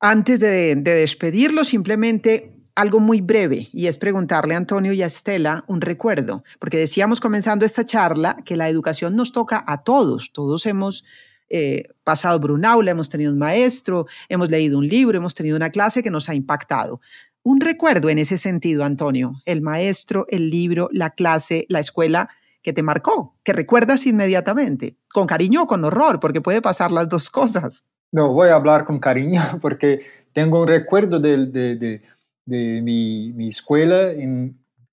Antes 0.00 0.38
de, 0.40 0.76
despedirlo, 0.76 1.64
simplemente 1.64 2.55
algo 2.76 3.00
muy 3.00 3.20
breve 3.20 3.68
y 3.72 3.88
es 3.88 3.98
preguntarle 3.98 4.54
a 4.54 4.58
Antonio 4.58 4.92
y 4.92 5.02
a 5.02 5.06
Estela 5.06 5.64
un 5.66 5.80
recuerdo, 5.80 6.44
porque 6.60 6.76
decíamos 6.76 7.20
comenzando 7.20 7.64
esta 7.64 7.84
charla 7.84 8.36
que 8.44 8.56
la 8.56 8.68
educación 8.68 9.16
nos 9.16 9.32
toca 9.32 9.64
a 9.66 9.82
todos, 9.82 10.32
todos 10.32 10.66
hemos 10.66 11.04
eh, 11.48 11.88
pasado 12.04 12.40
por 12.40 12.50
un 12.50 12.64
aula, 12.64 12.90
hemos 12.90 13.08
tenido 13.08 13.32
un 13.32 13.38
maestro, 13.38 14.06
hemos 14.28 14.50
leído 14.50 14.78
un 14.78 14.86
libro, 14.86 15.16
hemos 15.16 15.34
tenido 15.34 15.56
una 15.56 15.70
clase 15.70 16.02
que 16.02 16.10
nos 16.10 16.28
ha 16.28 16.34
impactado. 16.34 17.00
Un 17.42 17.60
recuerdo 17.60 18.10
en 18.10 18.18
ese 18.18 18.38
sentido, 18.38 18.84
Antonio, 18.84 19.40
el 19.46 19.62
maestro, 19.62 20.26
el 20.28 20.50
libro, 20.50 20.88
la 20.92 21.10
clase, 21.10 21.64
la 21.68 21.78
escuela 21.78 22.28
que 22.62 22.72
te 22.72 22.82
marcó, 22.82 23.36
que 23.44 23.52
recuerdas 23.52 24.04
inmediatamente, 24.06 24.96
con 25.12 25.26
cariño 25.26 25.62
o 25.62 25.66
con 25.66 25.84
horror, 25.84 26.18
porque 26.20 26.40
puede 26.40 26.60
pasar 26.60 26.90
las 26.90 27.08
dos 27.08 27.30
cosas. 27.30 27.84
No, 28.10 28.32
voy 28.32 28.48
a 28.48 28.56
hablar 28.56 28.84
con 28.84 28.98
cariño 28.98 29.40
porque 29.62 30.00
tengo 30.32 30.60
un 30.60 30.68
recuerdo 30.68 31.18
de, 31.18 32.02
mi, 32.46 33.32
mi, 33.32 33.48
escuela 33.48 34.12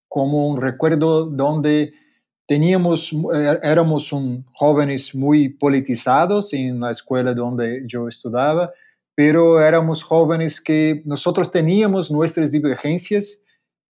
como 0.08 0.50
un 0.50 0.62
recuerdo 0.62 1.26
donde 1.26 1.94
teníamos, 2.46 3.14
eh, 3.14 3.60
éramos 3.64 4.12
un, 4.12 4.46
jóvenes 4.54 5.16
muy 5.16 5.50
politizados 5.50 6.54
en 6.54 6.80
la 6.80 6.92
escuela 6.92 7.34
donde 7.34 7.84
yo 7.88 8.08
estudiaba, 8.08 8.72
pero 9.16 9.62
éramos 9.62 10.04
jóvenes 10.04 10.60
que 10.60 11.02
nosotros 11.06 11.52
teníamos 11.52 12.12
nuestras 12.12 12.52
divergencias 12.52 13.44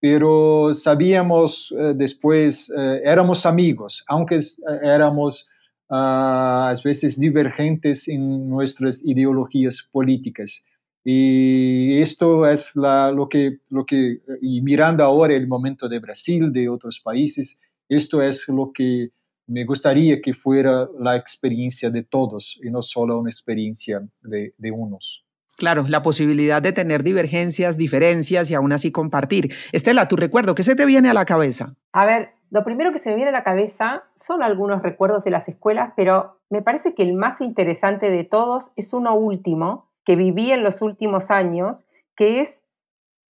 pero 0.02 0.74
sabíamos 0.74 1.72
eh, 1.78 1.94
después, 1.96 2.74
eh, 2.76 3.02
éramos 3.06 3.46
amigos, 3.46 4.04
aunque 4.08 4.40
éramos 4.82 5.48
uh, 5.90 5.94
a 5.94 6.74
veces 6.84 7.20
divergentes 7.20 8.08
en 8.08 8.50
nuestras 8.50 9.06
ideologías 9.06 9.88
políticas. 9.92 10.64
Y 11.04 12.02
esto 12.02 12.48
es 12.48 12.76
la, 12.76 13.12
lo, 13.12 13.28
que, 13.28 13.60
lo 13.70 13.86
que, 13.86 14.22
y 14.42 14.62
mirando 14.62 15.04
ahora 15.04 15.34
el 15.34 15.48
momento 15.48 15.90
de 15.90 16.00
Brasil, 16.00 16.52
de 16.52 16.70
otros 16.70 17.00
países, 17.00 17.60
esto 17.90 18.22
es 18.22 18.48
lo 18.48 18.72
que 18.72 19.10
me 19.48 19.66
gustaría 19.66 20.22
que 20.22 20.34
fuera 20.34 20.88
la 21.00 21.16
experiencia 21.16 21.90
de 21.90 22.04
todos 22.04 22.60
y 22.64 22.70
no 22.70 22.82
solo 22.82 23.20
una 23.20 23.30
experiencia 23.30 24.02
de, 24.22 24.54
de 24.58 24.72
unos. 24.72 25.26
Claro, 25.58 25.86
la 25.88 26.02
posibilidad 26.02 26.62
de 26.62 26.72
tener 26.72 27.04
divergencias, 27.04 27.78
diferencias 27.78 28.50
y 28.50 28.56
aún 28.56 28.72
así 28.72 28.92
compartir. 28.92 29.54
Estela, 29.74 30.08
tu 30.08 30.16
recuerdo, 30.16 30.56
¿qué 30.56 30.64
se 30.64 30.76
te 30.76 30.86
viene 30.86 31.10
a 31.10 31.14
la 31.14 31.26
cabeza? 31.26 31.76
A 31.92 32.06
ver, 32.06 32.30
lo 32.50 32.64
primero 32.64 32.92
que 32.92 33.00
se 33.00 33.10
me 33.10 33.16
viene 33.16 33.30
a 33.30 33.34
la 33.34 33.44
cabeza 33.44 34.04
son 34.16 34.42
algunos 34.42 34.82
recuerdos 34.82 35.24
de 35.24 35.32
las 35.32 35.48
escuelas, 35.48 35.94
pero 35.96 36.40
me 36.50 36.62
parece 36.62 36.94
que 36.94 37.04
el 37.04 37.14
más 37.14 37.42
interesante 37.42 38.10
de 38.10 38.24
todos 38.24 38.72
es 38.76 38.94
uno 38.94 39.16
último 39.16 39.91
que 40.06 40.16
viví 40.16 40.52
en 40.52 40.64
los 40.64 40.82
últimos 40.82 41.32
años, 41.32 41.84
que 42.16 42.42
es 42.42 42.64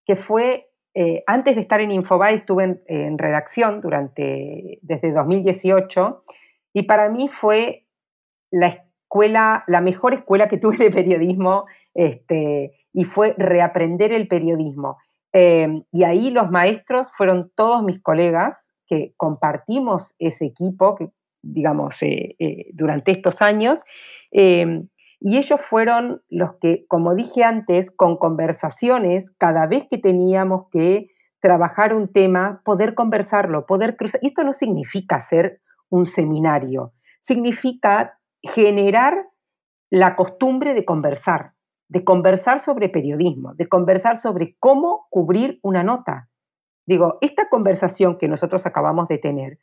que 0.05 0.15
fue 0.15 0.71
eh, 0.93 1.23
antes 1.25 1.55
de 1.55 1.61
estar 1.61 1.79
en 1.79 1.91
Infobae 1.91 2.35
estuve 2.35 2.81
en, 2.85 3.17
redacción 3.17 3.79
durante 3.79 4.79
desde 4.81 5.13
2018 5.13 6.25
y 6.73 6.83
para 6.83 7.09
mí 7.09 7.29
fue 7.29 7.85
la 8.51 8.67
escuela, 8.67 9.63
la 9.67 9.79
mejor 9.79 10.13
escuela 10.13 10.49
que 10.49 10.57
tuve 10.57 10.77
de 10.77 10.91
periodismo 10.91 11.65
este, 11.93 12.73
y 12.93 13.05
fue 13.05 13.35
reaprender 13.37 14.11
el 14.11 14.27
periodismo. 14.27 14.97
Em, 15.33 15.83
y 15.93 16.03
ahí 16.03 16.29
los 16.29 16.51
maestros 16.51 17.09
fueron 17.15 17.51
todos 17.55 17.83
mis 17.83 18.01
colegas 18.01 18.73
que 18.85 19.13
compartimos 19.15 20.13
ese 20.19 20.45
equipo, 20.45 20.95
que, 20.95 21.09
digamos, 21.41 22.01
eh, 22.03 22.35
eh, 22.39 22.65
durante 22.73 23.11
estos 23.11 23.41
años. 23.41 23.85
Y 25.23 25.37
ellos 25.37 25.61
fueron 25.61 26.23
los 26.29 26.55
que, 26.59 26.87
como 26.87 27.13
dije 27.13 27.43
antes, 27.43 27.91
con 27.91 28.17
conversaciones, 28.17 29.31
cada 29.37 29.67
vez 29.67 29.85
que 29.87 29.99
teníamos 29.99 30.65
que 30.71 31.11
trabajar 31.39 31.93
un 31.93 32.11
tema, 32.11 32.61
poder 32.65 32.95
conversarlo, 32.95 33.67
poder 33.67 33.97
cruzar. 33.97 34.19
Esto 34.23 34.43
no 34.43 34.51
significa 34.51 35.17
hacer 35.17 35.61
un 35.89 36.07
seminario, 36.07 36.93
significa 37.21 38.19
generar 38.41 39.27
la 39.91 40.15
costumbre 40.15 40.73
de 40.73 40.85
conversar, 40.85 41.53
de 41.87 42.03
conversar 42.03 42.59
sobre 42.59 42.89
periodismo, 42.89 43.53
de 43.53 43.69
conversar 43.69 44.17
sobre 44.17 44.55
cómo 44.57 45.05
cubrir 45.11 45.59
una 45.61 45.83
nota. 45.83 46.29
Digo, 46.87 47.19
esta 47.21 47.47
conversación 47.47 48.17
que 48.17 48.27
nosotros 48.27 48.65
acabamos 48.65 49.07
de 49.07 49.19
tener, 49.19 49.59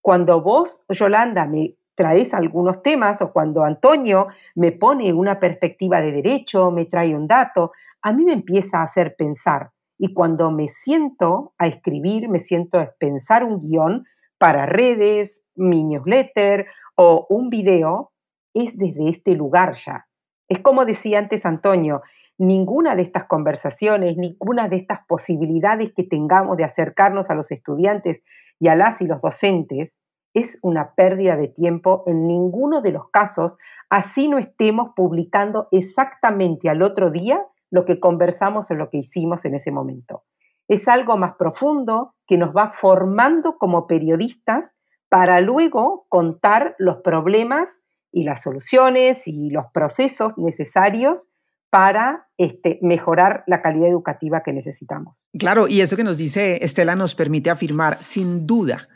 cuando 0.00 0.42
vos, 0.42 0.82
Yolanda, 0.88 1.46
me 1.46 1.76
traes 1.98 2.32
algunos 2.32 2.80
temas 2.80 3.20
o 3.22 3.32
cuando 3.32 3.64
Antonio 3.64 4.28
me 4.54 4.70
pone 4.70 5.12
una 5.12 5.40
perspectiva 5.40 6.00
de 6.00 6.12
derecho, 6.12 6.70
me 6.70 6.84
trae 6.84 7.12
un 7.12 7.26
dato, 7.26 7.72
a 8.02 8.12
mí 8.12 8.24
me 8.24 8.34
empieza 8.34 8.78
a 8.78 8.84
hacer 8.84 9.16
pensar. 9.18 9.72
Y 9.98 10.14
cuando 10.14 10.52
me 10.52 10.68
siento 10.68 11.54
a 11.58 11.66
escribir, 11.66 12.28
me 12.28 12.38
siento 12.38 12.78
a 12.78 12.92
pensar 13.00 13.42
un 13.42 13.58
guion 13.58 14.06
para 14.38 14.64
redes, 14.64 15.42
mi 15.56 15.82
newsletter 15.82 16.68
o 16.94 17.26
un 17.30 17.50
video, 17.50 18.12
es 18.54 18.78
desde 18.78 19.08
este 19.08 19.34
lugar 19.34 19.74
ya. 19.74 20.06
Es 20.46 20.60
como 20.60 20.84
decía 20.84 21.18
antes 21.18 21.44
Antonio, 21.44 22.02
ninguna 22.38 22.94
de 22.94 23.02
estas 23.02 23.24
conversaciones, 23.24 24.16
ninguna 24.16 24.68
de 24.68 24.76
estas 24.76 25.00
posibilidades 25.08 25.92
que 25.96 26.04
tengamos 26.04 26.56
de 26.58 26.62
acercarnos 26.62 27.28
a 27.28 27.34
los 27.34 27.50
estudiantes 27.50 28.22
y 28.60 28.68
a 28.68 28.76
las 28.76 29.00
y 29.00 29.06
los 29.08 29.20
docentes 29.20 29.97
es 30.38 30.58
una 30.62 30.94
pérdida 30.94 31.36
de 31.36 31.48
tiempo 31.48 32.04
en 32.06 32.26
ninguno 32.26 32.80
de 32.80 32.92
los 32.92 33.10
casos, 33.10 33.56
así 33.90 34.28
no 34.28 34.38
estemos 34.38 34.90
publicando 34.96 35.68
exactamente 35.72 36.68
al 36.68 36.82
otro 36.82 37.10
día 37.10 37.44
lo 37.70 37.84
que 37.84 38.00
conversamos 38.00 38.70
o 38.70 38.74
lo 38.74 38.90
que 38.90 38.98
hicimos 38.98 39.44
en 39.44 39.54
ese 39.54 39.70
momento. 39.70 40.24
Es 40.68 40.88
algo 40.88 41.16
más 41.16 41.34
profundo 41.36 42.14
que 42.26 42.36
nos 42.36 42.54
va 42.54 42.72
formando 42.72 43.56
como 43.58 43.86
periodistas 43.86 44.74
para 45.08 45.40
luego 45.40 46.06
contar 46.08 46.74
los 46.78 46.98
problemas 46.98 47.68
y 48.12 48.24
las 48.24 48.42
soluciones 48.42 49.26
y 49.26 49.50
los 49.50 49.66
procesos 49.72 50.36
necesarios 50.38 51.28
para 51.70 52.28
este, 52.38 52.78
mejorar 52.80 53.44
la 53.46 53.60
calidad 53.60 53.88
educativa 53.88 54.42
que 54.42 54.52
necesitamos. 54.52 55.28
Claro, 55.38 55.68
y 55.68 55.82
eso 55.82 55.96
que 55.96 56.04
nos 56.04 56.16
dice 56.16 56.64
Estela 56.64 56.96
nos 56.96 57.14
permite 57.14 57.50
afirmar 57.50 58.02
sin 58.02 58.46
duda 58.46 58.88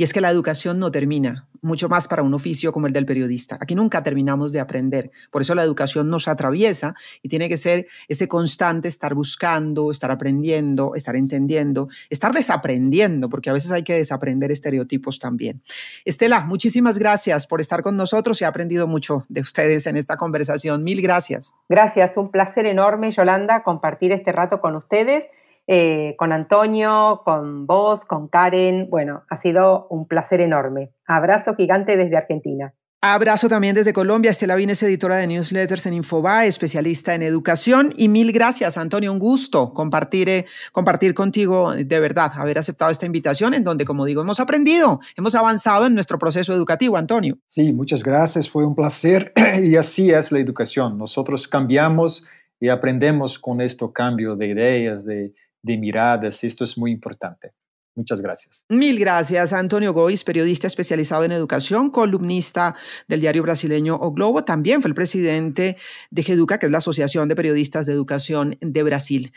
y 0.00 0.02
es 0.02 0.14
que 0.14 0.22
la 0.22 0.30
educación 0.30 0.78
no 0.78 0.90
termina, 0.90 1.46
mucho 1.60 1.90
más 1.90 2.08
para 2.08 2.22
un 2.22 2.32
oficio 2.32 2.72
como 2.72 2.86
el 2.86 2.92
del 2.94 3.04
periodista. 3.04 3.58
Aquí 3.60 3.74
nunca 3.74 4.02
terminamos 4.02 4.50
de 4.50 4.58
aprender. 4.58 5.10
Por 5.30 5.42
eso 5.42 5.54
la 5.54 5.62
educación 5.62 6.08
nos 6.08 6.26
atraviesa 6.26 6.94
y 7.20 7.28
tiene 7.28 7.50
que 7.50 7.58
ser 7.58 7.86
ese 8.08 8.26
constante 8.26 8.88
estar 8.88 9.12
buscando, 9.12 9.90
estar 9.90 10.10
aprendiendo, 10.10 10.94
estar 10.94 11.16
entendiendo, 11.16 11.90
estar 12.08 12.32
desaprendiendo, 12.32 13.28
porque 13.28 13.50
a 13.50 13.52
veces 13.52 13.72
hay 13.72 13.82
que 13.82 13.92
desaprender 13.92 14.50
estereotipos 14.50 15.18
también. 15.18 15.60
Estela, 16.06 16.46
muchísimas 16.46 16.98
gracias 16.98 17.46
por 17.46 17.60
estar 17.60 17.82
con 17.82 17.98
nosotros. 17.98 18.40
He 18.40 18.46
aprendido 18.46 18.86
mucho 18.86 19.24
de 19.28 19.42
ustedes 19.42 19.86
en 19.86 19.98
esta 19.98 20.16
conversación. 20.16 20.82
Mil 20.82 21.02
gracias. 21.02 21.54
Gracias, 21.68 22.16
un 22.16 22.30
placer 22.30 22.64
enorme, 22.64 23.10
Yolanda, 23.10 23.62
compartir 23.64 24.12
este 24.12 24.32
rato 24.32 24.62
con 24.62 24.76
ustedes. 24.76 25.26
Eh, 25.66 26.14
con 26.18 26.32
Antonio, 26.32 27.22
con 27.24 27.66
vos, 27.66 28.04
con 28.04 28.28
Karen. 28.28 28.88
Bueno, 28.90 29.24
ha 29.28 29.36
sido 29.36 29.86
un 29.88 30.08
placer 30.08 30.40
enorme. 30.40 30.90
Abrazo 31.06 31.54
gigante 31.54 31.96
desde 31.96 32.16
Argentina. 32.16 32.74
Abrazo 33.02 33.48
también 33.48 33.74
desde 33.74 33.94
Colombia. 33.94 34.30
Estela 34.30 34.56
Vines, 34.56 34.82
editora 34.82 35.16
de 35.16 35.26
newsletters 35.26 35.86
en 35.86 35.94
Infobae, 35.94 36.46
especialista 36.48 37.14
en 37.14 37.22
educación. 37.22 37.94
Y 37.96 38.08
mil 38.08 38.30
gracias, 38.30 38.76
Antonio. 38.76 39.10
Un 39.10 39.18
gusto 39.18 39.72
compartir, 39.72 40.28
eh, 40.28 40.44
compartir 40.70 41.14
contigo, 41.14 41.72
de 41.72 41.98
verdad, 41.98 42.30
haber 42.34 42.58
aceptado 42.58 42.90
esta 42.90 43.06
invitación 43.06 43.54
en 43.54 43.64
donde, 43.64 43.86
como 43.86 44.04
digo, 44.04 44.20
hemos 44.20 44.38
aprendido, 44.38 45.00
hemos 45.16 45.34
avanzado 45.34 45.86
en 45.86 45.94
nuestro 45.94 46.18
proceso 46.18 46.52
educativo, 46.52 46.98
Antonio. 46.98 47.38
Sí, 47.46 47.72
muchas 47.72 48.04
gracias. 48.04 48.50
Fue 48.50 48.66
un 48.66 48.74
placer. 48.74 49.32
y 49.62 49.76
así 49.76 50.10
es 50.10 50.30
la 50.30 50.40
educación. 50.40 50.98
Nosotros 50.98 51.48
cambiamos 51.48 52.26
y 52.60 52.68
aprendemos 52.68 53.38
con 53.38 53.62
este 53.62 53.86
cambio 53.94 54.36
de 54.36 54.46
ideas, 54.46 55.06
de 55.06 55.32
de 55.62 55.76
miradas. 55.78 56.44
Esto 56.44 56.64
es 56.64 56.76
muy 56.76 56.90
importante. 56.90 57.52
Muchas 57.96 58.20
gracias. 58.20 58.64
Mil 58.68 58.98
gracias, 58.98 59.52
Antonio 59.52 59.92
Gois, 59.92 60.22
periodista 60.22 60.66
especializado 60.66 61.24
en 61.24 61.32
educación, 61.32 61.90
columnista 61.90 62.76
del 63.08 63.20
diario 63.20 63.42
brasileño 63.42 63.96
O 63.96 64.12
Globo. 64.12 64.44
También 64.44 64.80
fue 64.80 64.88
el 64.88 64.94
presidente 64.94 65.76
de 66.10 66.22
GEDUCA, 66.22 66.58
que 66.58 66.66
es 66.66 66.72
la 66.72 66.78
Asociación 66.78 67.28
de 67.28 67.36
Periodistas 67.36 67.86
de 67.86 67.92
Educación 67.92 68.56
de 68.60 68.82
Brasil. 68.84 69.32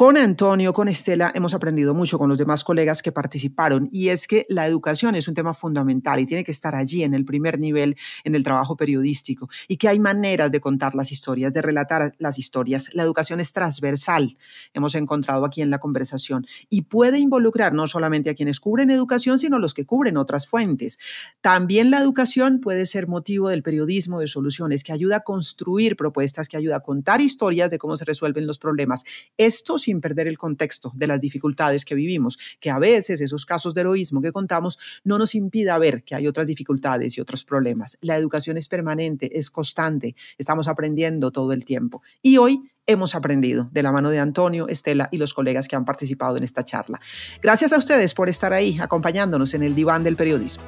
Con 0.00 0.16
Antonio, 0.16 0.72
con 0.72 0.88
Estela, 0.88 1.30
hemos 1.34 1.52
aprendido 1.52 1.92
mucho 1.92 2.18
con 2.18 2.30
los 2.30 2.38
demás 2.38 2.64
colegas 2.64 3.02
que 3.02 3.12
participaron 3.12 3.90
y 3.92 4.08
es 4.08 4.26
que 4.26 4.46
la 4.48 4.66
educación 4.66 5.14
es 5.14 5.28
un 5.28 5.34
tema 5.34 5.52
fundamental 5.52 6.18
y 6.20 6.24
tiene 6.24 6.42
que 6.42 6.52
estar 6.52 6.74
allí 6.74 7.02
en 7.02 7.12
el 7.12 7.26
primer 7.26 7.58
nivel 7.58 7.96
en 8.24 8.34
el 8.34 8.42
trabajo 8.42 8.78
periodístico 8.78 9.50
y 9.68 9.76
que 9.76 9.88
hay 9.88 9.98
maneras 9.98 10.52
de 10.52 10.58
contar 10.58 10.94
las 10.94 11.12
historias, 11.12 11.52
de 11.52 11.60
relatar 11.60 12.14
las 12.16 12.38
historias. 12.38 12.88
La 12.94 13.02
educación 13.02 13.40
es 13.40 13.52
transversal, 13.52 14.38
hemos 14.72 14.94
encontrado 14.94 15.44
aquí 15.44 15.60
en 15.60 15.68
la 15.68 15.78
conversación 15.78 16.46
y 16.70 16.80
puede 16.80 17.18
involucrar 17.18 17.74
no 17.74 17.86
solamente 17.86 18.30
a 18.30 18.34
quienes 18.34 18.58
cubren 18.58 18.90
educación, 18.90 19.38
sino 19.38 19.56
a 19.56 19.60
los 19.60 19.74
que 19.74 19.84
cubren 19.84 20.16
otras 20.16 20.46
fuentes. 20.46 20.98
También 21.42 21.90
la 21.90 22.00
educación 22.00 22.60
puede 22.60 22.86
ser 22.86 23.06
motivo 23.06 23.50
del 23.50 23.62
periodismo 23.62 24.18
de 24.20 24.28
soluciones 24.28 24.82
que 24.82 24.94
ayuda 24.94 25.16
a 25.16 25.20
construir 25.20 25.94
propuestas, 25.94 26.48
que 26.48 26.56
ayuda 26.56 26.76
a 26.76 26.80
contar 26.80 27.20
historias 27.20 27.70
de 27.70 27.76
cómo 27.76 27.98
se 27.98 28.06
resuelven 28.06 28.46
los 28.46 28.58
problemas. 28.58 29.04
Esto 29.36 29.78
sin 29.90 30.00
perder 30.00 30.28
el 30.28 30.38
contexto 30.38 30.92
de 30.94 31.08
las 31.08 31.20
dificultades 31.20 31.84
que 31.84 31.96
vivimos, 31.96 32.38
que 32.60 32.70
a 32.70 32.78
veces 32.78 33.20
esos 33.20 33.44
casos 33.44 33.74
de 33.74 33.80
heroísmo 33.80 34.22
que 34.22 34.30
contamos 34.30 34.78
no 35.02 35.18
nos 35.18 35.34
impida 35.34 35.76
ver 35.78 36.04
que 36.04 36.14
hay 36.14 36.28
otras 36.28 36.46
dificultades 36.46 37.18
y 37.18 37.20
otros 37.20 37.44
problemas. 37.44 37.98
La 38.00 38.16
educación 38.16 38.56
es 38.56 38.68
permanente, 38.68 39.36
es 39.36 39.50
constante, 39.50 40.14
estamos 40.38 40.68
aprendiendo 40.68 41.32
todo 41.32 41.52
el 41.52 41.64
tiempo. 41.64 42.02
Y 42.22 42.36
hoy 42.36 42.70
hemos 42.86 43.16
aprendido 43.16 43.68
de 43.72 43.82
la 43.82 43.90
mano 43.90 44.10
de 44.10 44.20
Antonio, 44.20 44.68
Estela 44.68 45.08
y 45.10 45.16
los 45.16 45.34
colegas 45.34 45.66
que 45.66 45.74
han 45.74 45.84
participado 45.84 46.36
en 46.36 46.44
esta 46.44 46.64
charla. 46.64 47.00
Gracias 47.42 47.72
a 47.72 47.78
ustedes 47.78 48.14
por 48.14 48.28
estar 48.28 48.52
ahí 48.52 48.78
acompañándonos 48.80 49.54
en 49.54 49.64
el 49.64 49.74
diván 49.74 50.04
del 50.04 50.14
periodismo. 50.14 50.62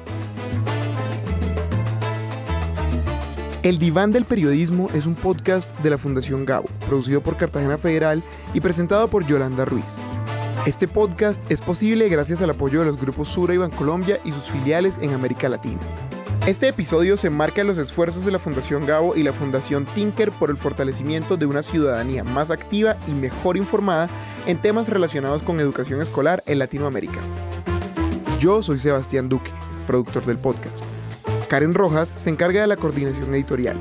El 3.63 3.79
Diván 3.79 4.11
del 4.11 4.25
Periodismo 4.25 4.89
es 4.93 5.05
un 5.05 5.15
podcast 5.15 5.73
de 5.79 5.89
la 5.89 5.97
Fundación 5.97 6.45
Gabo, 6.45 6.67
producido 6.85 7.23
por 7.23 7.37
Cartagena 7.37 7.77
Federal 7.77 8.21
y 8.53 8.59
presentado 8.59 9.07
por 9.07 9.25
Yolanda 9.25 9.63
Ruiz. 9.63 9.95
Este 10.65 10.85
podcast 10.85 11.49
es 11.49 11.61
posible 11.61 12.09
gracias 12.09 12.41
al 12.41 12.49
apoyo 12.49 12.79
de 12.79 12.87
los 12.87 12.99
grupos 12.99 13.29
Sura 13.29 13.53
y 13.53 13.57
Bancolombia 13.57 14.19
y 14.25 14.33
sus 14.33 14.51
filiales 14.51 14.99
en 15.01 15.13
América 15.13 15.47
Latina. 15.47 15.79
Este 16.45 16.67
episodio 16.67 17.15
se 17.15 17.29
marca 17.29 17.61
en 17.61 17.67
los 17.67 17.77
esfuerzos 17.77 18.25
de 18.25 18.31
la 18.31 18.39
Fundación 18.39 18.85
Gabo 18.85 19.15
y 19.15 19.23
la 19.23 19.31
Fundación 19.31 19.85
Tinker 19.85 20.33
por 20.33 20.49
el 20.49 20.57
fortalecimiento 20.57 21.37
de 21.37 21.45
una 21.45 21.63
ciudadanía 21.63 22.25
más 22.25 22.51
activa 22.51 22.97
y 23.07 23.11
mejor 23.11 23.55
informada 23.55 24.09
en 24.45 24.61
temas 24.61 24.89
relacionados 24.89 25.41
con 25.41 25.61
educación 25.61 26.01
escolar 26.01 26.43
en 26.47 26.59
Latinoamérica. 26.59 27.21
Yo 28.41 28.61
soy 28.61 28.77
Sebastián 28.77 29.29
Duque, 29.29 29.51
productor 29.87 30.25
del 30.25 30.37
podcast. 30.37 30.83
Karen 31.53 31.75
Rojas 31.75 32.09
se 32.09 32.31
encarga 32.31 32.61
de 32.61 32.65
la 32.65 32.77
coordinación 32.77 33.31
editorial. 33.31 33.77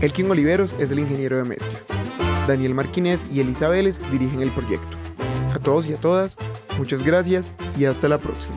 Elkin 0.00 0.28
Oliveros 0.28 0.74
es 0.80 0.90
el 0.90 0.98
ingeniero 0.98 1.36
de 1.36 1.44
mezcla. 1.44 1.78
Daniel 2.48 2.74
Marquínez 2.74 3.24
y 3.30 3.38
Elisa 3.38 3.68
Vélez 3.68 4.00
dirigen 4.10 4.42
el 4.42 4.50
proyecto. 4.50 4.96
A 5.54 5.60
todos 5.60 5.86
y 5.86 5.92
a 5.92 6.00
todas, 6.00 6.36
muchas 6.78 7.04
gracias 7.04 7.54
y 7.78 7.84
hasta 7.84 8.08
la 8.08 8.18
próxima. 8.18 8.56